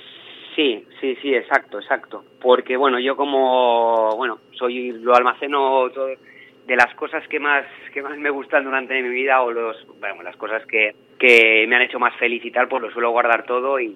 Sí, 0.56 0.86
sí, 1.00 1.16
sí, 1.22 1.36
exacto, 1.36 1.80
exacto. 1.80 2.24
Porque 2.42 2.78
bueno, 2.78 3.00
yo 3.00 3.16
como, 3.16 4.16
bueno, 4.18 4.40
soy, 4.52 4.92
lo 4.92 5.16
almaceno 5.16 5.90
todo, 5.94 6.08
de 6.08 6.76
las 6.76 6.94
cosas 6.96 7.26
que 7.28 7.40
más, 7.40 7.66
que 7.94 8.02
más 8.02 8.18
me 8.18 8.30
gustan 8.30 8.64
durante 8.64 9.02
mi 9.02 9.10
vida 9.10 9.42
o 9.42 9.52
los, 9.52 9.78
bueno, 10.00 10.24
las 10.24 10.36
cosas 10.36 10.66
que, 10.66 10.96
que 11.18 11.66
me 11.68 11.76
han 11.76 11.84
hecho 11.84 12.00
más 12.00 12.16
feliz 12.18 12.44
y 12.44 12.52
tal, 12.52 12.68
pues 12.68 12.82
lo 12.82 12.92
suelo 12.92 13.12
guardar 13.12 13.46
todo 13.46 13.80
y 13.80 13.96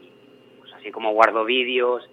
pues 0.59 0.73
así 0.73 0.91
como 0.91 1.11
guardo 1.11 1.43
vídeos, 1.43 2.09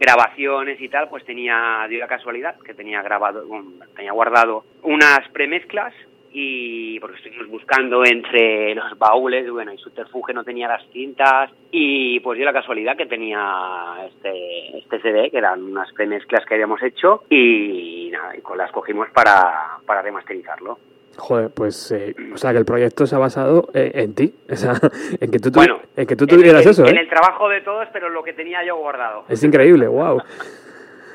grabaciones 0.00 0.80
y 0.80 0.88
tal, 0.88 1.08
pues 1.08 1.24
tenía, 1.24 1.84
dio 1.88 1.98
la 1.98 2.06
casualidad 2.06 2.58
que 2.60 2.74
tenía 2.74 3.02
grabado, 3.02 3.46
bueno, 3.46 3.72
tenía 3.96 4.12
guardado 4.12 4.64
unas 4.82 5.28
premezclas 5.32 5.92
y 6.32 6.98
porque 7.00 7.16
estuvimos 7.16 7.48
buscando 7.48 8.04
entre 8.04 8.74
los 8.74 8.98
baúles, 8.98 9.50
bueno, 9.50 9.72
y 9.72 9.78
Subterfuge 9.78 10.34
no 10.34 10.44
tenía 10.44 10.68
las 10.68 10.82
cintas 10.92 11.50
y 11.70 12.20
pues 12.20 12.36
dio 12.36 12.44
la 12.44 12.52
casualidad 12.52 12.96
que 12.96 13.06
tenía 13.06 13.96
este, 14.06 14.78
este 14.78 15.00
CD, 15.00 15.30
que 15.30 15.38
eran 15.38 15.62
unas 15.62 15.92
premezclas 15.92 16.44
que 16.46 16.54
habíamos 16.54 16.82
hecho 16.82 17.24
y 17.30 18.10
nada, 18.12 18.36
y 18.36 18.40
con 18.40 18.58
las 18.58 18.70
cogimos 18.72 19.08
para, 19.10 19.78
para 19.86 20.02
remasterizarlo. 20.02 20.78
Joder, 21.16 21.50
pues, 21.50 21.90
eh, 21.90 22.14
o 22.32 22.36
sea, 22.36 22.52
que 22.52 22.58
el 22.58 22.64
proyecto 22.64 23.04
se 23.04 23.16
ha 23.16 23.18
basado 23.18 23.68
eh, 23.74 23.90
en 23.94 24.14
ti, 24.14 24.32
o 24.50 24.54
sea, 24.54 24.74
en 25.20 25.30
que 25.32 25.40
tú, 25.40 25.48
tuvi- 25.50 25.54
Bueno, 25.66 25.80
en 25.96 26.06
que 26.06 26.14
tú 26.14 26.24
En- 26.24 26.30
tuvieras 26.30 26.64
en, 26.64 26.70
eso, 26.70 26.86
en 26.86 26.96
¿eh? 26.96 27.00
el 27.00 27.08
trabajo 27.08 27.48
de 27.48 27.60
todos, 27.62 27.88
pero 27.92 28.08
lo 28.08 28.22
que 28.22 28.34
tenía 28.34 28.64
yo 28.64 28.76
guardado. 28.76 29.24
Es 29.28 29.42
increíble, 29.42 29.88
wow. 29.88 30.22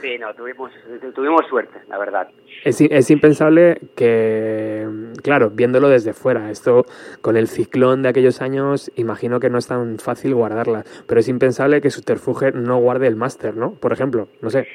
Sí, 0.03 0.17
no, 0.19 0.33
tuvimos, 0.33 0.69
tuvimos 1.15 1.47
suerte, 1.47 1.79
la 1.87 1.97
verdad. 1.97 2.27
Es, 2.65 2.81
es 2.81 3.09
impensable 3.09 3.77
que, 3.95 4.85
claro, 5.23 5.49
viéndolo 5.49 5.87
desde 5.87 6.11
fuera, 6.11 6.51
esto 6.51 6.85
con 7.21 7.37
el 7.37 7.47
ciclón 7.47 8.03
de 8.03 8.09
aquellos 8.09 8.41
años, 8.41 8.91
imagino 8.97 9.39
que 9.39 9.49
no 9.49 9.59
es 9.59 9.67
tan 9.69 9.99
fácil 9.99 10.35
guardarla, 10.35 10.83
pero 11.07 11.21
es 11.21 11.29
impensable 11.29 11.79
que 11.79 11.89
Subterfuge 11.89 12.51
no 12.51 12.79
guarde 12.79 13.07
el 13.07 13.15
máster, 13.15 13.55
¿no? 13.55 13.75
Por 13.75 13.93
ejemplo, 13.93 14.27
no 14.41 14.49
sé. 14.49 14.67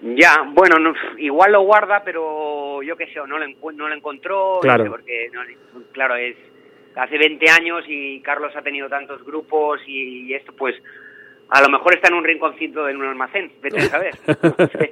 Ya, 0.00 0.48
bueno, 0.54 0.78
no, 0.78 0.94
igual 1.18 1.50
lo 1.50 1.62
guarda, 1.62 2.04
pero 2.04 2.84
yo 2.84 2.96
qué 2.96 3.06
sé, 3.12 3.18
o 3.18 3.26
no 3.26 3.38
lo, 3.38 3.46
no 3.72 3.88
lo 3.88 3.94
encontró, 3.96 4.54
no 4.54 4.60
Claro. 4.60 4.84
sé, 4.84 4.90
porque, 4.90 5.28
no, 5.32 5.40
claro, 5.90 6.14
es 6.14 6.36
hace 6.94 7.18
20 7.18 7.50
años 7.50 7.84
y 7.88 8.20
Carlos 8.20 8.52
ha 8.54 8.62
tenido 8.62 8.88
tantos 8.88 9.24
grupos 9.24 9.80
y, 9.88 10.32
esto, 10.34 10.52
pues, 10.52 10.76
a 11.52 11.60
lo 11.62 11.68
mejor 11.68 11.94
está 11.94 12.08
en 12.08 12.14
un 12.14 12.24
rinconcito 12.24 12.88
en 12.88 12.96
un 12.96 13.04
almacén, 13.08 13.52
vete 13.62 13.78
a 13.78 13.88
saber. 13.88 14.14
No, 14.26 14.66
sé. 14.72 14.90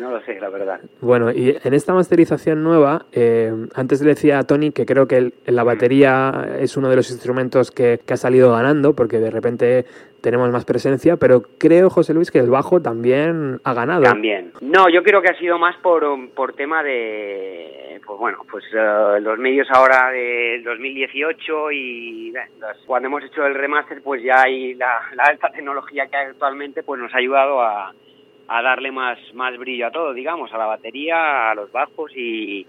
No 0.00 0.10
lo 0.10 0.20
sé, 0.22 0.40
la 0.40 0.48
verdad. 0.48 0.80
Bueno, 1.00 1.30
y 1.30 1.56
en 1.62 1.74
esta 1.74 1.92
masterización 1.92 2.62
nueva, 2.64 3.06
eh, 3.12 3.52
antes 3.74 4.00
le 4.00 4.08
decía 4.08 4.38
a 4.38 4.42
Tony 4.44 4.72
que 4.72 4.86
creo 4.86 5.06
que 5.06 5.16
el- 5.18 5.34
la 5.46 5.62
batería 5.64 6.48
es 6.58 6.76
uno 6.76 6.88
de 6.88 6.96
los 6.96 7.10
instrumentos 7.10 7.70
que, 7.70 8.00
que 8.04 8.14
ha 8.14 8.16
salido 8.16 8.52
ganando, 8.52 8.94
porque 8.94 9.18
de 9.18 9.30
repente 9.30 9.84
tenemos 10.22 10.50
más 10.50 10.64
presencia, 10.64 11.16
pero 11.16 11.42
creo, 11.58 11.90
José 11.90 12.14
Luis, 12.14 12.30
que 12.30 12.38
el 12.38 12.48
bajo 12.48 12.80
también 12.80 13.60
ha 13.64 13.74
ganado. 13.74 14.04
También. 14.04 14.52
No, 14.60 14.88
yo 14.88 15.02
creo 15.02 15.20
que 15.20 15.28
ha 15.28 15.38
sido 15.38 15.58
más 15.58 15.76
por, 15.78 16.30
por 16.30 16.54
tema 16.54 16.82
de, 16.82 18.00
pues 18.06 18.18
bueno, 18.18 18.38
pues 18.50 18.64
eh, 18.72 19.20
los 19.20 19.38
medios 19.38 19.68
ahora 19.70 20.10
del 20.10 20.62
2018 20.64 21.72
y 21.72 22.32
cuando 22.86 23.08
hemos 23.08 23.24
hecho 23.24 23.44
el 23.44 23.54
remaster, 23.54 24.00
pues 24.02 24.22
ya 24.22 24.42
hay 24.42 24.74
la, 24.74 25.00
la 25.14 25.24
alta 25.24 25.50
tecnología 25.50 26.06
que 26.06 26.16
hay 26.16 26.26
actualmente, 26.28 26.82
pues 26.82 27.00
nos 27.00 27.12
ha 27.12 27.18
ayudado 27.18 27.60
a, 27.60 27.92
a 28.48 28.62
darle 28.62 28.92
más, 28.92 29.18
más 29.34 29.58
brillo 29.58 29.88
a 29.88 29.90
todo, 29.90 30.12
digamos, 30.14 30.52
a 30.52 30.58
la 30.58 30.66
batería, 30.66 31.50
a 31.50 31.54
los 31.54 31.70
bajos 31.72 32.12
y, 32.16 32.66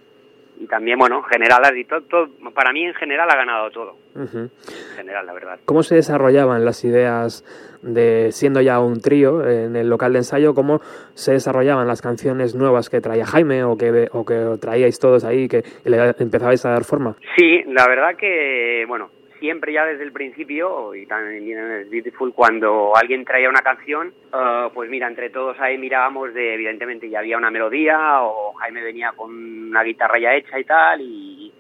y 0.60 0.68
también, 0.68 0.98
bueno, 1.00 1.18
en 1.18 1.24
general, 1.24 1.78
y 1.78 1.86
todo, 1.86 2.02
todo- 2.02 2.28
para 2.54 2.72
mí 2.72 2.86
en 2.86 2.94
general 2.94 3.28
ha 3.30 3.36
ganado 3.36 3.70
todo, 3.72 3.96
en 4.16 4.50
general, 4.96 5.26
la 5.26 5.34
verdad. 5.34 5.60
¿Cómo 5.66 5.84
se 5.84 5.96
desarrollaban 5.96 6.64
las 6.66 6.84
ideas 6.86 7.44
de 7.82 8.32
siendo 8.32 8.62
ya 8.62 8.80
un 8.80 9.02
trío 9.02 9.48
en 9.48 9.76
el 9.76 9.90
local 9.90 10.14
de 10.14 10.20
ensayo? 10.20 10.54
¿Cómo 10.54 10.80
se 11.16 11.34
desarrollaban 11.34 11.88
las 11.88 12.02
canciones 12.02 12.56
nuevas 12.56 12.90
que 12.90 13.02
traía 13.02 13.26
Jaime 13.26 13.64
o 13.64 13.78
que, 13.78 14.08
o 14.12 14.26
que 14.26 14.58
traíais 14.62 15.00
todos 15.00 15.24
ahí 15.26 15.48
que 15.48 15.64
le 15.84 16.14
empezabais 16.20 16.66
a 16.66 16.70
dar 16.70 16.84
forma? 16.84 17.16
Sí, 17.36 17.64
la 17.68 17.88
verdad 17.88 18.16
que, 18.18 18.86
bueno, 18.88 19.10
siempre 19.44 19.74
ya 19.74 19.86
desde 19.86 20.06
el 20.06 20.14
principio, 20.14 20.96
y 20.96 21.06
también 21.06 21.60
en 21.60 21.90
Beautiful, 21.90 22.34
cuando 22.34 22.96
alguien 22.96 23.26
traía 23.26 23.50
una 23.50 23.60
canción, 23.60 24.14
eh, 24.34 24.70
pues 24.74 24.90
mira, 24.90 25.06
entre 25.06 25.30
todos 25.32 25.60
ahí 25.60 25.78
mirábamos 25.78 26.34
de, 26.34 26.54
evidentemente 26.54 27.10
ya 27.10 27.20
había 27.20 27.38
una 27.38 27.52
melodía, 27.52 28.22
o 28.22 28.54
Jaime 28.54 28.82
venía 28.82 29.12
con 29.12 29.34
una 29.34 29.84
guitarra 29.84 30.18
ya 30.18 30.34
hecha 30.34 30.58
y 30.58 30.64
tal, 30.64 31.02
y 31.02 31.54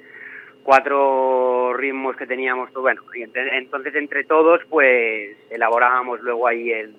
cuatro 0.63 1.73
ritmos 1.73 2.15
que 2.15 2.25
teníamos, 2.25 2.71
pues 2.71 2.83
bueno, 2.83 3.01
y 3.15 3.23
entonces 3.23 3.93
entre 3.95 4.23
todos 4.23 4.61
pues 4.69 5.35
elaborábamos 5.49 6.21
luego 6.21 6.47
ahí 6.47 6.71
el, 6.71 6.95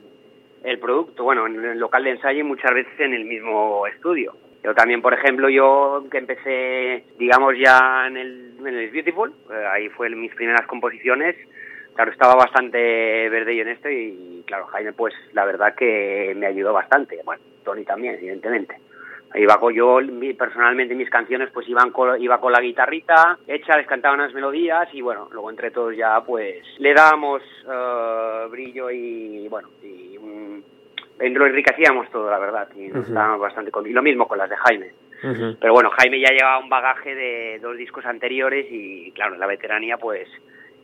el 0.65 0.79
producto, 0.81 1.25
bueno, 1.25 1.47
en 1.47 1.65
el 1.65 1.79
local 1.79 2.05
de 2.05 2.11
ensayo 2.11 2.41
y 2.41 2.43
muchas 2.43 2.75
veces 2.75 3.01
en 3.01 3.15
el 3.15 3.25
mismo 3.25 3.87
estudio. 3.87 4.37
Yo 4.65 4.75
también, 4.75 5.03
por 5.03 5.13
ejemplo, 5.13 5.51
yo 5.51 6.05
que 6.11 6.17
empecé, 6.19 7.05
digamos, 7.19 7.53
ya 7.63 8.07
en 8.07 8.17
el, 8.17 8.55
en 8.61 8.67
el 8.67 8.91
Beautiful, 8.91 9.31
eh, 9.53 9.67
ahí 9.71 9.91
fue 9.91 10.09
mis 10.09 10.35
primeras 10.35 10.67
composiciones, 10.67 11.37
claro, 11.95 12.11
estaba 12.11 12.35
bastante 12.35 13.29
verde 13.29 13.55
yo 13.55 13.63
en 13.63 13.69
esto 13.69 13.91
y, 13.91 14.43
claro, 14.47 14.65
Jaime, 14.69 14.95
pues 14.95 15.13
la 15.35 15.45
verdad 15.45 15.75
que 15.75 16.33
me 16.37 16.47
ayudó 16.47 16.73
bastante. 16.73 17.21
Bueno, 17.25 17.43
Tony 17.63 17.85
también, 17.85 18.15
evidentemente. 18.15 18.77
Iba 19.35 19.59
con 19.59 19.75
yo, 19.75 19.99
personalmente, 20.39 20.95
mis 20.95 21.11
canciones, 21.11 21.51
pues 21.53 21.69
iban 21.69 21.91
con, 21.91 22.23
iba 22.23 22.41
con 22.41 22.53
la 22.53 22.61
guitarrita 22.61 23.37
hecha, 23.47 23.77
les 23.77 23.87
cantaba 23.87 24.15
unas 24.15 24.33
melodías 24.33 24.89
y, 24.95 25.03
bueno, 25.03 25.29
luego 25.33 25.51
entre 25.51 25.73
todos 25.73 25.95
ya, 25.95 26.21
pues, 26.23 26.65
le 26.79 26.95
dábamos 26.95 27.43
eh, 27.71 28.47
brillo 28.49 28.91
y, 28.91 29.47
bueno, 29.49 29.69
y 29.83 30.17
un- 30.17 30.65
lo 31.19 31.47
enriquecíamos 31.47 32.11
todo, 32.11 32.31
la 32.31 32.39
verdad, 32.39 32.69
y 32.77 32.89
nos 32.89 33.07
estábamos 33.09 33.41
bastante 33.41 33.71
con... 33.71 33.87
Y 33.87 33.93
lo 33.93 34.03
mismo 34.03 34.27
con 34.27 34.39
las 34.39 34.51
de 34.51 34.57
Jaime. 34.57 34.91
Pero 35.61 35.73
bueno, 35.73 35.91
Jaime 35.91 36.21
ya 36.21 36.31
llevaba 36.31 36.59
un 36.59 36.69
bagaje 36.69 37.15
de 37.15 37.59
dos 37.63 37.77
discos 37.77 38.05
anteriores 38.05 38.67
y 38.71 39.11
claro, 39.13 39.35
en 39.35 39.41
la 39.41 39.47
veteranía 39.47 39.97
pues 39.97 40.29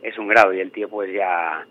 es 0.01 0.17
un 0.17 0.27
grado 0.27 0.51
y 0.53 0.59
el 0.59 0.71
tío 0.71 0.89
pues 0.89 1.13
ya 1.13 1.65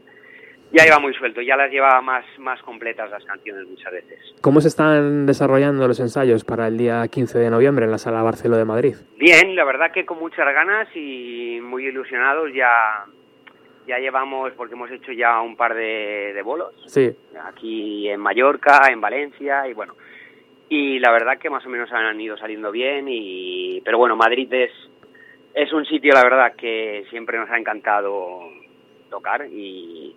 ya 0.72 0.86
iba 0.86 1.00
muy 1.00 1.12
suelto, 1.14 1.40
ya 1.40 1.56
las 1.56 1.68
llevaba 1.72 2.00
más 2.00 2.24
más 2.38 2.62
completas 2.62 3.10
las 3.10 3.24
canciones 3.24 3.66
muchas 3.66 3.92
veces. 3.92 4.36
¿Cómo 4.40 4.60
se 4.60 4.68
están 4.68 5.26
desarrollando 5.26 5.88
los 5.88 5.98
ensayos 5.98 6.44
para 6.44 6.68
el 6.68 6.78
día 6.78 7.08
15 7.08 7.40
de 7.40 7.50
noviembre 7.50 7.86
en 7.86 7.90
la 7.90 7.98
Sala 7.98 8.22
Barceló 8.22 8.56
de 8.56 8.64
Madrid? 8.64 8.94
Bien, 9.16 9.56
la 9.56 9.64
verdad 9.64 9.90
que 9.92 10.06
con 10.06 10.20
muchas 10.20 10.46
ganas 10.54 10.86
y 10.94 11.58
muy 11.60 11.86
ilusionados 11.86 12.52
ya 12.54 12.70
ya 13.90 13.98
llevamos 13.98 14.52
porque 14.52 14.74
hemos 14.74 14.90
hecho 14.90 15.10
ya 15.10 15.40
un 15.40 15.56
par 15.56 15.74
de, 15.74 16.32
de 16.32 16.42
bolos. 16.42 16.72
Sí, 16.86 17.10
aquí 17.44 18.08
en 18.08 18.20
Mallorca, 18.20 18.82
en 18.88 19.00
Valencia 19.00 19.66
y 19.66 19.74
bueno, 19.74 19.94
y 20.68 21.00
la 21.00 21.10
verdad 21.10 21.38
que 21.38 21.50
más 21.50 21.66
o 21.66 21.68
menos 21.68 21.90
han 21.92 22.20
ido 22.20 22.36
saliendo 22.36 22.70
bien 22.70 23.06
y 23.08 23.80
pero 23.84 23.98
bueno, 23.98 24.14
Madrid 24.14 24.52
es 24.52 24.70
es 25.52 25.72
un 25.72 25.84
sitio 25.84 26.14
la 26.14 26.22
verdad 26.22 26.54
que 26.56 27.04
siempre 27.10 27.36
nos 27.36 27.50
ha 27.50 27.58
encantado 27.58 28.48
tocar 29.10 29.46
y 29.50 30.14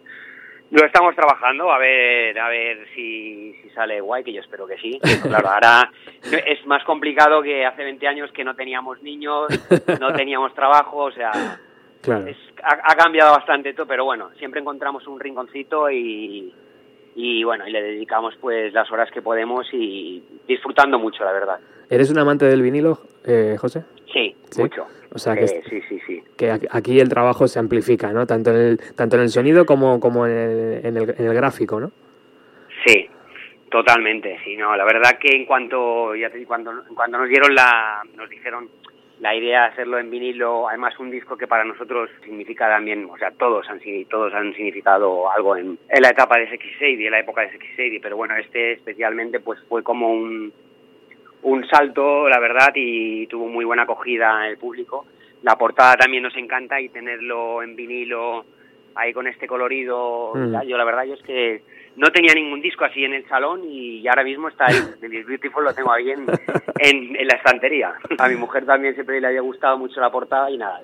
lo 0.70 0.86
estamos 0.86 1.16
trabajando. 1.16 1.72
A 1.72 1.80
ver 1.80 2.40
a 2.40 2.50
ver 2.50 2.88
si, 2.94 3.54
si 3.64 3.70
sale 3.72 4.00
guay 4.00 4.24
que 4.24 4.34
yo 4.34 4.42
espero 4.42 4.68
que 4.68 4.78
sí. 4.78 5.00
Claro 5.24 5.50
ahora 5.50 5.92
es 6.22 6.64
más 6.68 6.84
complicado 6.84 7.42
que 7.42 7.66
hace 7.66 7.84
20 7.84 8.08
años 8.08 8.32
que 8.32 8.44
no 8.44 8.56
teníamos 8.56 9.02
niños 9.02 9.48
no 10.00 10.14
teníamos 10.14 10.54
trabajo 10.54 10.98
o 11.06 11.12
sea 11.12 11.32
claro. 12.04 12.28
es- 12.28 12.38
ha, 12.64 12.92
ha 12.92 12.96
cambiado 12.96 13.32
bastante 13.32 13.74
todo, 13.74 13.88
pero 13.88 14.06
bueno, 14.06 14.30
siempre 14.38 14.62
encontramos 14.62 15.08
un 15.08 15.20
rinconcito 15.20 15.90
y, 15.90 16.54
y 17.16 17.44
bueno, 17.44 17.68
y 17.68 17.72
le 17.72 17.82
dedicamos 17.82 18.36
pues 18.40 18.72
las 18.74 18.92
horas 18.92 19.10
que 19.12 19.22
podemos 19.24 19.66
y 19.74 20.24
disfrutando 20.48 21.00
mucho, 21.00 21.24
la 21.24 21.32
verdad. 21.32 21.60
¿Eres 21.90 22.10
un 22.12 22.20
amante 22.20 22.46
del 22.46 22.62
vinilo, 22.62 23.00
eh, 23.26 23.56
José? 23.60 23.84
Sí, 24.12 24.36
mucho. 24.58 24.86
O 25.16 25.18
sea 25.20 25.36
que, 25.36 25.48
sí, 25.48 25.82
sí, 25.90 26.00
sí. 26.08 26.24
que 26.38 26.52
aquí 26.72 27.00
el 27.00 27.10
trabajo 27.10 27.48
se 27.48 27.60
amplifica, 27.60 28.12
¿no? 28.12 28.26
Tanto 28.26 28.50
en 28.52 28.56
el, 28.58 28.78
tanto 28.96 29.16
en 29.16 29.24
el 29.24 29.30
sonido 29.30 29.66
como, 29.66 30.00
como 30.00 30.26
en, 30.26 30.32
el, 30.38 30.86
en, 30.86 30.98
el, 30.98 31.10
en 31.18 31.26
el 31.28 31.34
gráfico, 31.36 31.80
¿no? 31.80 31.92
Sí, 32.86 33.08
totalmente. 33.70 34.40
Sí, 34.44 34.56
no, 34.56 34.76
la 34.76 34.86
verdad 34.86 35.18
que 35.20 35.36
en 35.36 35.46
cuanto 35.46 36.16
ya 36.16 36.30
te, 36.30 36.44
cuando 36.46 36.84
cuando 36.96 37.18
nos 37.20 37.30
dieron 37.30 37.54
la 37.54 38.02
nos 38.16 38.30
dijeron 38.30 38.70
la 39.24 39.34
idea 39.34 39.62
de 39.62 39.68
hacerlo 39.68 40.00
en 40.00 40.10
vinilo, 40.10 40.68
además 40.68 41.00
un 41.00 41.10
disco 41.10 41.38
que 41.38 41.48
para 41.48 41.64
nosotros 41.64 42.10
significa 42.26 42.68
también, 42.68 43.08
o 43.10 43.18
sea, 43.18 43.32
todos 43.32 43.66
han 43.70 43.80
todos 44.10 44.34
han 44.34 44.54
significado 44.54 45.32
algo 45.32 45.56
en, 45.56 45.80
en 45.88 46.02
la 46.02 46.10
etapa 46.10 46.38
de 46.38 46.50
Sexy 46.50 46.74
Sadie, 46.78 47.06
en 47.06 47.12
la 47.12 47.22
época 47.22 47.40
de 47.42 47.52
Sexy 47.52 47.70
Sadie, 47.78 48.02
pero 48.02 48.18
bueno, 48.18 48.36
este 48.36 48.74
especialmente 48.74 49.40
pues 49.40 49.62
fue 49.70 49.82
como 49.82 50.12
un 50.12 50.52
un 51.44 51.66
salto, 51.68 52.28
la 52.28 52.40
verdad, 52.40 52.74
y 52.76 53.26
tuvo 53.28 53.48
muy 53.48 53.64
buena 53.64 53.84
acogida 53.84 54.46
en 54.46 54.52
el 54.52 54.58
público. 54.58 55.06
La 55.42 55.56
portada 55.58 55.96
también 55.96 56.24
nos 56.24 56.36
encanta 56.36 56.80
y 56.82 56.90
tenerlo 56.90 57.64
en 57.64 57.78
vinilo 57.78 58.46
ahí 58.96 59.14
con 59.14 59.28
este 59.28 59.48
colorido, 59.48 60.34
Mm. 60.36 60.68
yo 60.68 60.78
la 60.78 60.84
verdad 60.84 61.06
yo 61.06 61.14
es 61.14 61.24
que 61.24 61.62
no 61.96 62.12
tenía 62.12 62.34
ningún 62.34 62.62
disco 62.62 62.86
así 62.86 63.04
en 63.04 63.14
el 63.14 63.28
salón 63.28 63.62
y 63.66 64.08
ahora 64.08 64.24
mismo 64.24 64.48
está 64.50 64.66
ahí, 64.68 64.76
el 65.02 65.14
Is 65.14 65.26
Beautiful 65.26 65.64
lo 65.64 65.74
tengo 65.74 65.92
ahí 65.92 66.10
en, 66.12 66.26
en, 66.80 67.16
en 67.16 67.28
la 67.28 67.36
estantería. 67.36 67.94
A 68.18 68.28
mi 68.28 68.36
mujer 68.36 68.66
también 68.66 68.94
siempre 68.94 69.20
le 69.22 69.28
había 69.28 69.42
gustado 69.42 69.78
mucho 69.78 70.00
la 70.02 70.10
portada 70.12 70.50
y 70.50 70.58
nada, 70.58 70.82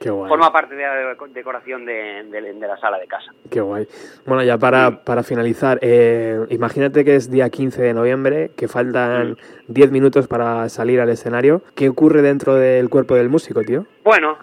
Qué 0.00 0.10
guay. 0.10 0.28
forma 0.28 0.52
parte 0.52 0.74
de 0.74 0.82
la 0.82 1.14
deco- 1.16 1.28
decoración 1.28 1.84
de, 1.86 2.24
de- 2.24 2.52
de 2.54 2.66
la 2.66 2.76
sala 2.78 2.98
de 2.98 3.06
casa. 3.06 3.32
Qué 3.50 3.60
guay. 3.60 3.86
Bueno, 4.26 4.42
ya 4.42 4.58
para, 4.58 5.04
para 5.04 5.22
finalizar, 5.22 5.78
eh, 5.82 6.38
imagínate 6.50 7.04
que 7.04 7.14
es 7.16 7.30
día 7.30 7.48
15 7.50 7.82
de 7.82 7.94
noviembre, 7.94 8.50
que 8.56 8.66
faltan 8.68 9.36
10 9.68 9.90
minutos 9.92 10.26
para 10.26 10.68
salir 10.68 11.00
al 11.00 11.08
escenario. 11.10 11.62
¿Qué 11.76 11.88
ocurre 11.88 12.20
dentro 12.22 12.54
del 12.56 12.88
cuerpo 12.88 13.14
del 13.14 13.28
músico, 13.28 13.62
tío? 13.62 13.86
Bueno, 14.04 14.38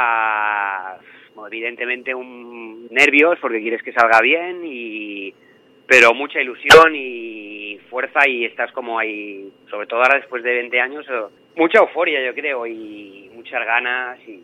ahora 0.00 0.98
evidentemente 1.50 2.14
un 2.14 2.86
nervios 2.90 3.38
porque 3.40 3.60
quieres 3.60 3.82
que 3.82 3.92
salga 3.92 4.20
bien 4.20 4.62
y 4.64 5.34
pero 5.86 6.14
mucha 6.14 6.40
ilusión 6.40 6.94
y 6.94 7.78
fuerza 7.90 8.20
y 8.28 8.44
estás 8.44 8.70
como 8.70 8.98
ahí, 8.98 9.52
sobre 9.68 9.88
todo 9.88 10.00
ahora 10.00 10.18
después 10.18 10.42
de 10.44 10.54
20 10.54 10.80
años, 10.80 11.06
mucha 11.56 11.80
euforia 11.80 12.24
yo 12.24 12.32
creo 12.32 12.64
y 12.64 13.28
muchas 13.34 13.66
ganas 13.66 14.18
y 14.28 14.40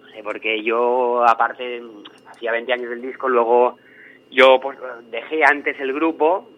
no 0.00 0.08
sé, 0.08 0.22
porque 0.22 0.62
yo 0.62 1.22
aparte 1.28 1.82
hacía 2.30 2.52
20 2.52 2.72
años 2.72 2.90
del 2.90 3.02
disco, 3.02 3.28
luego 3.28 3.76
yo 4.30 4.58
pues 4.60 4.78
dejé 5.10 5.44
antes 5.44 5.78
el 5.80 5.92
grupo 5.92 6.48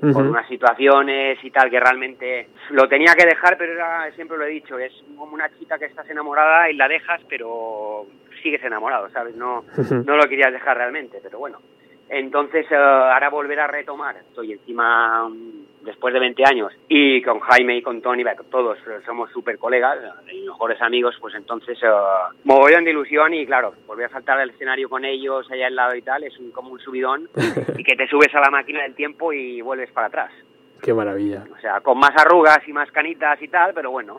por, 0.00 0.26
unas 0.26 0.48
situaciones 0.48 1.38
y 1.42 1.50
tal 1.50 1.70
que 1.70 1.78
realmente 1.78 2.48
lo 2.70 2.88
tenía 2.88 3.14
que 3.14 3.26
dejar, 3.26 3.56
pero 3.56 3.72
era, 3.72 4.10
siempre 4.12 4.36
lo 4.36 4.44
he 4.44 4.50
dicho, 4.50 4.78
es 4.78 4.92
como 5.16 5.34
una 5.34 5.48
chica 5.58 5.78
que 5.78 5.86
estás 5.86 6.08
enamorada 6.10 6.70
y 6.70 6.76
la 6.76 6.88
dejas, 6.88 7.20
pero 7.28 8.06
sigues 8.42 8.62
enamorado, 8.64 9.08
¿sabes? 9.10 9.34
No, 9.36 9.64
no 10.04 10.16
lo 10.16 10.28
querías 10.28 10.52
dejar 10.52 10.76
realmente, 10.76 11.20
pero 11.22 11.38
bueno. 11.38 11.58
Entonces, 12.08 12.66
eh, 12.70 12.74
ahora 12.76 13.30
volver 13.30 13.58
a 13.60 13.66
retomar, 13.66 14.16
estoy 14.16 14.52
encima 14.52 15.28
mm, 15.30 15.84
después 15.84 16.12
de 16.12 16.20
20 16.20 16.44
años 16.44 16.72
y 16.86 17.22
con 17.22 17.40
Jaime 17.40 17.78
y 17.78 17.82
con 17.82 18.02
Tony, 18.02 18.22
todos 18.50 18.78
somos 19.06 19.30
súper 19.30 19.56
colegas, 19.56 19.98
eh, 20.26 20.36
y 20.36 20.46
mejores 20.46 20.82
amigos, 20.82 21.16
pues 21.18 21.34
entonces 21.34 21.78
eh, 21.82 21.88
mogollón 22.44 22.84
de 22.84 22.90
ilusión 22.90 23.32
y 23.32 23.46
claro, 23.46 23.72
volver 23.86 24.06
a 24.06 24.10
saltar 24.10 24.38
al 24.38 24.50
escenario 24.50 24.90
con 24.90 25.06
ellos 25.06 25.50
allá 25.50 25.68
al 25.68 25.74
lado 25.74 25.94
y 25.94 26.02
tal, 26.02 26.24
es 26.24 26.38
un, 26.38 26.50
como 26.50 26.72
un 26.72 26.80
subidón 26.80 27.30
y 27.78 27.82
que 27.82 27.96
te 27.96 28.06
subes 28.08 28.34
a 28.34 28.40
la 28.40 28.50
máquina 28.50 28.82
del 28.82 28.94
tiempo 28.94 29.32
y 29.32 29.62
vuelves 29.62 29.90
para 29.92 30.08
atrás. 30.08 30.32
Qué 30.82 30.92
maravilla. 30.92 31.44
O 31.56 31.60
sea, 31.60 31.80
con 31.80 31.98
más 31.98 32.10
arrugas 32.16 32.58
y 32.66 32.72
más 32.74 32.90
canitas 32.90 33.40
y 33.40 33.48
tal, 33.48 33.72
pero 33.72 33.90
bueno, 33.90 34.18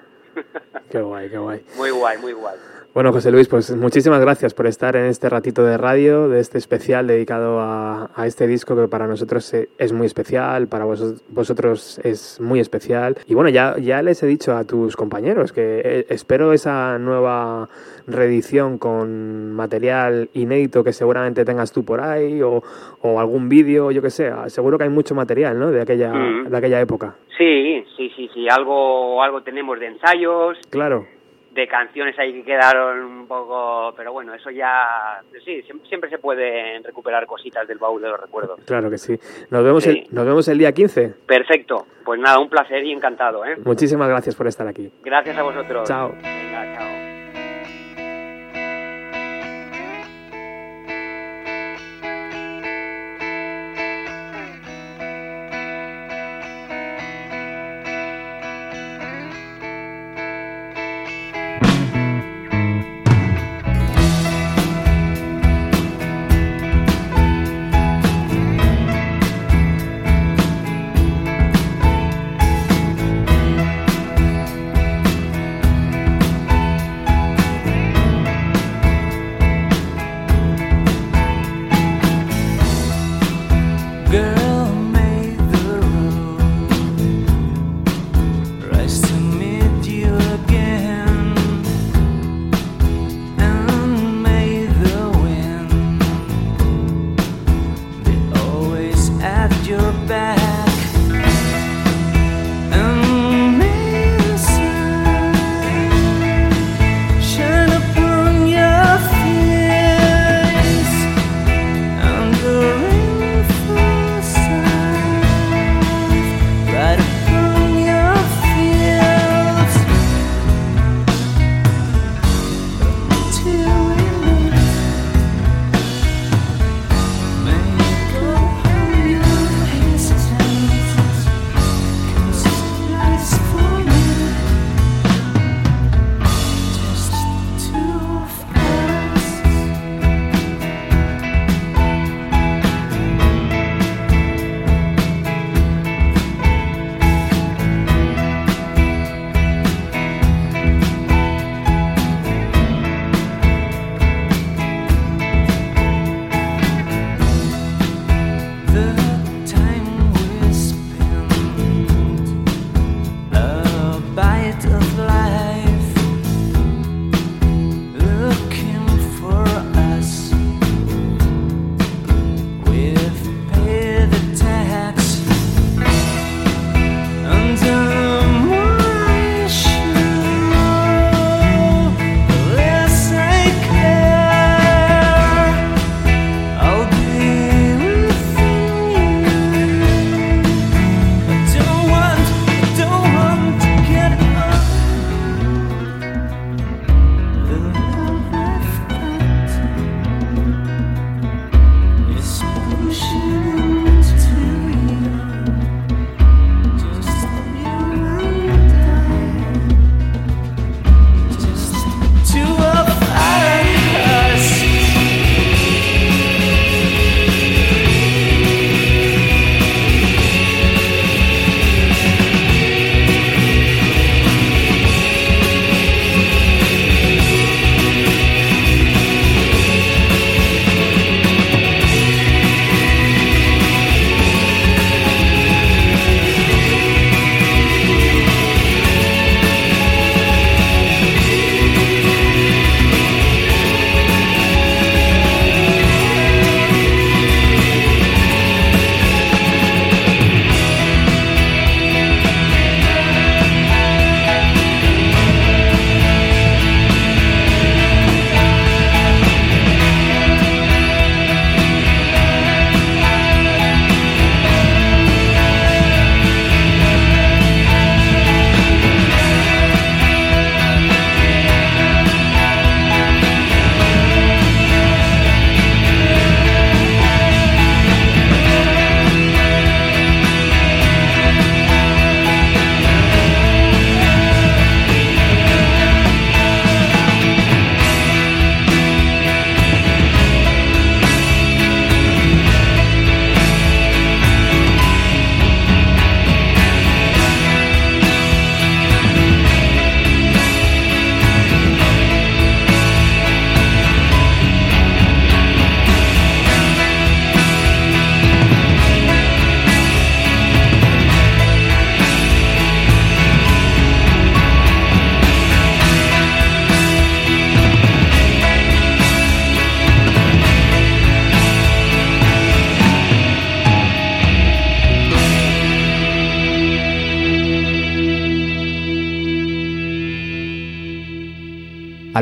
Qué 0.89 1.01
guay, 1.01 1.29
qué 1.29 1.37
guay. 1.37 1.63
muy 1.77 1.91
guay, 1.91 2.17
muy 2.19 2.33
guay. 2.33 2.55
Bueno, 2.93 3.11
José 3.11 3.31
Luis, 3.31 3.47
pues 3.47 3.75
muchísimas 3.75 4.21
gracias 4.21 4.53
por 4.53 4.67
estar 4.67 4.95
en 4.95 5.05
este 5.05 5.27
ratito 5.27 5.63
de 5.63 5.77
radio, 5.79 6.29
de 6.29 6.39
este 6.39 6.59
especial 6.59 7.07
dedicado 7.07 7.59
a, 7.59 8.11
a 8.15 8.27
este 8.27 8.45
disco 8.45 8.75
que 8.75 8.87
para 8.87 9.07
nosotros 9.07 9.51
e- 9.55 9.69
es 9.79 9.91
muy 9.91 10.05
especial, 10.05 10.67
para 10.67 10.85
vos- 10.85 11.23
vosotros 11.29 11.99
es 12.03 12.39
muy 12.39 12.59
especial. 12.59 13.17
Y 13.25 13.33
bueno, 13.33 13.49
ya, 13.49 13.77
ya 13.79 14.03
les 14.03 14.21
he 14.21 14.27
dicho 14.27 14.55
a 14.55 14.63
tus 14.65 14.95
compañeros 14.95 15.51
que 15.51 15.81
eh, 15.83 16.05
espero 16.09 16.53
esa 16.53 16.99
nueva 16.99 17.67
reedición 18.05 18.77
con 18.77 19.53
material 19.53 20.29
inédito 20.33 20.83
que 20.83 20.93
seguramente 20.93 21.45
tengas 21.45 21.71
tú 21.71 21.83
por 21.83 21.99
ahí 21.99 22.43
o, 22.43 22.61
o 23.01 23.19
algún 23.19 23.49
vídeo, 23.49 23.89
yo 23.89 24.03
que 24.03 24.11
sé. 24.11 24.31
Seguro 24.49 24.77
que 24.77 24.83
hay 24.83 24.91
mucho 24.91 25.15
material, 25.15 25.57
¿no? 25.57 25.71
De 25.71 25.81
aquella, 25.81 26.13
Mm. 26.13 26.49
de 26.49 26.57
aquella 26.57 26.79
época. 26.79 27.15
Sí, 27.39 27.83
sí, 27.97 28.11
sí, 28.15 28.29
sí, 28.35 28.45
algo, 28.51 29.23
algo 29.23 29.41
tenemos 29.41 29.79
de 29.79 29.87
ensayos, 29.87 30.59
Claro. 30.69 31.07
De 31.53 31.67
canciones 31.67 32.17
ahí 32.17 32.33
que 32.33 32.43
quedaron 32.43 33.03
un 33.03 33.27
poco, 33.27 33.93
pero 33.95 34.11
bueno, 34.11 34.33
eso 34.33 34.49
ya, 34.49 35.21
sí, 35.45 35.61
siem- 35.67 35.87
siempre 35.87 36.09
se 36.09 36.17
pueden 36.17 36.83
recuperar 36.83 37.25
cositas 37.27 37.67
del 37.67 37.77
baúl 37.77 38.01
de 38.01 38.09
los 38.09 38.19
recuerdos. 38.19 38.59
Claro 38.65 38.89
que 38.89 38.97
sí. 38.97 39.19
Nos 39.51 39.63
vemos, 39.63 39.83
Sí. 39.83 40.05
El, 40.09 40.15
nos 40.15 40.25
vemos 40.25 40.47
el 40.47 40.57
día 40.57 40.71
15. 40.71 41.13
Perfecto, 41.27 41.85
pues 42.03 42.19
nada, 42.19 42.39
un 42.39 42.49
placer 42.49 42.83
y 42.83 42.91
encantado, 42.91 43.45
¿eh? 43.45 43.55
Muchísimas 43.63 44.09
gracias 44.09 44.35
por 44.35 44.47
estar 44.47 44.67
aquí. 44.67 44.91
Gracias 45.03 45.37
a 45.37 45.43
vosotros. 45.43 45.87
Chao. 45.87 46.09
Venga, 46.23 46.75
chao. 46.75 47.02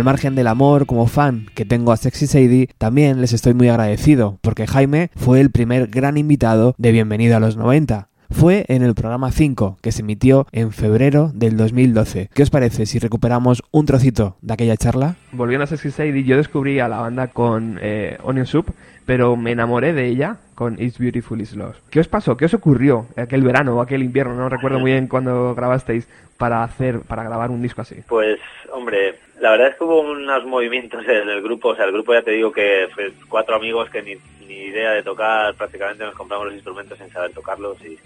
Al 0.02 0.06
margen 0.06 0.34
del 0.34 0.48
amor 0.48 0.88
como 0.88 1.06
fan 1.06 1.46
que 1.54 1.64
tengo 1.64 1.92
a 1.92 1.96
Sexy 1.96 2.26
Sadie, 2.26 2.70
también 2.80 3.22
les 3.22 3.34
estoy 3.34 3.54
muy 3.54 3.70
agradecido, 3.70 4.40
porque 4.42 4.66
Jaime 4.66 5.12
fue 5.16 5.40
el 5.40 5.52
primer 5.52 5.90
gran 5.90 6.18
invitado 6.18 6.74
de 6.80 6.92
Bienvenido 6.92 7.38
a 7.38 7.40
los 7.40 7.56
90 7.56 8.08
fue 8.32 8.66
en 8.70 8.82
el 8.82 8.96
programa 8.96 9.32
5 9.32 9.78
que 9.82 9.92
se 9.92 10.02
emitió 10.02 10.48
en 10.54 10.72
febrero 10.72 11.32
del 11.36 11.58
2012. 11.58 12.30
¿Qué 12.34 12.44
os 12.44 12.50
parece 12.50 12.86
si 12.86 12.98
recuperamos 12.98 13.62
un 13.72 13.86
trocito 13.86 14.38
de 14.42 14.54
aquella 14.54 14.78
charla? 14.78 15.18
Volviendo 15.34 15.66
a 15.66 15.68
Sexy 15.68 15.92
Sadie, 15.92 16.24
yo 16.24 16.38
descubrí 16.38 16.80
a 16.80 16.88
la 16.88 17.02
banda 17.02 17.28
con 17.28 17.78
eh, 17.82 18.18
Onion 18.24 18.48
Soup, 18.48 18.72
pero 19.12 19.36
me 19.36 19.52
enamoré 19.52 19.92
de 19.92 20.08
ella 20.08 20.38
con 20.56 20.82
It's 20.82 20.98
Beautiful 20.98 21.42
Is 21.42 21.54
Lost. 21.54 21.82
¿Qué 21.90 22.00
os 22.00 22.08
pasó? 22.08 22.38
¿Qué 22.38 22.46
os 22.46 22.54
ocurrió 22.54 23.08
aquel 23.18 23.44
verano 23.44 23.76
o 23.76 23.82
aquel 23.82 24.04
invierno? 24.04 24.36
No 24.36 24.48
recuerdo 24.48 24.80
muy 24.80 24.92
bien 24.92 25.10
cuando 25.10 25.54
grabasteis 25.54 26.08
para 26.38 26.64
hacer, 26.64 27.02
para 27.02 27.22
grabar 27.22 27.52
un 27.52 27.62
disco 27.62 27.82
así. 27.82 27.96
Pues, 28.08 28.40
hombre, 28.72 29.16
la 29.42 29.52
verdad 29.52 29.68
es 29.68 29.76
que 29.76 29.84
hubo 29.84 30.00
unos 30.00 30.46
movimientos 30.46 31.06
en 31.06 31.28
el 31.28 31.42
grupo, 31.42 31.72
o 31.72 31.76
sea, 31.76 31.84
el 31.84 31.92
grupo 31.92 32.14
ya 32.14 32.22
te 32.22 32.32
digo 32.32 32.54
que 32.54 32.88
fue 32.96 33.12
cuatro 33.28 33.58
amigos 33.58 33.90
que 33.90 34.02
ni, 34.02 34.16
ni 34.48 34.68
idea 34.68 34.92
de 34.92 35.04
tocar, 35.04 35.56
prácticamente 35.56 36.06
nos 36.06 36.16
compramos 36.16 36.46
los 36.46 36.56
instrumentos 36.56 36.98
sin 36.98 37.12
saber 37.12 37.34
tocarlos 37.34 37.84
y, 37.84 38.00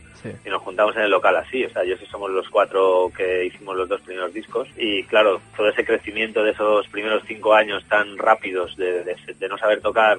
y, 0.44 0.50
nos 0.50 0.64
juntamos 0.64 0.96
en 0.96 1.04
el 1.04 1.12
local 1.12 1.36
así, 1.36 1.66
o 1.66 1.70
sea, 1.70 1.84
yo 1.84 1.96
sí 1.98 2.08
somos 2.08 2.32
los 2.32 2.50
cuatro 2.50 3.12
que 3.16 3.46
hicimos 3.46 3.78
los 3.78 3.88
dos 3.88 4.02
primeros 4.02 4.34
discos 4.34 4.68
y 4.76 5.04
claro, 5.04 5.40
todo 5.56 5.70
ese 5.70 5.86
crecimiento 5.86 6.44
de 6.44 6.50
esos 6.50 6.88
primeros 6.88 7.22
cinco 7.28 7.54
años 7.54 7.86
tan 7.88 8.18
rápidos 8.18 8.76
de, 8.76 9.04
de, 9.04 9.16
de 9.38 9.48
no 9.48 9.56
saber 9.60 9.82
tocar 9.82 10.18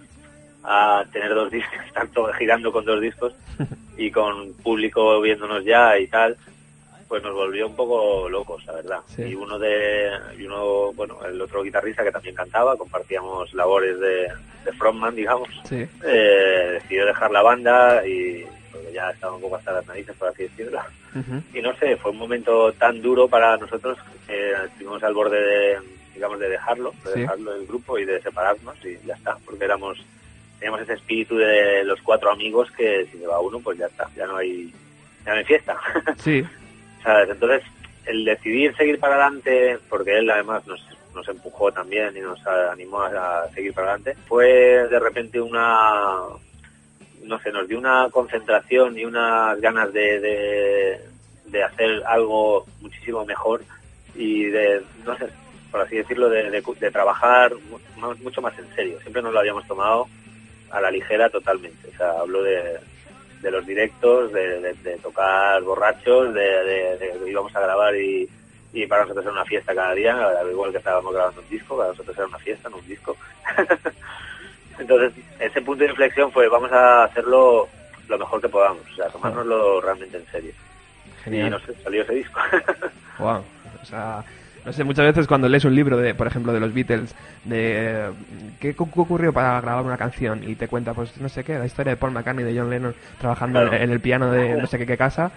a 0.69 1.05
tener 1.13 1.35
dos 1.35 1.51
discos, 1.59 1.79
tanto 1.95 2.27
girando 2.35 2.73
con 2.73 2.85
dos 2.85 3.01
discos 3.01 3.33
y 3.97 4.11
con 4.11 4.53
público 4.55 5.21
viéndonos 5.21 5.65
ya 5.65 5.99
y 5.99 6.07
tal, 6.09 6.37
pues 7.09 7.23
nos 7.23 7.35
volvió 7.35 7.69
un 7.69 7.77
poco 7.77 8.29
locos, 8.29 8.65
la 8.67 8.73
verdad. 8.73 8.99
Sí. 9.15 9.23
Y 9.23 9.35
uno 9.35 9.59
de, 9.59 10.11
y 10.39 10.45
uno, 10.45 10.93
bueno, 10.95 11.19
el 11.25 11.41
otro 11.41 11.63
guitarrista 11.63 12.03
que 12.03 12.11
también 12.11 12.35
cantaba, 12.35 12.77
compartíamos 12.77 13.55
labores 13.55 13.99
de, 14.01 14.29
de 14.65 14.73
frontman, 14.77 15.15
digamos, 15.15 15.49
sí. 15.69 15.87
eh, 16.05 16.71
decidió 16.81 17.07
dejar 17.07 17.31
la 17.31 17.43
banda 17.43 18.05
y 18.05 18.45
porque 18.73 18.93
ya 18.93 19.11
estaba 19.11 19.37
un 19.37 19.41
poco 19.41 19.55
hasta 19.57 19.73
las 19.73 19.87
narices, 19.87 20.17
por 20.17 20.29
así 20.29 20.43
decirlo. 20.43 20.81
Uh 21.15 21.19
-huh. 21.21 21.43
Y 21.55 21.63
no 21.63 21.75
sé, 21.77 21.97
fue 21.97 22.11
un 22.11 22.19
momento 22.19 22.73
tan 22.73 23.01
duro 23.01 23.29
para 23.29 23.57
nosotros 23.57 23.97
que 24.27 24.53
estuvimos 24.65 25.03
al 25.05 25.15
borde 25.15 25.41
de, 25.41 25.79
digamos, 26.13 26.41
de 26.41 26.49
dejarlo, 26.49 26.93
de 27.05 27.13
Sí. 27.15 27.21
dejarlo 27.21 27.53
del 27.55 27.67
grupo 27.69 27.99
y 28.01 28.05
de 28.05 28.21
separarnos 28.21 28.77
y 28.85 28.99
ya 29.07 29.15
está, 29.15 29.39
porque 29.47 29.65
éramos 29.65 29.97
teníamos 30.59 30.81
ese 30.83 30.95
espíritu 30.95 31.37
de 31.37 31.85
los 31.85 32.01
cuatro 32.03 32.31
amigos 32.31 32.70
que 32.73 33.07
si 33.12 33.19
se 33.19 33.27
va 33.27 33.41
uno, 33.41 33.61
pues 33.61 33.78
ya 33.78 33.87
está, 33.87 34.09
ya 34.16 34.27
no 34.27 34.37
hay, 34.37 34.73
ya 35.24 35.33
no 35.33 35.39
hay 35.39 35.45
fiesta. 35.45 35.77
Sí, 36.19 36.45
¿Sabes? 37.03 37.31
Entonces, 37.31 37.62
el 38.07 38.24
decidir 38.24 38.74
seguir 38.77 38.99
para 38.99 39.15
adelante, 39.15 39.78
porque 39.89 40.19
él 40.19 40.31
además 40.31 40.66
nos, 40.66 40.85
nos 41.15 41.28
empujó 41.28 41.70
también 41.73 42.16
y 42.16 42.20
nos 42.20 42.45
animó 42.47 43.03
a 43.03 43.49
seguir 43.55 43.73
para 43.74 43.89
adelante, 43.93 44.16
fue 44.28 44.47
de 44.89 44.99
repente 44.99 45.41
una, 45.41 46.20
no 47.23 47.39
sé, 47.41 47.51
nos 47.53 47.69
dio 47.69 47.78
una 47.78 48.09
concentración 48.11 48.99
y 48.99 49.05
unas 49.05 49.61
ganas 49.61 49.93
de, 49.93 50.20
de, 50.20 51.01
de 51.47 51.62
hacer 51.62 52.03
algo 52.07 52.65
muchísimo 52.81 53.24
mejor 53.24 53.62
y 54.15 54.45
de, 54.45 54.83
no 55.05 55.16
sé, 55.19 55.27
por 55.70 55.81
así 55.83 55.97
decirlo, 55.97 56.28
de, 56.28 56.51
de, 56.51 56.62
de 56.81 56.91
trabajar 56.91 57.53
mu- 57.70 58.15
mucho 58.23 58.41
más 58.41 58.57
en 58.59 58.66
serio. 58.74 58.99
Siempre 59.01 59.20
nos 59.23 59.33
lo 59.33 59.41
habíamos 59.41 59.66
tomado 59.66 60.09
a 60.71 60.81
la 60.81 60.91
ligera 60.91 61.29
totalmente. 61.31 61.89
O 61.93 61.97
sea, 61.97 62.11
hablo 62.21 62.43
de, 62.43 62.79
de 63.43 63.51
los 63.51 63.67
directos, 63.67 64.33
de, 64.33 64.61
de- 64.61 64.75
de 64.75 64.97
tocar 64.99 65.63
borrachos, 65.63 66.33
de, 66.35 66.99
íbamos 67.27 67.55
a 67.57 67.61
grabar 67.61 67.95
y, 67.97 68.29
y 68.73 68.87
para 68.87 69.03
nosotros 69.03 69.25
era 69.27 69.33
una 69.33 69.45
fiesta 69.45 69.75
cada 69.75 69.95
día, 69.95 70.15
al 70.41 70.51
igual 70.51 70.71
que 70.73 70.79
estábamos 70.79 71.13
grabando 71.15 71.41
un 71.41 71.49
disco, 71.49 71.77
para 71.77 71.91
nosotros 71.91 72.17
era 72.17 72.27
una 72.27 72.39
fiesta, 72.39 72.69
no 72.69 72.77
un 72.79 72.87
disco. 72.89 73.17
Entonces, 74.79 75.13
ese 75.41 75.63
punto 75.63 75.85
de 75.85 75.91
inflexión 75.91 76.31
fue, 76.33 76.49
vamos 76.49 76.71
a 76.73 77.05
hacerlo 77.05 77.69
lo 78.09 78.19
mejor 78.19 78.41
que 78.41 78.49
podamos, 78.49 78.83
o 78.93 78.95
sea, 78.95 79.09
tomárnoslo 79.09 79.81
realmente 79.81 80.17
en 80.19 80.27
serio. 80.27 80.53
Y 81.07 81.25
genial. 81.25 81.51
no 81.51 81.59
sé, 81.61 81.75
salió 81.83 82.03
ese 82.03 82.15
disco. 82.15 82.41
Wow. 83.19 83.43
O 83.83 83.87
sea, 83.87 84.23
no 84.67 84.73
sé, 84.73 84.85
muchas 84.85 85.07
veces 85.07 85.27
cuando 85.27 85.49
lees 85.49 85.65
un 85.65 85.75
libro, 85.75 85.97
de, 85.97 86.13
por 86.15 86.27
ejemplo, 86.27 86.53
de 86.53 86.61
los 86.61 86.75
Beatles, 86.75 87.15
de 87.45 88.11
qué 88.61 88.75
cu- 88.75 88.91
ocurrió 88.97 89.33
para 89.33 89.61
grabar 89.61 89.85
una 89.85 89.97
canción 89.97 90.43
y 90.47 90.57
te 90.57 90.69
cuenta, 90.69 90.93
pues 90.93 91.17
no 91.21 91.29
sé 91.29 91.45
qué, 91.45 91.59
la 91.59 91.65
historia 91.67 91.91
de 91.93 91.97
Paul 91.97 92.13
McCartney 92.13 92.45
y 92.45 92.53
de 92.53 92.59
John 92.61 92.69
Lennon 92.69 92.95
trabajando 93.21 93.61
Claro. 93.61 93.77
en 93.83 93.91
el 93.91 94.01
piano 94.01 94.31
de 94.33 94.55
no 94.61 94.67
sé 94.67 94.77
qué, 94.79 94.87
qué 94.87 94.97
casa, 94.99 95.31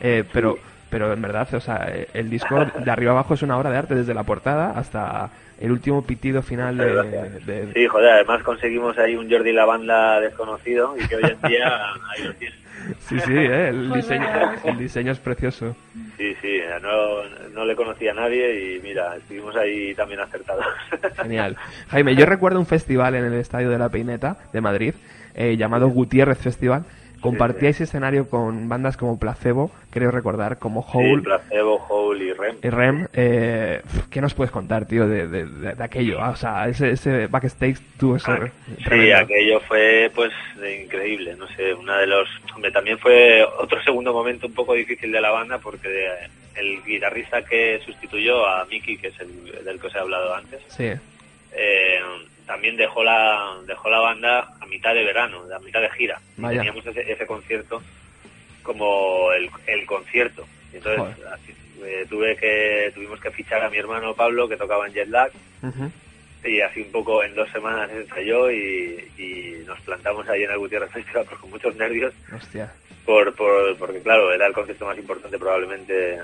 eh, 0.00 0.22
pero 0.32 0.58
pero 0.90 1.12
en 1.12 1.20
verdad, 1.22 1.52
o 1.54 1.60
sea, 1.60 1.90
el 2.12 2.30
disco 2.30 2.64
de 2.84 2.88
arriba 2.90 3.10
abajo 3.10 3.34
es 3.34 3.42
una 3.42 3.56
obra 3.58 3.68
de 3.70 3.78
arte 3.78 3.94
desde 3.96 4.14
la 4.14 4.22
portada 4.22 4.70
hasta 4.76 5.28
el 5.60 5.72
último 5.72 6.02
pitido 6.06 6.40
final 6.40 6.76
de, 6.76 7.40
de- 7.40 7.72
Sí, 7.72 7.86
joder, 7.88 8.10
además 8.12 8.44
conseguimos 8.44 8.96
ahí 8.98 9.16
un 9.16 9.28
Jordi 9.28 9.52
Lavanda 9.52 10.20
desconocido 10.20 10.94
y 10.96 11.08
que 11.08 11.16
hoy 11.16 11.22
en 11.24 11.48
día 11.48 11.66
ahí 12.12 12.22
lo 12.24 12.32
tienes. 12.34 12.58
Sí, 13.00 13.18
sí, 13.20 13.32
eh, 13.32 13.68
el, 13.68 13.92
diseño, 13.92 14.26
el 14.64 14.78
diseño 14.78 15.12
es 15.12 15.18
precioso. 15.18 15.76
Sí, 16.16 16.34
sí, 16.40 16.60
no, 16.82 17.48
no 17.50 17.64
le 17.64 17.76
conocía 17.76 18.12
a 18.12 18.14
nadie 18.14 18.76
y 18.76 18.80
mira, 18.80 19.16
estuvimos 19.16 19.54
ahí 19.56 19.94
también 19.94 20.20
acertados. 20.20 20.64
Genial. 21.16 21.56
Jaime, 21.88 22.14
yo 22.16 22.26
recuerdo 22.26 22.58
un 22.58 22.66
festival 22.66 23.14
en 23.14 23.24
el 23.24 23.34
Estadio 23.34 23.70
de 23.70 23.78
la 23.78 23.88
Peineta 23.88 24.36
de 24.52 24.60
Madrid 24.60 24.94
eh, 25.34 25.56
llamado 25.56 25.88
Gutiérrez 25.88 26.38
Festival. 26.38 26.84
Compartíais 27.24 27.80
escenario 27.80 28.28
con 28.28 28.68
bandas 28.68 28.96
como 28.98 29.18
Placebo, 29.18 29.70
creo 29.90 30.10
recordar, 30.10 30.58
como 30.58 30.82
Sí, 30.82 30.98
Hole 30.98 31.22
Placebo, 31.22 31.84
Hole 31.88 32.24
y 32.24 32.32
Rem. 32.34 32.56
y 32.62 32.68
Rem. 32.68 33.08
Eh, 33.14 33.80
¿Qué 34.10 34.20
nos 34.20 34.34
puedes 34.34 34.50
contar, 34.50 34.84
tío, 34.86 35.08
de, 35.08 35.26
de- 35.26 35.46
de- 35.46 35.74
de 35.74 35.84
aquello? 35.84 36.20
Ah, 36.20 36.30
o 36.30 36.36
sea, 36.36 36.68
ese, 36.68 36.90
ese 36.90 37.26
backstage 37.28 37.78
tuvo 37.98 38.16
eso. 38.16 38.30
Sí, 38.88 39.10
aquello 39.12 39.58
fue 39.60 40.10
pues 40.14 40.32
increíble, 40.84 41.34
no 41.36 41.46
sé, 41.48 41.72
una 41.72 41.98
de 41.98 42.06
los... 42.06 42.28
Hombre, 42.54 42.70
también 42.70 42.98
fue 42.98 43.42
otro 43.58 43.82
segundo 43.82 44.12
momento 44.12 44.46
un 44.46 44.54
poco 44.54 44.74
difícil 44.74 45.10
de 45.10 45.20
la 45.20 45.30
banda 45.30 45.58
porque 45.58 45.88
de- 45.88 46.08
el 46.56 46.82
guitarrista 46.84 47.42
que 47.42 47.80
sustituyó 47.84 48.46
a 48.46 48.64
Miki, 48.66 48.96
que 48.98 49.08
es 49.08 49.18
el 49.20 49.64
del 49.64 49.80
que 49.80 49.86
os 49.88 49.94
he 49.94 49.98
hablado 49.98 50.34
antes, 50.36 50.60
Sí, 50.68 50.90
eh, 51.56 52.00
también 52.46 52.76
dejó 52.76 53.02
la 53.02 53.56
dejó 53.66 53.88
la 53.90 54.00
banda 54.00 54.48
a 54.60 54.66
mitad 54.66 54.94
de 54.94 55.04
verano, 55.04 55.42
a 55.54 55.58
mitad 55.60 55.80
de 55.80 55.90
gira. 55.90 56.20
Vaya. 56.36 56.58
Teníamos 56.58 56.86
ese, 56.86 57.10
ese 57.10 57.26
concierto 57.26 57.82
como 58.62 59.30
el, 59.32 59.50
el 59.66 59.86
concierto. 59.86 60.46
Entonces 60.72 61.24
así, 61.32 61.54
eh, 61.84 62.06
tuve 62.08 62.36
que 62.36 62.90
tuvimos 62.94 63.20
que 63.20 63.30
fichar 63.30 63.62
a 63.62 63.70
mi 63.70 63.76
hermano 63.78 64.14
Pablo 64.14 64.48
que 64.48 64.56
tocaba 64.56 64.86
en 64.86 64.92
Jet 64.94 65.08
Lag 65.08 65.30
Ujú. 65.62 65.90
y 66.44 66.60
así 66.60 66.82
un 66.82 66.90
poco 66.92 67.22
en 67.22 67.34
dos 67.34 67.48
semanas 67.50 67.90
ensayó 67.90 68.50
y, 68.50 69.08
y 69.18 69.62
nos 69.66 69.80
plantamos 69.82 70.28
ahí 70.28 70.42
en 70.44 70.50
el 70.50 70.58
Gutiérrez 70.58 70.90
Festival 70.90 71.26
con 71.26 71.50
muchos 71.50 71.74
nervios 71.76 72.12
hostia. 72.34 72.72
por, 73.04 73.34
por, 73.34 73.76
porque 73.76 74.00
claro 74.00 74.32
era 74.32 74.46
el 74.46 74.52
concierto 74.52 74.86
más 74.86 74.98
importante 74.98 75.38
probablemente 75.38 76.18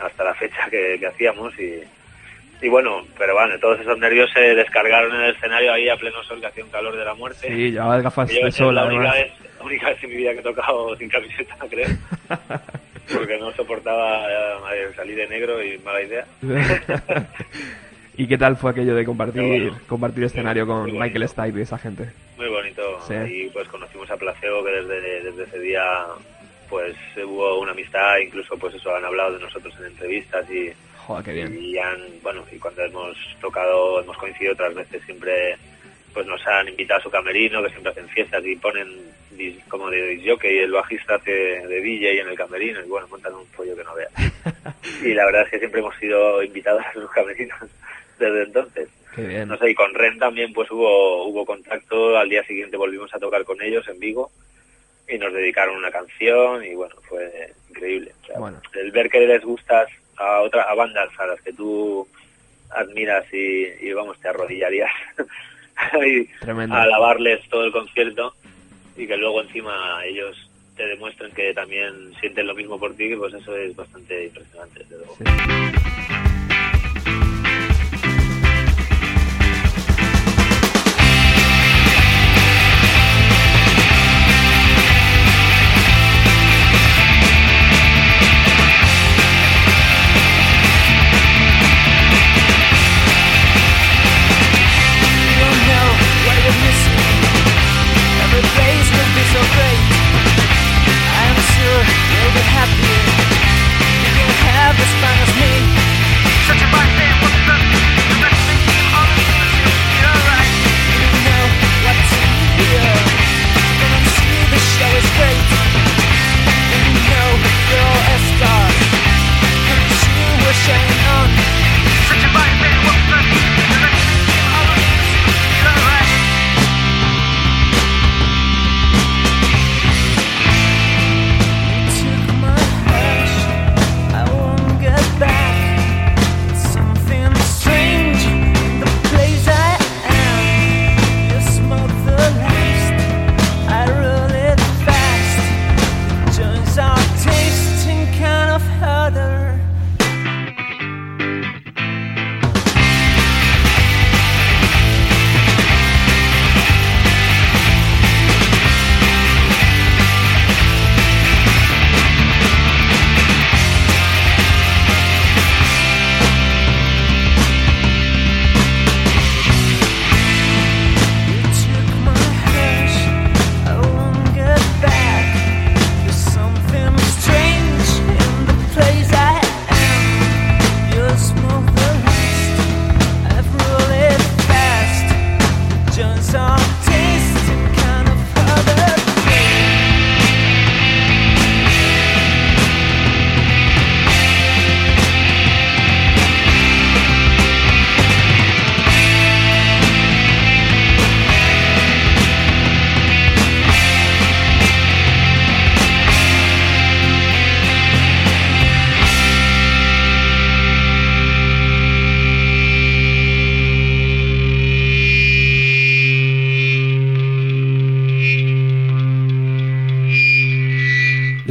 hasta 0.00 0.24
la 0.24 0.34
fecha 0.34 0.68
que, 0.70 0.96
que 0.98 1.06
hacíamos 1.06 1.58
y, 1.58 1.82
y 2.60 2.68
bueno 2.68 3.04
pero 3.18 3.34
bueno 3.34 3.58
todos 3.58 3.80
esos 3.80 3.98
nervios 3.98 4.30
se 4.32 4.40
descargaron 4.54 5.14
en 5.14 5.22
el 5.22 5.34
escenario 5.34 5.72
ahí 5.72 5.88
a 5.88 5.96
pleno 5.96 6.22
sol 6.24 6.40
que 6.40 6.46
hacía 6.46 6.64
un 6.64 6.70
calor 6.70 6.96
de 6.96 7.04
la 7.04 7.14
muerte 7.14 7.48
Sí, 7.48 7.72
llevaba 7.72 8.00
gafas 8.00 8.28
de 8.28 8.50
sol, 8.52 8.74
la 8.74 8.86
única, 8.86 9.12
vez, 9.12 9.32
la 9.58 9.64
única 9.64 9.88
vez 9.90 10.04
en 10.04 10.10
mi 10.10 10.16
vida 10.16 10.32
que 10.32 10.40
he 10.40 10.42
tocado 10.42 10.96
sin 10.98 11.08
camiseta 11.08 11.56
creo 11.68 11.88
porque 13.14 13.38
no 13.38 13.52
soportaba 13.52 14.26
eh, 14.74 14.88
salir 14.94 15.16
de 15.16 15.28
negro 15.28 15.62
y 15.62 15.78
mala 15.78 16.02
idea 16.02 16.26
¿Y 18.18 18.26
qué 18.26 18.38
tal 18.38 18.56
fue 18.56 18.70
aquello 18.70 18.94
de 18.94 19.04
compartir, 19.04 19.42
bueno, 19.42 19.78
compartir 19.86 20.24
escenario 20.24 20.66
con 20.66 20.90
muy. 20.90 20.92
Michael 20.92 21.28
Stipe 21.28 21.58
y 21.58 21.62
esa 21.62 21.76
gente? 21.76 22.08
Muy 22.38 22.48
bonito. 22.48 22.98
Sí. 23.06 23.14
Y 23.14 23.50
pues 23.50 23.68
conocimos 23.68 24.10
a 24.10 24.16
Placebo 24.16 24.64
que 24.64 24.70
desde, 24.70 25.22
desde 25.22 25.42
ese 25.42 25.58
día 25.60 25.84
pues 26.68 26.96
hubo 27.24 27.60
una 27.60 27.72
amistad, 27.72 28.18
incluso 28.18 28.56
pues 28.58 28.74
eso 28.74 28.94
han 28.94 29.04
hablado 29.04 29.34
de 29.34 29.40
nosotros 29.40 29.74
en 29.78 29.86
entrevistas 29.86 30.50
y, 30.50 30.72
Joder, 31.06 31.24
qué 31.24 31.32
bien. 31.32 31.56
y 31.62 31.78
han, 31.78 32.00
bueno, 32.22 32.44
y 32.50 32.58
cuando 32.58 32.82
hemos 32.82 33.16
tocado, 33.40 34.00
hemos 34.00 34.16
coincidido 34.16 34.54
otras 34.54 34.74
veces 34.74 35.02
siempre 35.04 35.56
pues 36.12 36.26
nos 36.26 36.44
han 36.46 36.68
invitado 36.68 36.98
a 36.98 37.02
su 37.02 37.10
camerino, 37.10 37.62
que 37.62 37.68
siempre 37.68 37.92
hacen 37.92 38.08
fiestas 38.08 38.44
y 38.44 38.56
ponen 38.56 38.88
como 39.68 39.90
de 39.90 40.22
jockey 40.26 40.58
el 40.58 40.72
bajista 40.72 41.16
hace 41.16 41.30
de 41.30 41.80
DJ 41.82 42.22
en 42.22 42.28
el 42.28 42.36
camerino 42.36 42.80
y 42.80 42.88
bueno, 42.88 43.06
montan 43.08 43.34
un 43.34 43.46
pollo 43.48 43.76
que 43.76 43.84
no 43.84 43.94
veas. 43.94 44.10
y 45.04 45.12
la 45.12 45.26
verdad 45.26 45.42
es 45.42 45.50
que 45.50 45.58
siempre 45.58 45.80
hemos 45.80 45.94
sido 45.96 46.42
invitados 46.42 46.82
a 46.86 46.92
sus 46.94 47.10
camerinos 47.10 47.58
desde 48.18 48.42
entonces. 48.44 48.88
Bien. 49.16 49.48
No 49.48 49.56
sé, 49.58 49.70
y 49.70 49.74
con 49.74 49.94
Ren 49.94 50.18
también 50.18 50.52
pues 50.52 50.70
hubo, 50.70 51.26
hubo 51.26 51.44
contacto, 51.44 52.16
al 52.18 52.28
día 52.28 52.42
siguiente 52.44 52.76
volvimos 52.76 53.14
a 53.14 53.18
tocar 53.18 53.44
con 53.44 53.60
ellos 53.62 53.86
en 53.88 53.98
Vigo 54.00 54.30
y 55.08 55.18
nos 55.18 55.32
dedicaron 55.32 55.76
una 55.76 55.90
canción 55.90 56.64
y 56.64 56.74
bueno, 56.74 56.94
fue 57.02 57.52
increíble. 57.70 58.12
O 58.22 58.26
sea, 58.26 58.38
Bueno. 58.38 58.60
El 58.74 58.90
ver 58.90 59.08
que 59.08 59.20
les 59.20 59.42
gustas 59.44 59.88
a 60.16 60.40
otras 60.40 60.66
a 60.68 60.74
bandas 60.74 61.08
a 61.18 61.26
las 61.26 61.40
que 61.40 61.52
tú 61.52 62.06
admiras 62.70 63.24
y, 63.32 63.66
y 63.80 63.92
vamos, 63.92 64.18
te 64.20 64.28
arrodillarías 64.28 64.90
a 66.70 66.82
alabarles 66.82 67.48
todo 67.48 67.64
el 67.64 67.72
concierto 67.72 68.34
y 68.96 69.06
que 69.06 69.16
luego 69.16 69.42
encima 69.42 70.04
ellos 70.04 70.50
te 70.76 70.86
demuestren 70.86 71.32
que 71.32 71.54
también 71.54 72.12
sienten 72.20 72.46
lo 72.46 72.54
mismo 72.54 72.78
por 72.78 72.94
ti, 72.94 73.14
pues 73.16 73.32
eso 73.34 73.56
es 73.56 73.74
bastante 73.74 74.26
impresionante, 74.26 74.80
desde 74.80 74.96
luego. 74.96 75.16
Sí. 75.16 75.24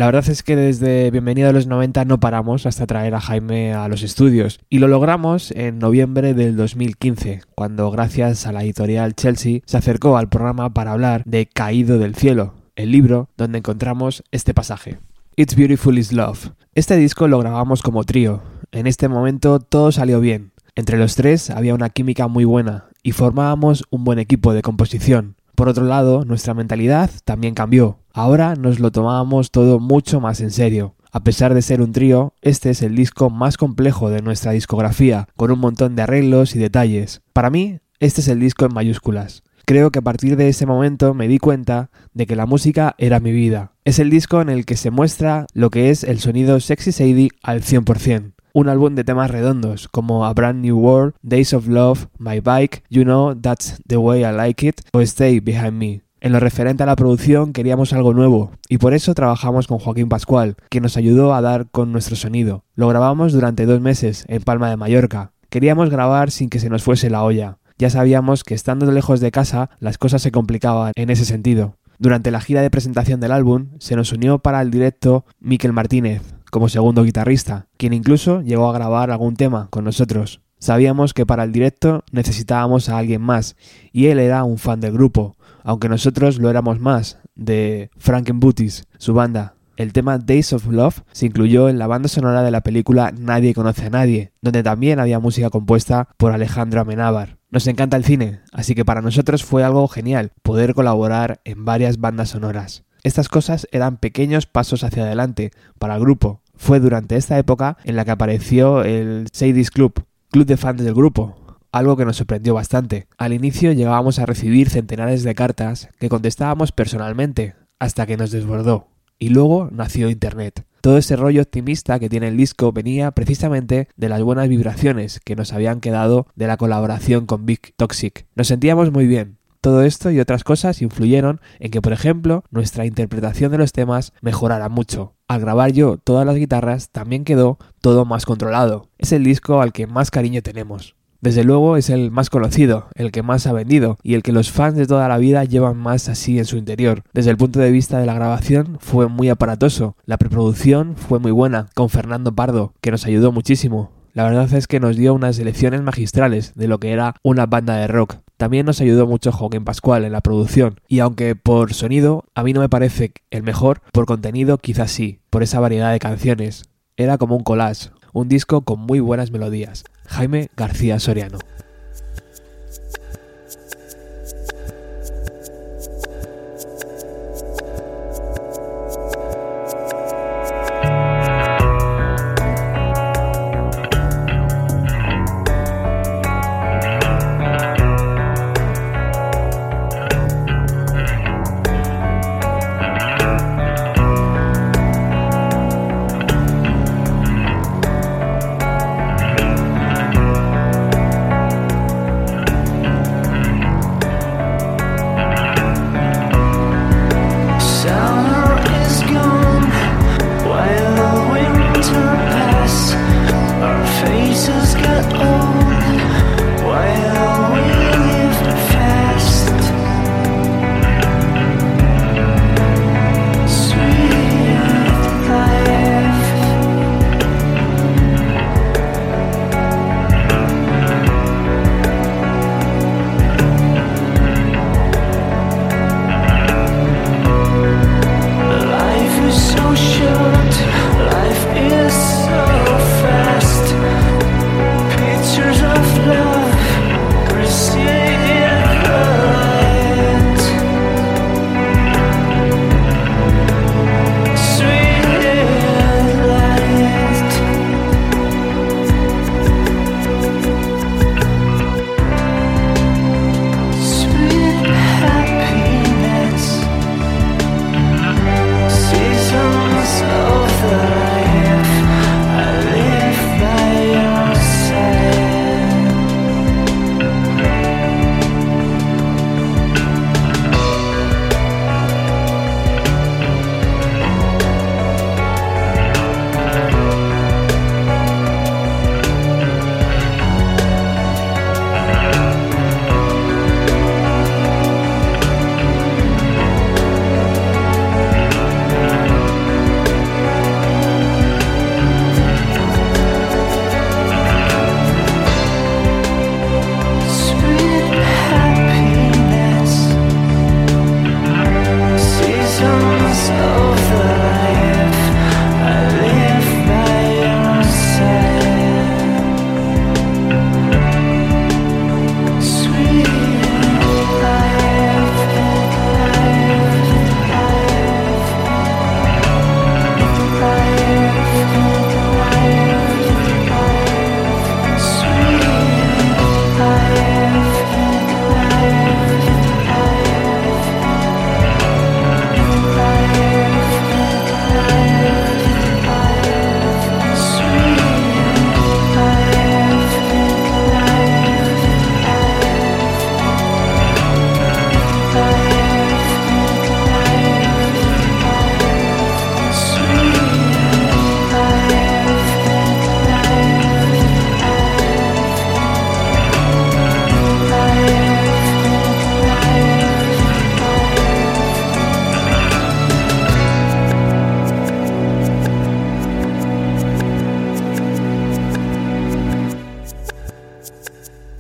La 0.05 0.11
verdad 0.11 0.29
es 0.29 0.43
que 0.43 0.55
desde 0.55 1.09
Bienvenido 1.09 1.49
a 1.49 1.51
los 1.51 1.65
90 1.65 2.05
no 2.05 2.19
paramos 2.19 2.67
hasta 2.67 2.85
traer 2.85 3.15
a 3.15 3.19
Jaime 3.19 3.73
a 3.73 3.87
los 3.87 4.03
estudios 4.03 4.59
y 4.69 4.77
lo 4.77 4.87
logramos 4.87 5.49
en 5.49 5.79
noviembre 5.79 6.35
del 6.35 6.55
2015, 6.55 7.41
cuando 7.55 7.89
gracias 7.89 8.45
a 8.45 8.51
la 8.51 8.63
editorial 8.63 9.15
Chelsea 9.15 9.61
se 9.65 9.77
acercó 9.77 10.15
al 10.15 10.29
programa 10.29 10.71
para 10.71 10.91
hablar 10.91 11.23
de 11.25 11.47
Caído 11.47 11.97
del 11.97 12.13
Cielo, 12.13 12.53
el 12.75 12.91
libro 12.91 13.29
donde 13.35 13.57
encontramos 13.57 14.23
este 14.29 14.53
pasaje. 14.53 14.99
It's 15.37 15.55
Beautiful 15.55 15.97
is 15.97 16.13
Love. 16.13 16.51
Este 16.75 16.97
disco 16.97 17.27
lo 17.27 17.39
grabamos 17.39 17.81
como 17.81 18.03
trío. 18.03 18.43
En 18.71 18.85
este 18.85 19.07
momento 19.07 19.59
todo 19.59 19.91
salió 19.91 20.19
bien. 20.19 20.51
Entre 20.75 20.99
los 20.99 21.15
tres 21.15 21.49
había 21.49 21.73
una 21.73 21.89
química 21.89 22.27
muy 22.27 22.45
buena 22.45 22.89
y 23.01 23.13
formábamos 23.13 23.85
un 23.89 24.03
buen 24.03 24.19
equipo 24.19 24.53
de 24.53 24.61
composición. 24.61 25.34
Por 25.55 25.69
otro 25.69 25.85
lado, 25.85 26.25
nuestra 26.25 26.53
mentalidad 26.53 27.09
también 27.23 27.53
cambió. 27.55 27.99
Ahora 28.13 28.55
nos 28.55 28.79
lo 28.79 28.91
tomábamos 28.91 29.51
todo 29.51 29.79
mucho 29.79 30.19
más 30.19 30.41
en 30.41 30.51
serio. 30.51 30.95
A 31.13 31.23
pesar 31.23 31.53
de 31.53 31.61
ser 31.61 31.81
un 31.81 31.93
trío, 31.93 32.33
este 32.41 32.69
es 32.69 32.81
el 32.81 32.93
disco 32.93 33.29
más 33.29 33.55
complejo 33.55 34.09
de 34.09 34.21
nuestra 34.21 34.51
discografía, 34.51 35.29
con 35.37 35.51
un 35.51 35.59
montón 35.59 35.95
de 35.95 36.01
arreglos 36.01 36.57
y 36.57 36.59
detalles. 36.59 37.21
Para 37.31 37.49
mí, 37.49 37.79
este 38.01 38.19
es 38.19 38.27
el 38.27 38.41
disco 38.41 38.65
en 38.65 38.73
mayúsculas. 38.73 39.43
Creo 39.65 39.91
que 39.91 39.99
a 39.99 40.03
partir 40.03 40.35
de 40.35 40.49
ese 40.49 40.65
momento 40.65 41.13
me 41.13 41.29
di 41.29 41.39
cuenta 41.39 41.89
de 42.13 42.27
que 42.27 42.35
la 42.35 42.45
música 42.45 42.93
era 42.97 43.21
mi 43.21 43.31
vida. 43.31 43.71
Es 43.85 43.97
el 43.99 44.09
disco 44.09 44.41
en 44.41 44.49
el 44.49 44.65
que 44.65 44.75
se 44.75 44.91
muestra 44.91 45.47
lo 45.53 45.69
que 45.69 45.89
es 45.89 46.03
el 46.03 46.19
sonido 46.19 46.59
Sexy 46.59 46.91
Sadie 46.91 47.29
al 47.41 47.61
100% 47.61 48.34
un 48.55 48.69
álbum 48.69 48.95
de 48.95 49.03
temas 49.03 49.29
redondos 49.29 49.89
como 49.89 50.25
A 50.25 50.33
Brand 50.33 50.63
New 50.63 50.79
World, 50.79 51.15
Days 51.21 51.53
of 51.53 51.67
Love, 51.67 52.05
My 52.17 52.39
Bike, 52.39 52.83
You 52.89 53.03
Know 53.03 53.35
That's 53.35 53.81
the 53.85 53.97
Way 53.97 54.21
I 54.21 54.31
Like 54.31 54.67
It 54.67 54.81
o 54.93 55.01
Stay 55.01 55.41
Behind 55.41 55.73
Me. 55.73 56.03
En 56.21 56.31
lo 56.31 56.39
referente 56.39 56.81
a 56.81 56.85
la 56.85 56.95
producción 56.95 57.51
queríamos 57.51 57.91
algo 57.91 58.13
nuevo 58.13 58.51
y 58.69 58.77
por 58.77 58.93
eso 58.93 59.13
trabajamos 59.13 59.67
con 59.67 59.79
Joaquín 59.79 60.07
Pascual, 60.07 60.55
que 60.69 60.79
nos 60.79 60.95
ayudó 60.95 61.33
a 61.33 61.41
dar 61.41 61.67
con 61.69 61.91
nuestro 61.91 62.15
sonido. 62.15 62.63
Lo 62.75 62.87
grabamos 62.87 63.33
durante 63.33 63.65
dos 63.65 63.81
meses 63.81 64.23
en 64.29 64.41
Palma 64.41 64.69
de 64.69 64.77
Mallorca. 64.77 65.33
Queríamos 65.49 65.89
grabar 65.89 66.31
sin 66.31 66.49
que 66.49 66.59
se 66.59 66.69
nos 66.69 66.81
fuese 66.81 67.09
la 67.09 67.23
olla. 67.25 67.57
Ya 67.77 67.89
sabíamos 67.89 68.45
que 68.45 68.53
estando 68.53 68.89
lejos 68.89 69.19
de 69.19 69.31
casa 69.31 69.69
las 69.79 69.97
cosas 69.97 70.21
se 70.21 70.31
complicaban 70.31 70.93
en 70.95 71.09
ese 71.09 71.25
sentido. 71.25 71.75
Durante 71.99 72.31
la 72.31 72.39
gira 72.39 72.61
de 72.61 72.69
presentación 72.69 73.19
del 73.19 73.33
álbum 73.33 73.71
se 73.79 73.97
nos 73.97 74.13
unió 74.13 74.39
para 74.39 74.61
el 74.61 74.71
directo 74.71 75.25
Miquel 75.41 75.73
Martínez, 75.73 76.34
como 76.55 76.69
segundo 76.69 77.03
guitarrista, 77.03 77.67
quien 77.75 77.91
incluso 77.91 78.41
llegó 78.41 78.69
a 78.69 78.73
grabar 78.73 79.11
algún 79.11 79.35
tema 79.35 79.67
con 79.71 79.83
nosotros. 79.83 80.39
Sabíamos 80.57 81.13
que 81.13 81.25
para 81.25 81.43
el 81.43 81.51
directo 81.51 82.05
necesitábamos 82.13 82.87
a 82.87 82.97
alguien 82.97 83.21
más, 83.21 83.57
y 83.91 84.05
él 84.05 84.19
era 84.19 84.45
un 84.45 84.57
fan 84.57 84.79
del 84.79 84.93
grupo, 84.93 85.35
aunque 85.65 85.89
nosotros 85.89 86.39
lo 86.39 86.49
éramos 86.49 86.79
más, 86.79 87.19
de 87.35 87.89
Frankenbooties, 87.97 88.85
su 88.97 89.13
banda. 89.13 89.55
El 89.75 89.91
tema 89.91 90.17
Days 90.17 90.53
of 90.53 90.67
Love 90.67 91.01
se 91.11 91.25
incluyó 91.25 91.67
en 91.67 91.77
la 91.77 91.87
banda 91.87 92.07
sonora 92.07 92.41
de 92.41 92.51
la 92.51 92.61
película 92.61 93.11
Nadie 93.11 93.53
conoce 93.53 93.87
a 93.87 93.89
nadie, 93.89 94.31
donde 94.41 94.63
también 94.63 95.01
había 95.01 95.19
música 95.19 95.49
compuesta 95.49 96.07
por 96.15 96.31
Alejandro 96.31 96.79
Amenábar. 96.79 97.37
Nos 97.51 97.67
encanta 97.67 97.97
el 97.97 98.05
cine, 98.05 98.39
así 98.53 98.75
que 98.75 98.85
para 98.85 99.01
nosotros 99.01 99.43
fue 99.43 99.65
algo 99.65 99.85
genial 99.89 100.31
poder 100.41 100.73
colaborar 100.73 101.41
en 101.43 101.65
varias 101.65 101.97
bandas 101.97 102.29
sonoras. 102.29 102.85
Estas 103.05 103.29
cosas 103.29 103.67
eran 103.71 103.97
pequeños 103.97 104.47
pasos 104.47 104.83
hacia 104.83 105.03
adelante 105.03 105.51
para 105.77 105.93
el 105.93 106.01
grupo, 106.01 106.41
fue 106.57 106.79
durante 106.79 107.15
esta 107.15 107.37
época 107.37 107.77
en 107.83 107.95
la 107.95 108.05
que 108.05 108.11
apareció 108.11 108.83
el 108.83 109.27
Sadie's 109.31 109.71
Club, 109.71 110.05
club 110.31 110.45
de 110.45 110.57
fans 110.57 110.83
del 110.83 110.93
grupo, 110.93 111.35
algo 111.71 111.97
que 111.97 112.05
nos 112.05 112.17
sorprendió 112.17 112.53
bastante. 112.53 113.07
Al 113.17 113.33
inicio 113.33 113.71
llegábamos 113.71 114.19
a 114.19 114.25
recibir 114.25 114.69
centenares 114.69 115.23
de 115.23 115.35
cartas 115.35 115.89
que 115.99 116.09
contestábamos 116.09 116.71
personalmente, 116.71 117.55
hasta 117.79 118.05
que 118.05 118.17
nos 118.17 118.31
desbordó. 118.31 118.87
Y 119.19 119.29
luego 119.29 119.69
nació 119.71 120.09
Internet. 120.09 120.65
Todo 120.81 120.97
ese 120.97 121.15
rollo 121.15 121.41
optimista 121.41 121.99
que 121.99 122.09
tiene 122.09 122.27
el 122.27 122.37
disco 122.37 122.71
venía 122.71 123.11
precisamente 123.11 123.87
de 123.95 124.09
las 124.09 124.21
buenas 124.21 124.47
vibraciones 124.47 125.19
que 125.23 125.35
nos 125.35 125.51
habían 125.51 125.81
quedado 125.81 126.27
de 126.35 126.47
la 126.47 126.57
colaboración 126.57 127.25
con 127.25 127.45
Big 127.45 127.73
Toxic. 127.75 128.27
Nos 128.35 128.47
sentíamos 128.47 128.91
muy 128.91 129.07
bien, 129.07 129.37
todo 129.65 129.81
esto 129.81 130.11
y 130.11 130.19
otras 130.19 130.43
cosas 130.43 130.83
influyeron 130.83 131.41
en 131.57 131.71
que, 131.71 131.81
por 131.81 131.91
ejemplo, 131.91 132.43
nuestra 132.51 132.85
interpretación 132.85 133.51
de 133.51 133.57
los 133.57 133.71
temas 133.71 134.13
mejorara 134.21 134.69
mucho. 134.69 135.14
Al 135.27 135.41
grabar 135.41 135.71
yo 135.71 135.97
todas 135.97 136.23
las 136.23 136.35
guitarras 136.35 136.89
también 136.91 137.23
quedó 137.23 137.57
todo 137.81 138.05
más 138.05 138.27
controlado. 138.27 138.89
Es 138.99 139.11
el 139.11 139.23
disco 139.23 139.59
al 139.59 139.73
que 139.73 139.87
más 139.87 140.11
cariño 140.11 140.43
tenemos. 140.43 140.95
Desde 141.19 141.43
luego 141.43 141.77
es 141.77 141.89
el 141.89 142.11
más 142.11 142.29
conocido, 142.29 142.89
el 142.93 143.11
que 143.11 143.23
más 143.23 143.47
ha 143.47 143.53
vendido 143.53 143.97
y 144.03 144.13
el 144.13 144.21
que 144.21 144.31
los 144.31 144.51
fans 144.51 144.75
de 144.75 144.85
toda 144.85 145.07
la 145.07 145.17
vida 145.17 145.43
llevan 145.43 145.77
más 145.77 146.09
así 146.09 146.37
en 146.37 146.45
su 146.45 146.57
interior. 146.57 147.01
Desde 147.11 147.31
el 147.31 147.37
punto 147.37 147.59
de 147.59 147.71
vista 147.71 147.97
de 147.97 148.05
la 148.05 148.13
grabación 148.13 148.77
fue 148.79 149.07
muy 149.07 149.29
aparatoso, 149.29 149.95
la 150.05 150.17
preproducción 150.17 150.95
fue 150.95 151.17
muy 151.17 151.31
buena, 151.31 151.69
con 151.73 151.89
Fernando 151.89 152.35
Pardo, 152.35 152.73
que 152.79 152.91
nos 152.91 153.07
ayudó 153.07 153.31
muchísimo. 153.31 153.89
La 154.15 154.23
verdad 154.23 154.53
es 154.53 154.67
que 154.67 154.79
nos 154.79 154.95
dio 154.95 155.13
unas 155.13 155.37
lecciones 155.39 155.81
magistrales 155.81 156.53
de 156.55 156.69
lo 156.69 156.79
que 156.79 156.93
era 156.93 157.15
una 157.21 157.47
banda 157.47 157.75
de 157.75 157.87
rock. 157.87 158.15
También 158.37 158.65
nos 158.65 158.79
ayudó 158.79 159.07
mucho 159.07 159.33
Joaquín 159.33 159.65
Pascual 159.65 160.05
en 160.05 160.13
la 160.13 160.21
producción, 160.21 160.79
y 160.87 160.99
aunque 160.99 161.35
por 161.35 161.73
sonido 161.73 162.23
a 162.33 162.41
mí 162.41 162.53
no 162.53 162.61
me 162.61 162.69
parece 162.69 163.11
el 163.29 163.43
mejor, 163.43 163.81
por 163.91 164.05
contenido 164.05 164.57
quizás 164.57 164.91
sí, 164.91 165.19
por 165.29 165.43
esa 165.43 165.59
variedad 165.59 165.91
de 165.91 165.99
canciones. 165.99 166.63
Era 166.95 167.17
como 167.17 167.35
un 167.35 167.43
collage, 167.43 167.89
un 168.13 168.29
disco 168.29 168.61
con 168.61 168.79
muy 168.79 169.01
buenas 169.01 169.31
melodías. 169.31 169.83
Jaime 170.05 170.49
García 170.55 170.97
Soriano. 170.97 171.39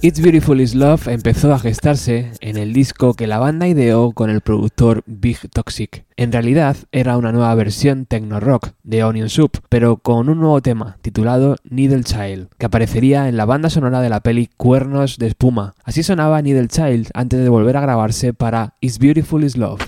It's 0.05 0.21
Beautiful 0.21 0.61
Is 0.61 0.75
Love 0.75 1.07
empezó 1.07 1.51
a 1.51 1.57
gestarse 1.57 2.31
en 2.39 2.57
el 2.57 2.73
disco 2.73 3.15
que 3.15 3.25
la 3.25 3.39
banda 3.39 3.67
ideó 3.67 4.11
con 4.11 4.29
el 4.29 4.41
productor 4.41 5.01
Big 5.07 5.49
Toxic. 5.49 6.05
En 6.15 6.31
realidad 6.31 6.77
era 6.91 7.17
una 7.17 7.31
nueva 7.31 7.55
versión 7.55 8.05
techno 8.05 8.39
rock 8.39 8.73
de 8.83 9.03
Onion 9.03 9.29
Soup, 9.29 9.57
pero 9.67 9.97
con 9.97 10.29
un 10.29 10.41
nuevo 10.41 10.61
tema 10.61 10.99
titulado 11.01 11.55
Needle 11.63 12.03
Child, 12.03 12.49
que 12.59 12.67
aparecería 12.67 13.27
en 13.27 13.35
la 13.35 13.45
banda 13.45 13.71
sonora 13.71 13.99
de 13.99 14.09
la 14.09 14.19
peli 14.19 14.47
Cuernos 14.57 15.17
de 15.17 15.25
Espuma. 15.25 15.73
Así 15.83 16.03
sonaba 16.03 16.39
Needle 16.39 16.67
Child 16.67 17.09
antes 17.15 17.39
de 17.39 17.49
volver 17.49 17.75
a 17.75 17.81
grabarse 17.81 18.31
para 18.31 18.75
It's 18.81 18.99
Beautiful 18.99 19.43
Is 19.43 19.57
Love. 19.57 19.81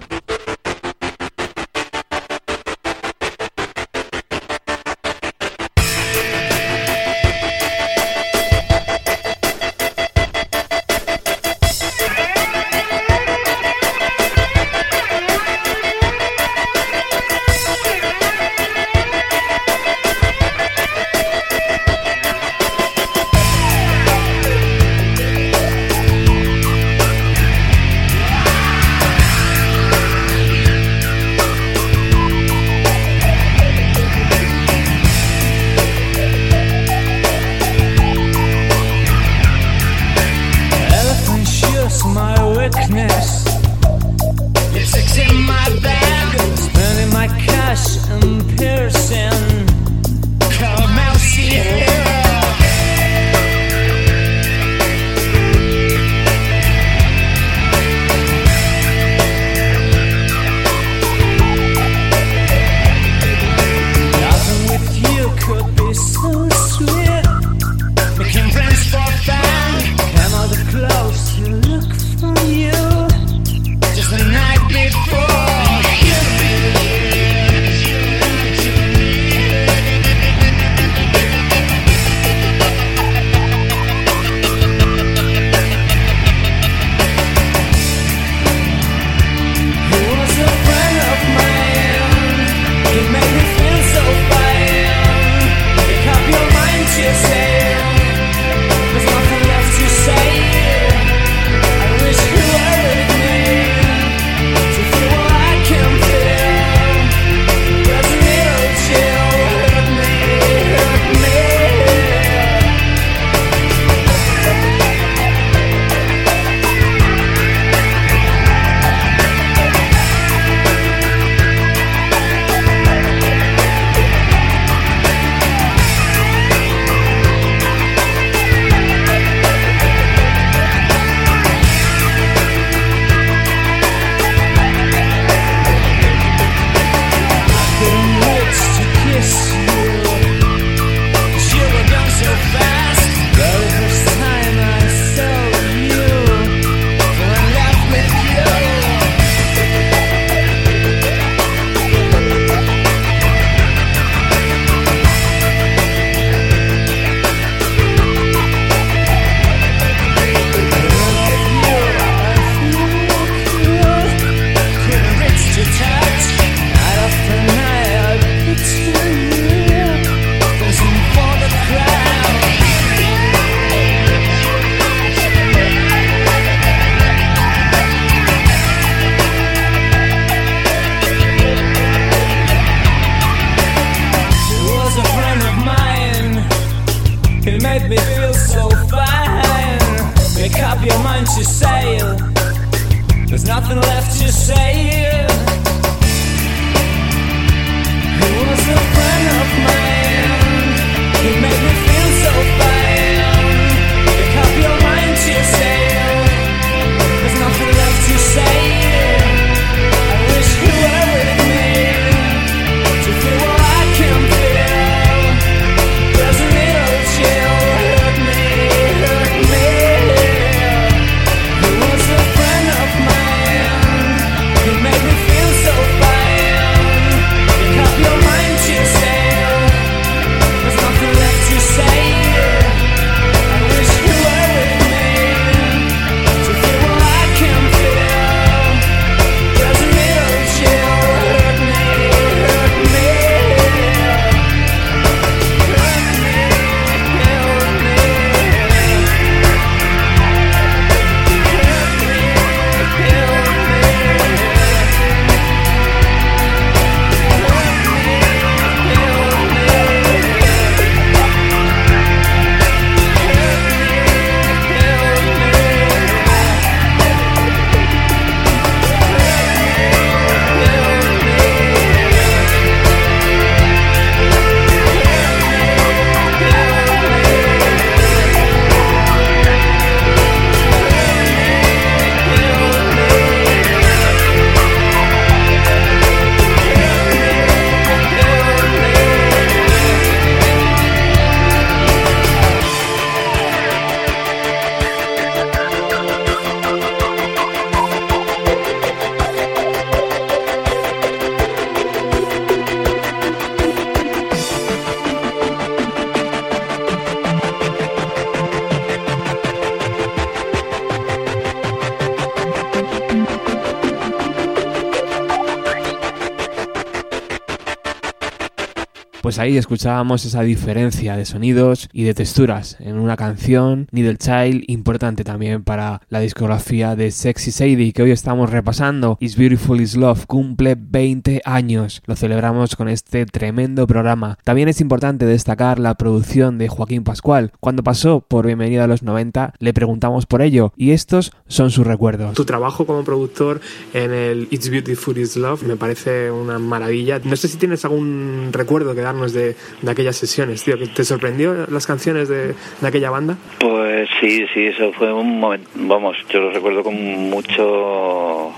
Pues 319.37 319.45
ahí 319.45 319.57
escuchábamos 319.57 320.25
esa 320.25 320.41
diferencia 320.41 321.15
de 321.15 321.23
sonidos 321.23 321.89
y 321.93 322.05
de 322.05 322.15
texturas 322.15 322.75
en 322.79 322.97
una 322.97 323.15
canción, 323.15 323.87
Needle 323.91 324.17
Child, 324.17 324.63
importante 324.65 325.23
también 325.23 325.63
para 325.63 326.01
la 326.17 326.21
discografía 326.21 326.95
de 326.95 327.11
Sexy 327.11 327.51
Sadie 327.51 327.93
que 327.93 328.01
hoy 328.01 328.09
estamos 328.09 328.49
repasando. 328.49 329.17
Is 329.19 329.37
Beautiful 329.37 329.79
Is 329.79 329.95
Love 329.95 330.25
cumple 330.25 330.75
20 330.75 331.43
años. 331.45 332.01
Lo 332.07 332.15
celebramos 332.15 332.75
con 332.75 332.89
este 332.89 333.27
tremendo 333.27 333.85
programa. 333.85 334.39
También 334.43 334.67
es 334.67 334.81
importante 334.81 335.27
destacar 335.27 335.77
la 335.77 335.93
producción 335.93 336.57
de 336.57 336.69
Joaquín 336.69 337.03
Pascual. 337.03 337.51
Cuando 337.59 337.83
pasó 337.83 338.21
por 338.21 338.47
Bienvenido 338.47 338.83
a 338.83 338.87
los 338.87 339.03
90 339.03 339.53
le 339.59 339.73
preguntamos 339.73 340.25
por 340.25 340.41
ello 340.41 340.73
y 340.75 340.89
estos 340.89 341.33
son 341.47 341.69
sus 341.69 341.85
recuerdos. 341.85 342.33
Tu 342.33 342.45
trabajo 342.45 342.87
como 342.87 343.03
productor 343.03 343.61
en 343.93 344.11
el 344.11 344.47
It's 344.49 344.69
Beautiful 344.69 345.19
Is 345.19 345.37
Love 345.37 345.61
me 345.61 345.75
parece 345.75 346.31
una 346.31 346.57
maravilla. 346.57 347.21
No 347.23 347.35
sé 347.35 347.47
si 347.47 347.57
tienes 347.57 347.85
algún 347.85 348.49
recuerdo 348.53 348.95
que 348.95 349.01
darnos 349.01 349.33
de, 349.33 349.55
de 349.83 349.91
aquellas 349.91 350.15
sesiones, 350.15 350.63
tío. 350.63 350.77
¿Te 350.79 351.03
sorprendió 351.03 351.67
las 351.67 351.85
canciones 351.85 352.27
de, 352.27 352.55
de 352.81 352.87
aquella 352.87 353.11
banda? 353.11 353.37
Pues 353.59 354.09
sí, 354.19 354.45
sí, 354.53 354.65
eso 354.65 354.91
fue 354.93 355.13
un 355.13 355.39
momento, 355.39 355.69
vamos, 355.75 356.06
yo 356.29 356.39
lo 356.39 356.51
recuerdo 356.51 356.83
con 356.83 356.95
mucho 357.29 358.53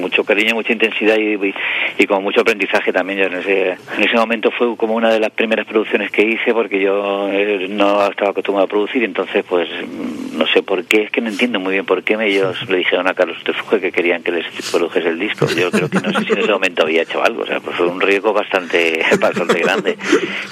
mucho 0.00 0.24
cariño, 0.24 0.54
mucha 0.54 0.72
intensidad 0.72 1.16
y, 1.16 1.54
y, 1.98 2.06
con 2.06 2.22
mucho 2.22 2.40
aprendizaje 2.40 2.92
también. 2.92 3.18
Yo 3.20 3.26
en 3.26 3.34
ese, 3.34 3.68
en 3.70 4.02
ese 4.02 4.16
momento 4.16 4.50
fue 4.50 4.76
como 4.76 4.94
una 4.94 5.12
de 5.12 5.20
las 5.20 5.30
primeras 5.30 5.66
producciones 5.66 6.10
que 6.10 6.22
hice 6.22 6.52
porque 6.52 6.80
yo 6.80 7.28
eh, 7.30 7.66
no 7.68 8.06
estaba 8.06 8.30
acostumbrado 8.30 8.66
a 8.66 8.68
producir, 8.68 9.04
entonces 9.04 9.44
pues 9.48 9.68
mm, 9.68 10.38
no 10.38 10.46
sé 10.46 10.62
por 10.62 10.84
qué, 10.84 11.04
es 11.04 11.10
que 11.10 11.20
no 11.20 11.28
entiendo 11.28 11.60
muy 11.60 11.72
bien 11.72 11.86
por 11.86 12.02
qué 12.02 12.14
ellos 12.20 12.68
le 12.68 12.78
dijeron 12.78 13.08
a 13.08 13.14
Carlos 13.14 13.42
Tefuje 13.44 13.80
que 13.80 13.92
querían 13.92 14.22
que 14.22 14.32
les 14.32 14.46
produjese 14.70 15.08
el 15.08 15.18
disco. 15.18 15.46
Yo 15.56 15.70
creo 15.70 15.88
que 15.88 16.00
no 16.00 16.12
sé 16.12 16.24
si 16.24 16.32
en 16.32 16.38
ese 16.38 16.52
momento 16.52 16.82
había 16.82 17.02
hecho 17.02 17.22
algo, 17.22 17.42
o 17.42 17.46
sea, 17.46 17.60
pues 17.60 17.76
fue 17.76 17.86
un 17.86 18.00
riesgo 18.00 18.32
bastante, 18.32 19.00
bastante 19.20 19.60
grande. 19.60 19.96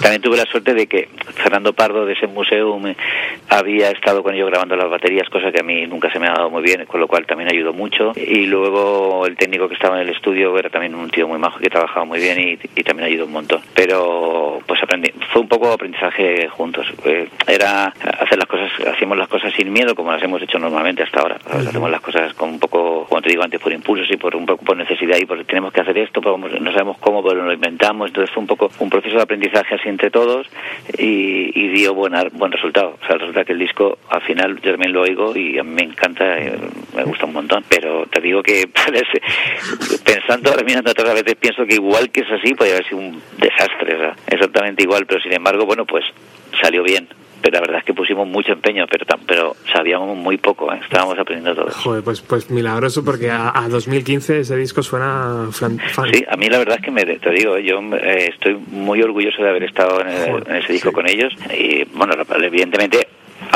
También 0.00 0.20
tuve 0.20 0.36
la 0.36 0.44
suerte 0.44 0.74
de 0.74 0.86
que 0.86 1.08
Fernando 1.34 1.72
Pardo 1.72 2.06
de 2.06 2.14
ese 2.14 2.26
museo 2.26 2.78
me 2.78 2.96
había 3.48 3.90
estado 3.90 4.22
con 4.22 4.34
ellos 4.34 4.48
grabando 4.50 4.76
las 4.76 4.90
baterías, 4.90 5.28
cosa 5.28 5.52
que 5.52 5.60
a 5.60 5.62
mí 5.62 5.86
nunca 5.86 6.10
se 6.12 6.18
me 6.18 6.28
ha 6.28 6.32
dado 6.32 6.50
muy 6.50 6.62
bien, 6.62 6.84
con 6.86 7.00
lo 7.00 7.08
cual 7.08 7.26
también 7.26 7.50
ayudó 7.50 7.72
mucho. 7.72 8.12
Y 8.16 8.46
luego 8.46 9.26
el 9.32 9.38
técnico 9.38 9.68
que 9.68 9.74
estaba 9.74 9.96
en 9.96 10.08
el 10.08 10.14
estudio 10.14 10.56
era 10.58 10.70
también 10.70 10.94
un 10.94 11.10
tío 11.10 11.26
muy 11.26 11.38
majo 11.38 11.58
que 11.58 11.70
trabajaba 11.70 12.04
muy 12.04 12.20
bien 12.20 12.38
y, 12.38 12.82
también 12.82 13.08
ayudó 13.08 13.26
un 13.26 13.32
montón. 13.32 13.60
Pero 13.74 14.60
pues 14.66 14.82
aprendí, 14.82 15.10
fue 15.32 15.42
un 15.42 15.48
poco 15.48 15.72
aprendizaje 15.72 16.48
juntos. 16.48 16.86
Eh, 17.04 17.28
era 17.46 17.86
hacer 17.86 18.38
las 18.38 18.46
cosas, 18.46 18.70
hacíamos 18.86 19.16
las 19.16 19.28
cosas 19.28 19.52
sin 19.54 19.72
miedo 19.72 19.94
como 19.94 20.12
las 20.12 20.22
hemos 20.22 20.42
hecho 20.42 20.58
normalmente 20.58 21.02
hasta 21.02 21.20
ahora. 21.20 21.38
Hacemos 21.46 21.90
las 21.90 22.00
cosas 22.00 22.34
con 22.34 22.50
un 22.50 22.60
poco, 22.60 23.06
como 23.08 23.22
te 23.22 23.30
digo 23.30 23.42
antes, 23.42 23.60
por 23.60 23.72
impulsos 23.72 24.10
y 24.10 24.16
por 24.16 24.36
un 24.36 24.46
poco 24.46 24.64
por 24.64 24.76
necesidad 24.76 25.16
y 25.16 25.24
porque 25.24 25.44
tenemos 25.44 25.72
que 25.72 25.80
hacer 25.80 25.96
esto, 25.98 26.20
pero 26.20 26.36
no 26.36 26.72
sabemos 26.72 26.98
cómo, 26.98 27.22
pero 27.22 27.42
lo 27.42 27.52
inventamos. 27.52 28.08
Entonces 28.08 28.32
fue 28.34 28.42
un 28.42 28.46
poco 28.46 28.70
un 28.80 28.90
proceso 28.90 29.16
de 29.16 29.22
aprendizaje 29.22 29.76
así 29.76 29.88
entre 29.88 30.10
todos 30.10 30.46
y, 30.98 31.58
y 31.58 31.68
dio 31.68 31.94
buen, 31.94 32.14
buen 32.32 32.52
resultado. 32.52 32.98
O 33.02 33.06
sea, 33.06 33.16
resulta 33.16 33.44
que 33.44 33.52
el 33.52 33.58
disco 33.58 33.98
al 34.10 34.22
final 34.22 34.60
yo 34.60 34.72
también 34.72 34.92
lo 34.92 35.02
oigo 35.02 35.36
y 35.36 35.58
a 35.58 35.62
mí 35.62 35.70
me 35.70 35.82
encanta, 35.82 36.38
eh, 36.38 36.58
me 36.94 37.04
gusta 37.04 37.26
un 37.26 37.32
montón. 37.32 37.64
Pero 37.68 38.06
te 38.06 38.20
digo 38.20 38.42
que 38.42 38.68
pensando 40.04 40.50
ahora 40.50 40.62
mirando 40.64 40.90
otras 40.90 41.14
veces 41.14 41.36
pienso 41.36 41.64
que 41.66 41.74
igual 41.74 42.10
que 42.10 42.20
es 42.20 42.30
así 42.30 42.54
podría 42.54 42.74
haber 42.74 42.88
sido 42.88 42.98
un 42.98 43.22
desastre, 43.38 44.14
exactamente 44.26 44.82
igual, 44.82 45.06
pero 45.06 45.20
sin 45.20 45.32
embargo, 45.32 45.64
bueno, 45.66 45.84
pues 45.84 46.04
salió 46.60 46.82
bien. 46.82 47.08
Pero 47.42 47.54
la 47.54 47.60
verdad 47.60 47.78
es 47.80 47.84
que 47.84 47.92
pusimos 47.92 48.28
mucho 48.28 48.52
empeño, 48.52 48.86
pero 48.88 49.04
pero 49.26 49.56
sabíamos 49.74 50.16
muy 50.16 50.36
poco, 50.36 50.72
¿eh? 50.72 50.78
estábamos 50.80 51.18
aprendiendo 51.18 51.60
todo. 51.60 51.72
Joder, 51.72 52.04
pues, 52.04 52.20
pues 52.20 52.48
milagroso 52.50 53.04
porque 53.04 53.30
a, 53.32 53.66
2015 53.68 54.40
ese 54.40 54.56
disco 54.56 54.80
suena 54.80 55.48
fan, 55.50 55.76
Sí, 56.12 56.24
a 56.28 56.36
mí 56.36 56.48
la 56.48 56.58
verdad 56.58 56.76
es 56.78 56.84
que 56.84 56.92
me, 56.92 57.04
te 57.04 57.30
digo, 57.30 57.58
yo 57.58 57.80
eh, 57.96 58.28
estoy 58.32 58.54
muy 58.54 59.02
orgulloso 59.02 59.42
de 59.42 59.48
haber 59.48 59.64
estado 59.64 60.00
en, 60.02 60.54
ese 60.54 60.72
disco 60.72 60.92
con 60.92 61.08
ellos. 61.08 61.34
Y 61.52 61.82
bueno, 61.94 62.14
evidentemente 62.40 63.08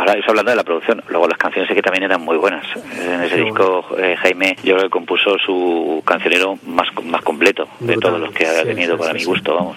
Hablando 0.07 0.51
de 0.51 0.57
la 0.57 0.65
producción. 0.65 1.03
Luego 1.09 1.28
las 1.28 1.39
canciones 1.39 1.70
que 1.73 1.83
también 1.83 2.05
eran 2.05 2.20
muy 2.20 2.37
buenas. 2.37 2.65
En 2.99 3.23
ese 3.23 3.37
disco 3.37 3.87
eh, 3.99 4.16
Jaime 4.16 4.57
yo 4.62 4.74
creo 4.74 4.85
que 4.85 4.91
compuso 4.91 5.37
su 5.39 6.03
cancionero 6.05 6.59
más 6.66 6.89
más 7.05 7.23
completo 7.23 7.69
de 7.81 7.97
todos 7.97 8.20
los 8.20 8.33
que 8.33 8.47
ha 8.47 8.65
tenido 8.65 8.97
para 8.97 9.12
mi 9.12 9.24
gusto, 9.24 9.55
vamos. 9.55 9.77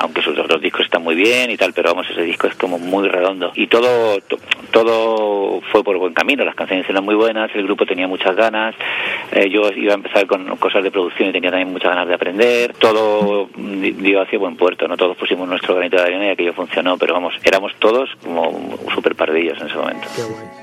aunque 0.00 0.22
sus 0.22 0.38
otros 0.38 0.60
discos 0.60 0.82
están 0.82 1.02
muy 1.02 1.14
bien 1.14 1.50
y 1.50 1.56
tal, 1.56 1.72
pero 1.72 1.90
vamos, 1.90 2.08
ese 2.10 2.22
disco 2.22 2.46
es 2.46 2.54
como 2.54 2.78
muy 2.78 3.08
redondo. 3.08 3.52
Y 3.54 3.66
todo 3.66 4.18
todo 4.70 5.60
fue 5.70 5.84
por 5.84 5.98
buen 5.98 6.14
camino. 6.14 6.44
Las 6.44 6.54
canciones 6.54 6.88
eran 6.88 7.04
muy 7.04 7.14
buenas, 7.14 7.50
el 7.54 7.64
grupo 7.64 7.86
tenía 7.86 8.06
muchas 8.06 8.34
ganas. 8.36 8.74
Eh, 9.32 9.48
yo 9.48 9.70
iba 9.74 9.92
a 9.92 9.96
empezar 9.96 10.26
con 10.26 10.56
cosas 10.56 10.82
de 10.82 10.90
producción 10.90 11.28
y 11.28 11.32
tenía 11.32 11.50
también 11.50 11.72
muchas 11.72 11.90
ganas 11.90 12.08
de 12.08 12.14
aprender. 12.14 12.72
Todo 12.74 13.48
dio 13.56 14.20
hacia 14.20 14.38
buen 14.38 14.56
puerto, 14.56 14.88
no 14.88 14.96
todos 14.96 15.16
pusimos 15.16 15.48
nuestro 15.48 15.74
granito 15.74 15.96
de 15.96 16.02
arena 16.02 16.26
y 16.26 16.30
aquello 16.30 16.52
funcionó, 16.52 16.96
pero 16.96 17.14
vamos, 17.14 17.34
éramos 17.44 17.74
todos 17.78 18.10
como 18.22 18.78
súper 19.22 19.26
pardillos 19.26 19.60
en 19.60 19.66
ese 19.66 19.76
momento. 19.76 20.61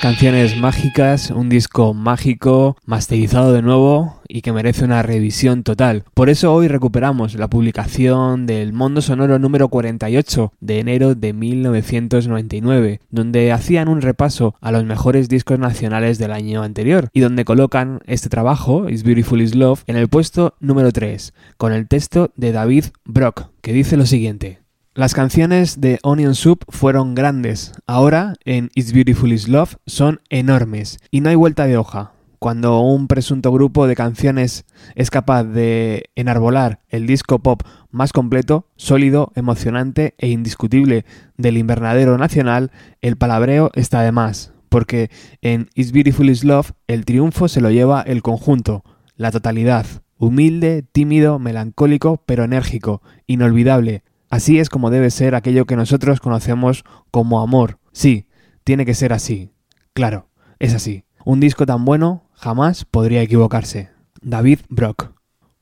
Canciones 0.00 0.56
mágicas, 0.56 1.30
un 1.30 1.48
disco 1.48 1.94
mágico, 1.94 2.76
masterizado 2.84 3.52
de 3.52 3.62
nuevo 3.62 4.20
y 4.28 4.42
que 4.42 4.52
merece 4.52 4.84
una 4.84 5.02
revisión 5.02 5.62
total. 5.62 6.04
Por 6.14 6.28
eso 6.28 6.52
hoy 6.52 6.68
recuperamos 6.68 7.34
la 7.34 7.48
publicación 7.48 8.46
del 8.46 8.72
Mundo 8.72 9.00
Sonoro 9.00 9.38
número 9.38 9.68
48 9.68 10.52
de 10.60 10.78
enero 10.78 11.14
de 11.14 11.32
1999, 11.32 13.00
donde 13.10 13.52
hacían 13.52 13.88
un 13.88 14.02
repaso 14.02 14.54
a 14.60 14.70
los 14.70 14.84
mejores 14.84 15.28
discos 15.28 15.58
nacionales 15.58 16.18
del 16.18 16.32
año 16.32 16.62
anterior 16.62 17.08
y 17.12 17.20
donde 17.20 17.44
colocan 17.44 18.00
este 18.06 18.28
trabajo, 18.28 18.88
Is 18.88 19.02
Beautiful 19.02 19.40
Is 19.40 19.54
Love, 19.54 19.82
en 19.86 19.96
el 19.96 20.08
puesto 20.08 20.54
número 20.60 20.92
3, 20.92 21.32
con 21.56 21.72
el 21.72 21.88
texto 21.88 22.30
de 22.36 22.52
David 22.52 22.84
Brock, 23.04 23.48
que 23.62 23.72
dice 23.72 23.96
lo 23.96 24.06
siguiente. 24.06 24.65
Las 24.96 25.12
canciones 25.12 25.78
de 25.82 25.98
Onion 26.02 26.34
Soup 26.34 26.64
fueron 26.70 27.14
grandes, 27.14 27.72
ahora 27.86 28.32
en 28.46 28.70
It's 28.74 28.94
Beautiful 28.94 29.30
Is 29.30 29.46
Love 29.46 29.76
son 29.84 30.22
enormes. 30.30 31.00
Y 31.10 31.20
no 31.20 31.28
hay 31.28 31.34
vuelta 31.34 31.66
de 31.66 31.76
hoja. 31.76 32.12
Cuando 32.38 32.80
un 32.80 33.06
presunto 33.06 33.52
grupo 33.52 33.86
de 33.86 33.94
canciones 33.94 34.64
es 34.94 35.10
capaz 35.10 35.44
de 35.44 36.08
enarbolar 36.14 36.80
el 36.88 37.06
disco 37.06 37.40
pop 37.40 37.60
más 37.90 38.14
completo, 38.14 38.68
sólido, 38.76 39.32
emocionante 39.34 40.14
e 40.16 40.28
indiscutible 40.28 41.04
del 41.36 41.58
invernadero 41.58 42.16
nacional, 42.16 42.70
el 43.02 43.18
palabreo 43.18 43.70
está 43.74 44.00
de 44.00 44.12
más, 44.12 44.54
porque 44.70 45.10
en 45.42 45.68
It's 45.74 45.92
Beautiful 45.92 46.30
Is 46.30 46.42
Love 46.42 46.72
el 46.86 47.04
triunfo 47.04 47.48
se 47.48 47.60
lo 47.60 47.70
lleva 47.70 48.00
el 48.00 48.22
conjunto, 48.22 48.82
la 49.14 49.30
totalidad, 49.30 49.84
humilde, 50.16 50.86
tímido, 50.90 51.38
melancólico, 51.38 52.22
pero 52.24 52.44
enérgico, 52.44 53.02
inolvidable, 53.26 54.02
Así 54.28 54.58
es 54.58 54.68
como 54.68 54.90
debe 54.90 55.10
ser 55.10 55.34
aquello 55.34 55.66
que 55.66 55.76
nosotros 55.76 56.20
conocemos 56.20 56.84
como 57.10 57.40
amor. 57.40 57.78
Sí, 57.92 58.26
tiene 58.64 58.84
que 58.84 58.94
ser 58.94 59.12
así. 59.12 59.52
Claro, 59.92 60.28
es 60.58 60.74
así. 60.74 61.04
Un 61.24 61.40
disco 61.40 61.66
tan 61.66 61.84
bueno 61.84 62.24
jamás 62.34 62.84
podría 62.84 63.22
equivocarse. 63.22 63.90
David 64.22 64.60
Brock. 64.68 65.12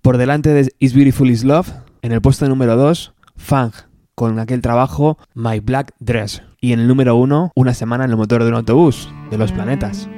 Por 0.03 0.19
delante 0.19 0.51
de 0.51 0.73
Is 0.79 0.95
Beautiful 0.95 1.31
Is 1.31 1.45
Love, 1.45 1.73
en 2.03 2.13
el 2.13 2.21
puesto 2.21 2.49
número 2.49 2.77
2, 2.77 3.15
Fang, 3.37 3.73
con 4.15 4.39
aquel 4.39 4.61
trabajo 4.61 5.19
My 5.35 5.61
Black 5.61 5.95
Dress. 5.99 6.43
Y 6.61 6.73
en 6.73 6.81
el 6.81 6.89
número 6.89 7.17
1, 7.17 7.53
Una 7.55 7.75
semana 7.75 8.05
en 8.05 8.11
el 8.11 8.17
motor 8.17 8.43
de 8.43 8.49
un 8.49 8.57
autobús, 8.57 9.11
de 9.31 9.39
los 9.39 9.53
planetas. 9.53 10.09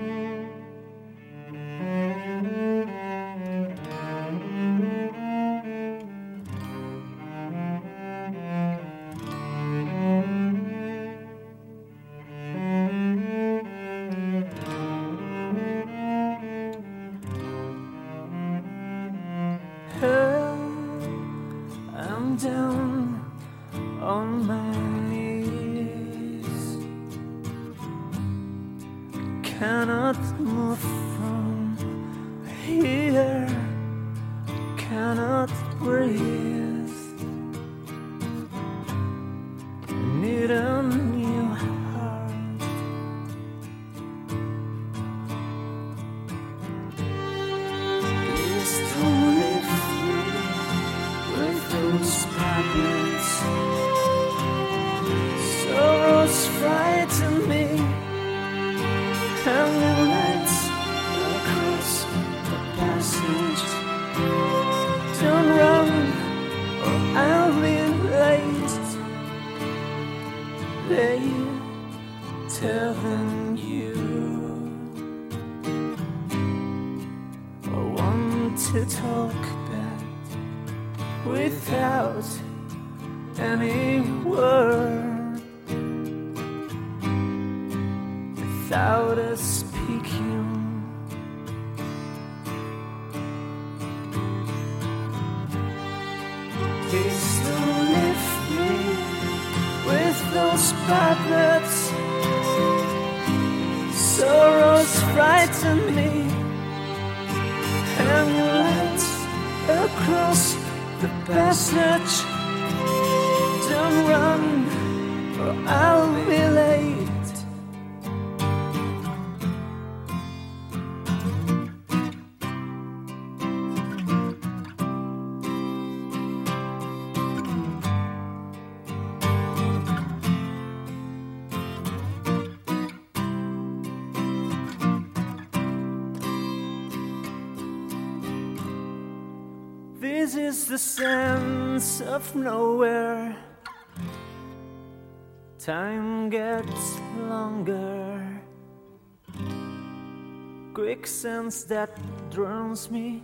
Quicksands 151.27 151.65
that 151.65 151.90
drowns 152.31 152.89
me 152.89 153.20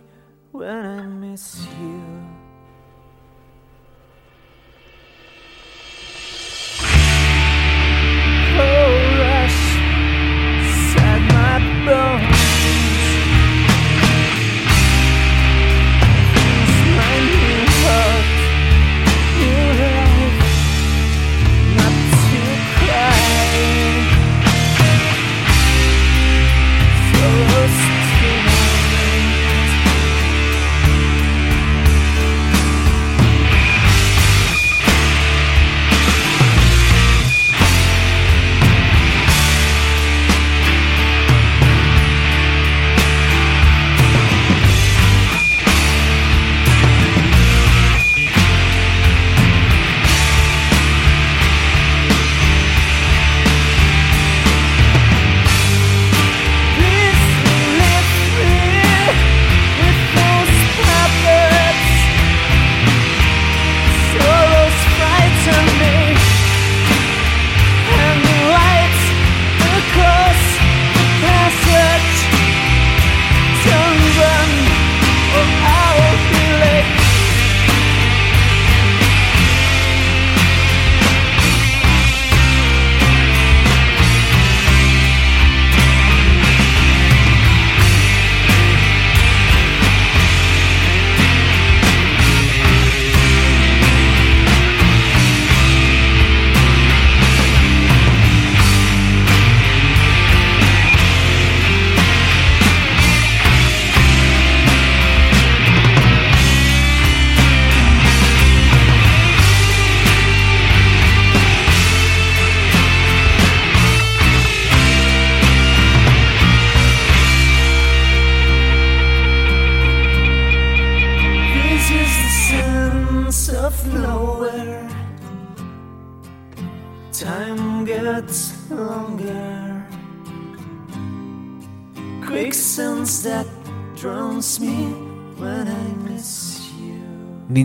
when 0.51 0.85
I 0.85 1.05
miss 1.05 1.65
you. 1.79 2.01
Oh, 8.59 8.91
rush, 9.19 9.61
sad 10.91 11.21
my 11.31 11.59
bones. 11.85 12.32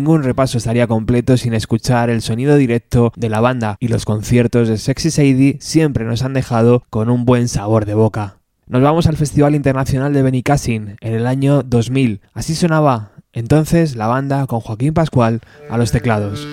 Ningún 0.08 0.24
repaso 0.24 0.56
estaría 0.56 0.86
completo 0.86 1.36
sin 1.36 1.52
escuchar 1.52 2.08
el 2.08 2.22
sonido 2.22 2.56
directo 2.56 3.12
de 3.14 3.28
la 3.28 3.40
banda 3.40 3.76
y 3.78 3.88
los 3.88 4.06
conciertos 4.06 4.66
de 4.66 4.78
Sexy 4.78 5.10
Sadie 5.10 5.58
siempre 5.60 6.06
nos 6.06 6.22
han 6.22 6.32
dejado 6.32 6.82
con 6.88 7.10
un 7.10 7.26
buen 7.26 7.46
sabor 7.46 7.84
de 7.84 7.92
boca. 7.92 8.38
Nos 8.66 8.80
vamos 8.80 9.06
al 9.06 9.18
Festival 9.18 9.54
Internacional 9.54 10.14
de 10.14 10.22
Benicassin 10.22 10.96
en 11.02 11.12
el 11.12 11.26
año 11.26 11.62
2000. 11.62 12.22
Así 12.32 12.54
sonaba 12.54 13.10
entonces 13.34 13.96
la 13.96 14.06
banda 14.06 14.46
con 14.46 14.60
Joaquín 14.60 14.94
Pascual 14.94 15.42
a 15.68 15.76
los 15.76 15.92
teclados. 15.92 16.48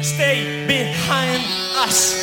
Stay 0.00 0.64
behind 0.68 1.42
us. 1.88 2.14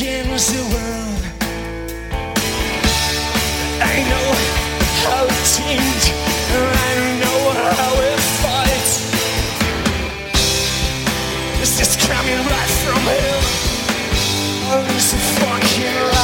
Against 0.00 0.54
the 0.54 0.62
world. 0.72 1.22
I 3.82 3.96
know 4.08 4.28
how 5.04 5.24
it 5.26 5.44
seems, 5.44 6.04
I 6.56 6.94
know 7.20 7.40
how 7.60 7.92
it 8.08 8.20
fights. 8.40 8.92
This 11.58 11.80
is 11.84 11.96
coming 12.06 12.38
right 12.38 12.72
from 12.82 13.02
hell. 13.12 13.42
Oh, 14.72 14.82
this 14.88 15.12
is 15.12 15.38
fucking 15.38 15.96
right. 16.14 16.19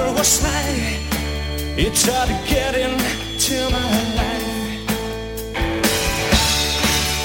Fever 0.00 0.12
was 0.14 0.40
high, 0.42 0.96
it 1.76 1.94
tried 1.94 2.28
to 2.28 2.36
get 2.48 2.74
into 2.74 3.56
my 3.70 3.90
life. 4.16 4.48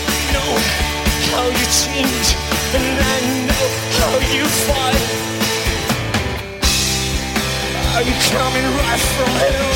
I 0.09 0.19
know 0.33 0.51
how 1.31 1.45
you 1.59 1.65
change, 1.81 2.27
and 2.75 2.87
I 2.99 3.19
know 3.47 3.65
how 3.97 4.13
you 4.35 4.45
fight. 4.67 5.05
Are 7.95 8.03
you 8.09 8.15
coming 8.33 8.67
right 8.79 9.03
from 9.15 9.31
hell? 9.41 9.73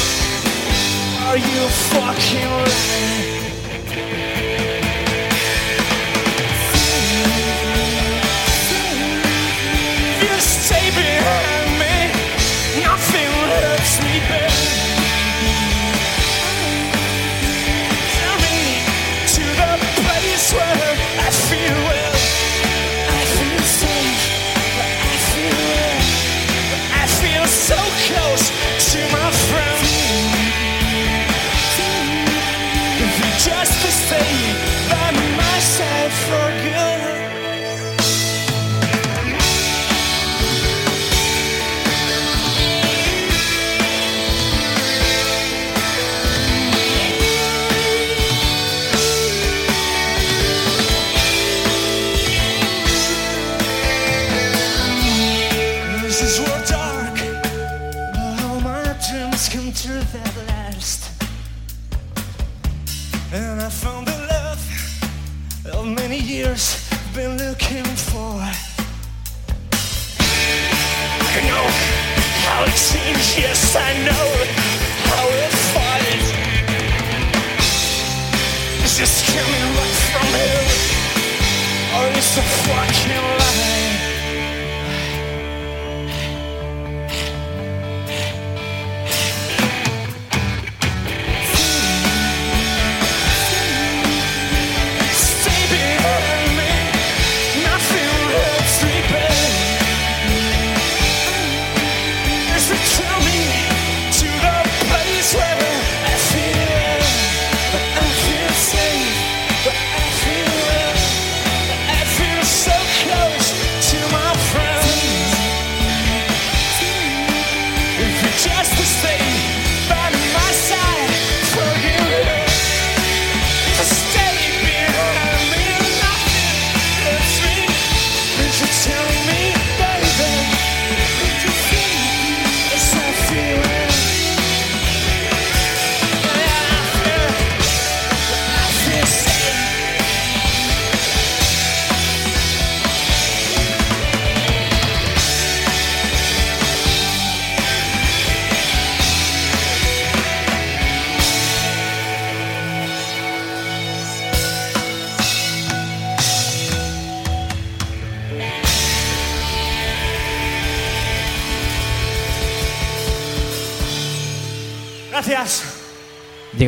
Are 1.27 1.37
you 1.37 1.61
fucking 1.93 2.51
right? 2.51 3.28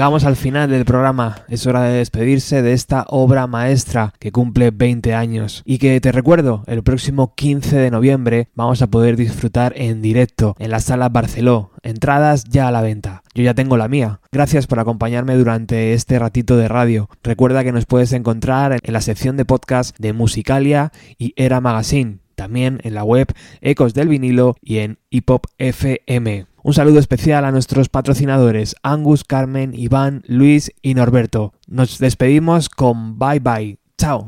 Llegamos 0.01 0.23
al 0.23 0.35
final 0.35 0.67
del 0.71 0.83
programa, 0.83 1.45
es 1.47 1.67
hora 1.67 1.83
de 1.83 1.97
despedirse 1.97 2.63
de 2.63 2.73
esta 2.73 3.05
obra 3.09 3.45
maestra 3.45 4.15
que 4.17 4.31
cumple 4.31 4.71
20 4.71 5.13
años 5.13 5.61
y 5.63 5.77
que 5.77 6.01
te 6.01 6.11
recuerdo, 6.11 6.63
el 6.65 6.81
próximo 6.81 7.35
15 7.35 7.77
de 7.77 7.91
noviembre 7.91 8.49
vamos 8.55 8.81
a 8.81 8.87
poder 8.87 9.15
disfrutar 9.15 9.73
en 9.75 10.01
directo 10.01 10.55
en 10.57 10.71
la 10.71 10.79
sala 10.79 11.09
Barceló, 11.09 11.69
entradas 11.83 12.45
ya 12.45 12.67
a 12.67 12.71
la 12.71 12.81
venta. 12.81 13.21
Yo 13.35 13.43
ya 13.43 13.53
tengo 13.53 13.77
la 13.77 13.87
mía. 13.87 14.21
Gracias 14.31 14.65
por 14.65 14.79
acompañarme 14.79 15.35
durante 15.35 15.93
este 15.93 16.17
ratito 16.17 16.57
de 16.57 16.67
radio. 16.67 17.07
Recuerda 17.21 17.63
que 17.63 17.71
nos 17.71 17.85
puedes 17.85 18.11
encontrar 18.11 18.79
en 18.81 18.93
la 18.93 19.01
sección 19.01 19.37
de 19.37 19.45
podcast 19.45 19.95
de 19.99 20.13
Musicalia 20.13 20.91
y 21.19 21.35
Era 21.35 21.61
Magazine, 21.61 22.17
también 22.33 22.79
en 22.81 22.95
la 22.95 23.03
web 23.03 23.27
Ecos 23.61 23.93
del 23.93 24.07
Vinilo 24.07 24.55
y 24.63 24.79
en 24.79 24.97
Hip 25.11 25.29
Hop 25.29 25.45
FM. 25.59 26.50
Un 26.63 26.73
saludo 26.73 26.99
especial 26.99 27.45
a 27.45 27.51
nuestros 27.51 27.89
patrocinadores 27.89 28.75
Angus, 28.83 29.23
Carmen, 29.23 29.73
Iván, 29.73 30.23
Luis 30.27 30.71
y 30.81 30.93
Norberto. 30.93 31.53
Nos 31.67 31.97
despedimos 31.97 32.69
con 32.69 33.17
bye 33.17 33.39
bye. 33.39 33.79
Chao. 33.97 34.27